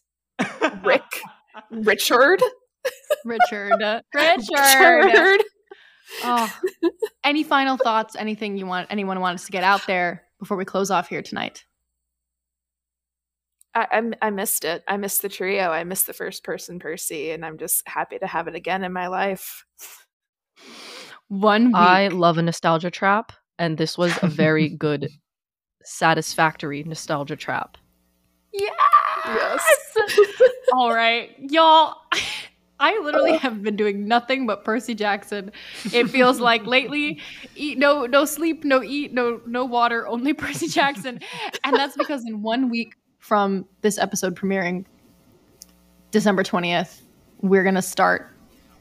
Rick, 0.83 1.03
Richard, 1.69 2.41
Richard. 3.25 3.73
Richard. 4.15 5.05
Richard. 5.05 5.43
Oh. 6.23 6.59
Any 7.23 7.43
final 7.43 7.77
thoughts? 7.77 8.15
Anything 8.15 8.57
you 8.57 8.65
want? 8.65 8.87
Anyone 8.89 9.19
wants 9.19 9.43
us 9.43 9.45
to 9.45 9.51
get 9.51 9.63
out 9.63 9.85
there 9.87 10.23
before 10.39 10.57
we 10.57 10.65
close 10.65 10.91
off 10.91 11.07
here 11.07 11.21
tonight? 11.21 11.63
I, 13.73 13.87
I 13.91 14.27
I 14.27 14.29
missed 14.29 14.65
it. 14.65 14.83
I 14.87 14.97
missed 14.97 15.21
the 15.21 15.29
trio. 15.29 15.69
I 15.69 15.83
missed 15.83 16.07
the 16.07 16.13
first 16.13 16.43
person 16.43 16.79
Percy, 16.79 17.31
and 17.31 17.45
I'm 17.45 17.57
just 17.57 17.87
happy 17.87 18.19
to 18.19 18.27
have 18.27 18.47
it 18.47 18.55
again 18.55 18.83
in 18.83 18.93
my 18.93 19.07
life. 19.07 19.65
One 21.27 21.67
week. 21.67 21.75
I 21.75 22.07
love 22.09 22.37
a 22.37 22.41
nostalgia 22.41 22.91
trap, 22.91 23.31
and 23.57 23.77
this 23.77 23.97
was 23.97 24.17
a 24.21 24.27
very 24.27 24.69
good, 24.77 25.09
satisfactory 25.83 26.83
nostalgia 26.83 27.35
trap. 27.35 27.77
Yeah. 28.53 28.69
Yes. 29.25 29.63
All 30.73 30.93
right, 30.93 31.31
y'all. 31.39 31.95
I 32.81 32.97
literally 32.97 33.37
have 33.37 33.61
been 33.61 33.75
doing 33.75 34.07
nothing 34.07 34.47
but 34.47 34.65
Percy 34.65 34.95
Jackson. 34.95 35.51
It 35.93 36.09
feels 36.09 36.39
like 36.39 36.65
lately, 36.65 37.21
eat 37.55 37.77
no 37.77 38.07
no 38.07 38.25
sleep, 38.25 38.63
no 38.63 38.81
eat, 38.81 39.13
no 39.13 39.39
no 39.45 39.63
water, 39.65 40.07
only 40.07 40.33
Percy 40.33 40.67
Jackson, 40.67 41.19
and 41.63 41.75
that's 41.75 41.95
because 41.95 42.25
in 42.25 42.41
one 42.41 42.71
week 42.71 42.95
from 43.21 43.65
this 43.81 43.97
episode 43.97 44.35
premiering, 44.35 44.85
December 46.11 46.43
twentieth, 46.43 47.01
we're 47.41 47.63
gonna 47.63 47.81
start 47.81 48.27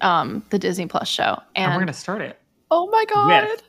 um, 0.00 0.44
the 0.50 0.58
Disney 0.58 0.86
Plus 0.86 1.08
show, 1.08 1.38
And, 1.54 1.66
and 1.66 1.72
we're 1.72 1.80
going 1.80 1.86
to 1.88 1.92
start 1.92 2.22
it. 2.22 2.38
oh 2.70 2.88
my 2.88 3.04
god. 3.04 3.62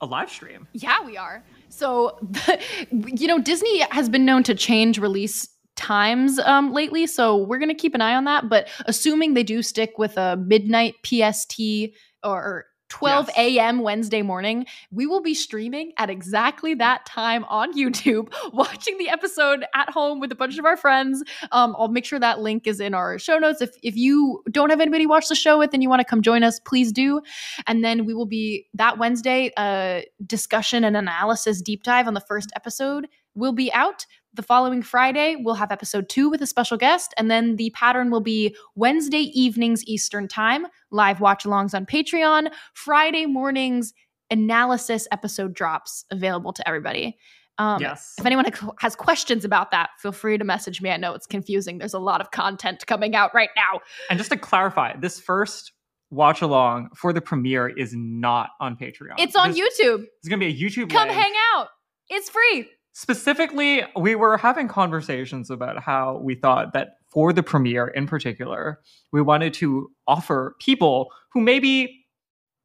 A 0.00 0.06
live 0.06 0.28
stream. 0.28 0.66
Yeah, 0.72 0.96
we 1.06 1.16
are. 1.16 1.44
So, 1.68 2.18
you 2.90 3.28
know, 3.28 3.38
Disney 3.40 3.80
has 3.90 4.08
been 4.08 4.24
known 4.24 4.42
to 4.42 4.54
change 4.56 4.98
release 4.98 5.48
times 5.76 6.40
um, 6.40 6.72
lately. 6.72 7.06
So, 7.06 7.36
we're 7.36 7.58
going 7.58 7.68
to 7.68 7.74
keep 7.76 7.94
an 7.94 8.00
eye 8.00 8.14
on 8.16 8.24
that. 8.24 8.48
But 8.48 8.68
assuming 8.86 9.34
they 9.34 9.44
do 9.44 9.62
stick 9.62 9.92
with 9.96 10.16
a 10.18 10.36
midnight 10.36 10.96
PST 11.06 11.60
or 12.24 12.66
12 12.94 13.26
Yes. 13.36 13.36
a.m. 13.56 13.80
Wednesday 13.80 14.22
morning. 14.22 14.66
We 14.92 15.06
will 15.06 15.20
be 15.20 15.34
streaming 15.34 15.92
at 15.98 16.10
exactly 16.10 16.74
that 16.74 17.04
time 17.06 17.44
on 17.46 17.76
YouTube, 17.76 18.32
watching 18.52 18.98
the 18.98 19.08
episode 19.08 19.64
at 19.74 19.90
home 19.90 20.20
with 20.20 20.30
a 20.30 20.36
bunch 20.36 20.58
of 20.58 20.64
our 20.64 20.76
friends. 20.76 21.22
Um, 21.50 21.74
I'll 21.76 21.88
make 21.88 22.04
sure 22.04 22.20
that 22.20 22.38
link 22.38 22.68
is 22.68 22.78
in 22.78 22.94
our 22.94 23.18
show 23.18 23.38
notes. 23.38 23.60
If 23.60 23.70
if 23.82 23.96
you 23.96 24.42
don't 24.50 24.70
have 24.70 24.80
anybody 24.80 25.04
to 25.04 25.08
watch 25.10 25.28
the 25.28 25.34
show 25.34 25.58
with 25.58 25.74
and 25.74 25.82
you 25.82 25.88
want 25.88 26.00
to 26.00 26.04
come 26.04 26.22
join 26.22 26.44
us, 26.44 26.60
please 26.60 26.92
do. 26.92 27.20
And 27.66 27.82
then 27.84 28.04
we 28.04 28.14
will 28.14 28.26
be 28.26 28.68
that 28.74 28.96
Wednesday, 28.96 29.50
uh, 29.56 30.02
discussion 30.24 30.84
and 30.84 30.96
analysis 30.96 31.60
deep 31.60 31.82
dive 31.82 32.06
on 32.06 32.14
the 32.14 32.20
first 32.20 32.52
episode 32.54 33.08
will 33.34 33.52
be 33.52 33.72
out. 33.72 34.06
The 34.34 34.42
following 34.42 34.82
Friday, 34.82 35.36
we'll 35.36 35.54
have 35.54 35.70
episode 35.70 36.08
two 36.08 36.28
with 36.28 36.42
a 36.42 36.46
special 36.46 36.76
guest. 36.76 37.14
And 37.16 37.30
then 37.30 37.54
the 37.54 37.70
pattern 37.70 38.10
will 38.10 38.20
be 38.20 38.56
Wednesday 38.74 39.30
evenings 39.32 39.84
Eastern 39.84 40.26
Time, 40.26 40.66
live 40.90 41.20
watch 41.20 41.44
alongs 41.44 41.72
on 41.72 41.86
Patreon, 41.86 42.50
Friday 42.72 43.26
mornings 43.26 43.94
analysis 44.30 45.06
episode 45.12 45.54
drops 45.54 46.04
available 46.10 46.52
to 46.52 46.66
everybody. 46.66 47.16
Um, 47.58 47.80
yes. 47.80 48.14
If 48.18 48.26
anyone 48.26 48.46
has 48.80 48.96
questions 48.96 49.44
about 49.44 49.70
that, 49.70 49.90
feel 49.98 50.10
free 50.10 50.36
to 50.36 50.44
message 50.44 50.82
me. 50.82 50.90
I 50.90 50.96
know 50.96 51.14
it's 51.14 51.28
confusing. 51.28 51.78
There's 51.78 51.94
a 51.94 52.00
lot 52.00 52.20
of 52.20 52.32
content 52.32 52.84
coming 52.88 53.14
out 53.14 53.32
right 53.34 53.50
now. 53.54 53.80
And 54.10 54.18
just 54.18 54.32
to 54.32 54.36
clarify, 54.36 54.96
this 54.96 55.20
first 55.20 55.70
watch 56.10 56.42
along 56.42 56.88
for 56.96 57.12
the 57.12 57.20
premiere 57.20 57.68
is 57.68 57.92
not 57.94 58.50
on 58.60 58.76
Patreon. 58.76 59.14
It's 59.18 59.36
on 59.36 59.52
This- 59.52 59.60
YouTube. 59.60 60.06
It's 60.18 60.28
going 60.28 60.40
to 60.40 60.46
be 60.46 60.52
a 60.52 60.56
YouTube 60.56 60.90
Come 60.90 61.08
hang 61.08 61.32
out. 61.54 61.68
It's 62.08 62.28
free. 62.28 62.68
Specifically, 62.96 63.82
we 63.96 64.14
were 64.14 64.36
having 64.36 64.68
conversations 64.68 65.50
about 65.50 65.82
how 65.82 66.18
we 66.22 66.36
thought 66.36 66.72
that 66.74 66.98
for 67.08 67.32
the 67.32 67.42
premiere 67.42 67.88
in 67.88 68.06
particular, 68.06 68.80
we 69.12 69.20
wanted 69.20 69.52
to 69.54 69.90
offer 70.06 70.54
people 70.60 71.10
who 71.32 71.40
maybe 71.40 72.06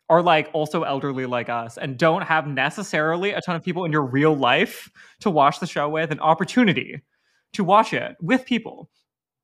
are 0.08 0.22
like 0.22 0.48
also 0.54 0.84
elderly 0.84 1.26
like 1.26 1.50
us 1.50 1.80
and 1.80 1.98
don't 1.98 2.22
have 2.22 2.46
necessarily 2.46 3.32
a 3.32 3.42
ton 3.42 3.56
of 3.56 3.64
people 3.64 3.86
in 3.86 3.92
your 3.92 4.06
real 4.06 4.36
life 4.36 4.92
to 5.20 5.32
watch 5.32 5.60
the 5.60 5.68
show 5.68 5.90
with 5.90 6.12
an 6.12 6.20
opportunity 6.20 7.02
to 7.54 7.64
watch 7.64 7.92
it 7.92 8.16
with 8.22 8.46
people, 8.46 8.88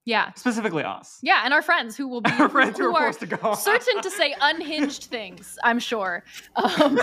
Yeah. 0.06 0.32
specifically 0.34 0.84
us. 0.84 1.20
Yeah. 1.24 1.42
And 1.44 1.54
our 1.54 1.64
friends 1.64 1.98
who 1.98 2.08
will 2.08 2.22
be 2.22 2.32
Our 2.32 2.48
friends 2.48 2.78
who 2.78 2.86
who 2.92 2.96
are 2.96 3.12
forced 3.12 3.20
to 3.22 3.26
go. 3.26 3.56
certain 3.56 4.02
to 4.02 4.12
say 4.12 4.36
unhinged 4.40 5.04
things, 5.16 5.58
I'm 5.64 5.80
sure. 5.80 6.24
Um, 6.56 7.00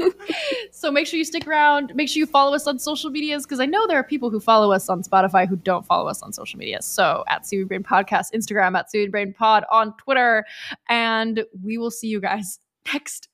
so 0.70 0.90
make 0.90 1.06
sure 1.06 1.18
you 1.18 1.24
stick 1.24 1.46
around. 1.46 1.94
Make 1.94 2.08
sure 2.10 2.20
you 2.20 2.26
follow 2.26 2.54
us 2.54 2.66
on 2.66 2.78
social 2.78 3.10
medias 3.10 3.44
because 3.44 3.58
I 3.58 3.66
know 3.66 3.86
there 3.86 3.98
are 3.98 4.04
people 4.04 4.28
who 4.30 4.38
follow 4.38 4.70
us 4.70 4.88
on 4.88 5.02
Spotify 5.02 5.48
who 5.48 5.56
don't 5.56 5.86
follow 5.86 6.08
us 6.08 6.22
on 6.22 6.32
social 6.32 6.58
media. 6.58 6.82
So 6.82 7.24
at 7.28 7.46
Seaweed 7.46 7.68
Brain 7.68 7.82
Podcast, 7.82 8.32
Instagram, 8.34 8.78
at 8.78 8.90
Seaweed 8.90 9.10
Brain 9.10 9.32
Pod 9.32 9.64
on 9.70 9.96
Twitter. 9.96 10.44
And 10.88 11.44
we 11.62 11.78
will 11.78 11.90
see 11.90 12.08
you 12.08 12.20
guys 12.20 12.60
next. 12.92 13.28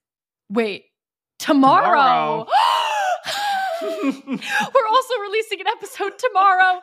Wait, 0.48 0.84
tomorrow. 1.38 2.44
Tomorrow. 2.44 2.46
We're 4.02 4.88
also 4.90 5.14
releasing 5.20 5.60
an 5.60 5.66
episode 5.66 6.12
tomorrow, 6.18 6.80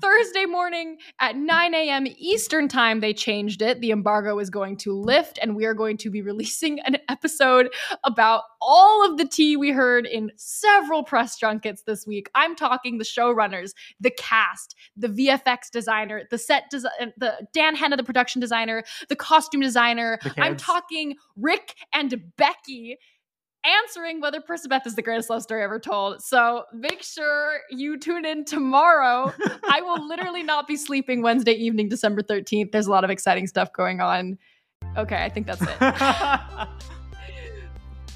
Thursday 0.00 0.46
morning 0.46 0.98
at 1.18 1.36
9 1.36 1.74
a.m. 1.74 2.06
Eastern 2.16 2.68
Time. 2.68 3.00
They 3.00 3.12
changed 3.12 3.60
it. 3.60 3.80
The 3.80 3.90
embargo 3.90 4.38
is 4.38 4.48
going 4.48 4.76
to 4.78 4.92
lift, 4.92 5.38
and 5.42 5.56
we 5.56 5.64
are 5.64 5.74
going 5.74 5.96
to 5.98 6.10
be 6.10 6.22
releasing 6.22 6.78
an 6.80 6.98
episode 7.08 7.70
about 8.04 8.42
all 8.60 9.04
of 9.04 9.18
the 9.18 9.26
tea 9.26 9.56
we 9.56 9.70
heard 9.70 10.06
in 10.06 10.30
several 10.36 11.02
press 11.02 11.36
junkets 11.36 11.82
this 11.82 12.06
week. 12.06 12.30
I'm 12.36 12.54
talking 12.54 12.98
the 12.98 13.04
showrunners, 13.04 13.72
the 14.00 14.10
cast, 14.10 14.76
the 14.96 15.08
VFX 15.08 15.70
designer, 15.72 16.22
the 16.30 16.38
set 16.38 16.70
design, 16.70 16.92
uh, 17.00 17.06
the 17.16 17.46
Dan 17.52 17.76
Hennah, 17.76 17.96
the 17.96 18.04
production 18.04 18.40
designer, 18.40 18.84
the 19.08 19.16
costume 19.16 19.60
designer. 19.60 20.20
The 20.22 20.40
I'm 20.40 20.56
talking 20.56 21.16
Rick 21.36 21.74
and 21.92 22.22
Becky 22.36 22.98
answering 23.64 24.20
whether 24.20 24.40
Percabeth 24.40 24.86
is 24.86 24.94
the 24.94 25.02
greatest 25.02 25.30
love 25.30 25.42
story 25.42 25.62
ever 25.62 25.78
told. 25.78 26.22
So 26.22 26.64
make 26.72 27.02
sure 27.02 27.60
you 27.70 27.98
tune 27.98 28.24
in 28.24 28.44
tomorrow. 28.44 29.32
I 29.68 29.80
will 29.80 30.06
literally 30.06 30.42
not 30.42 30.66
be 30.66 30.76
sleeping 30.76 31.22
Wednesday 31.22 31.52
evening, 31.52 31.88
December 31.88 32.22
13th. 32.22 32.72
There's 32.72 32.86
a 32.86 32.90
lot 32.90 33.04
of 33.04 33.10
exciting 33.10 33.46
stuff 33.46 33.72
going 33.72 34.00
on. 34.00 34.38
Okay, 34.96 35.22
I 35.22 35.28
think 35.28 35.46
that's 35.46 35.62
it. 35.62 36.68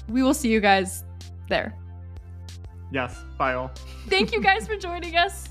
we 0.09 0.23
will 0.23 0.33
see 0.33 0.49
you 0.49 0.59
guys 0.59 1.03
there. 1.49 1.77
yes, 2.91 3.23
bye 3.37 3.53
all. 3.53 3.71
Thank 4.07 4.31
you 4.31 4.41
guys 4.41 4.67
for 4.67 4.75
joining 4.75 5.15
us. 5.17 5.49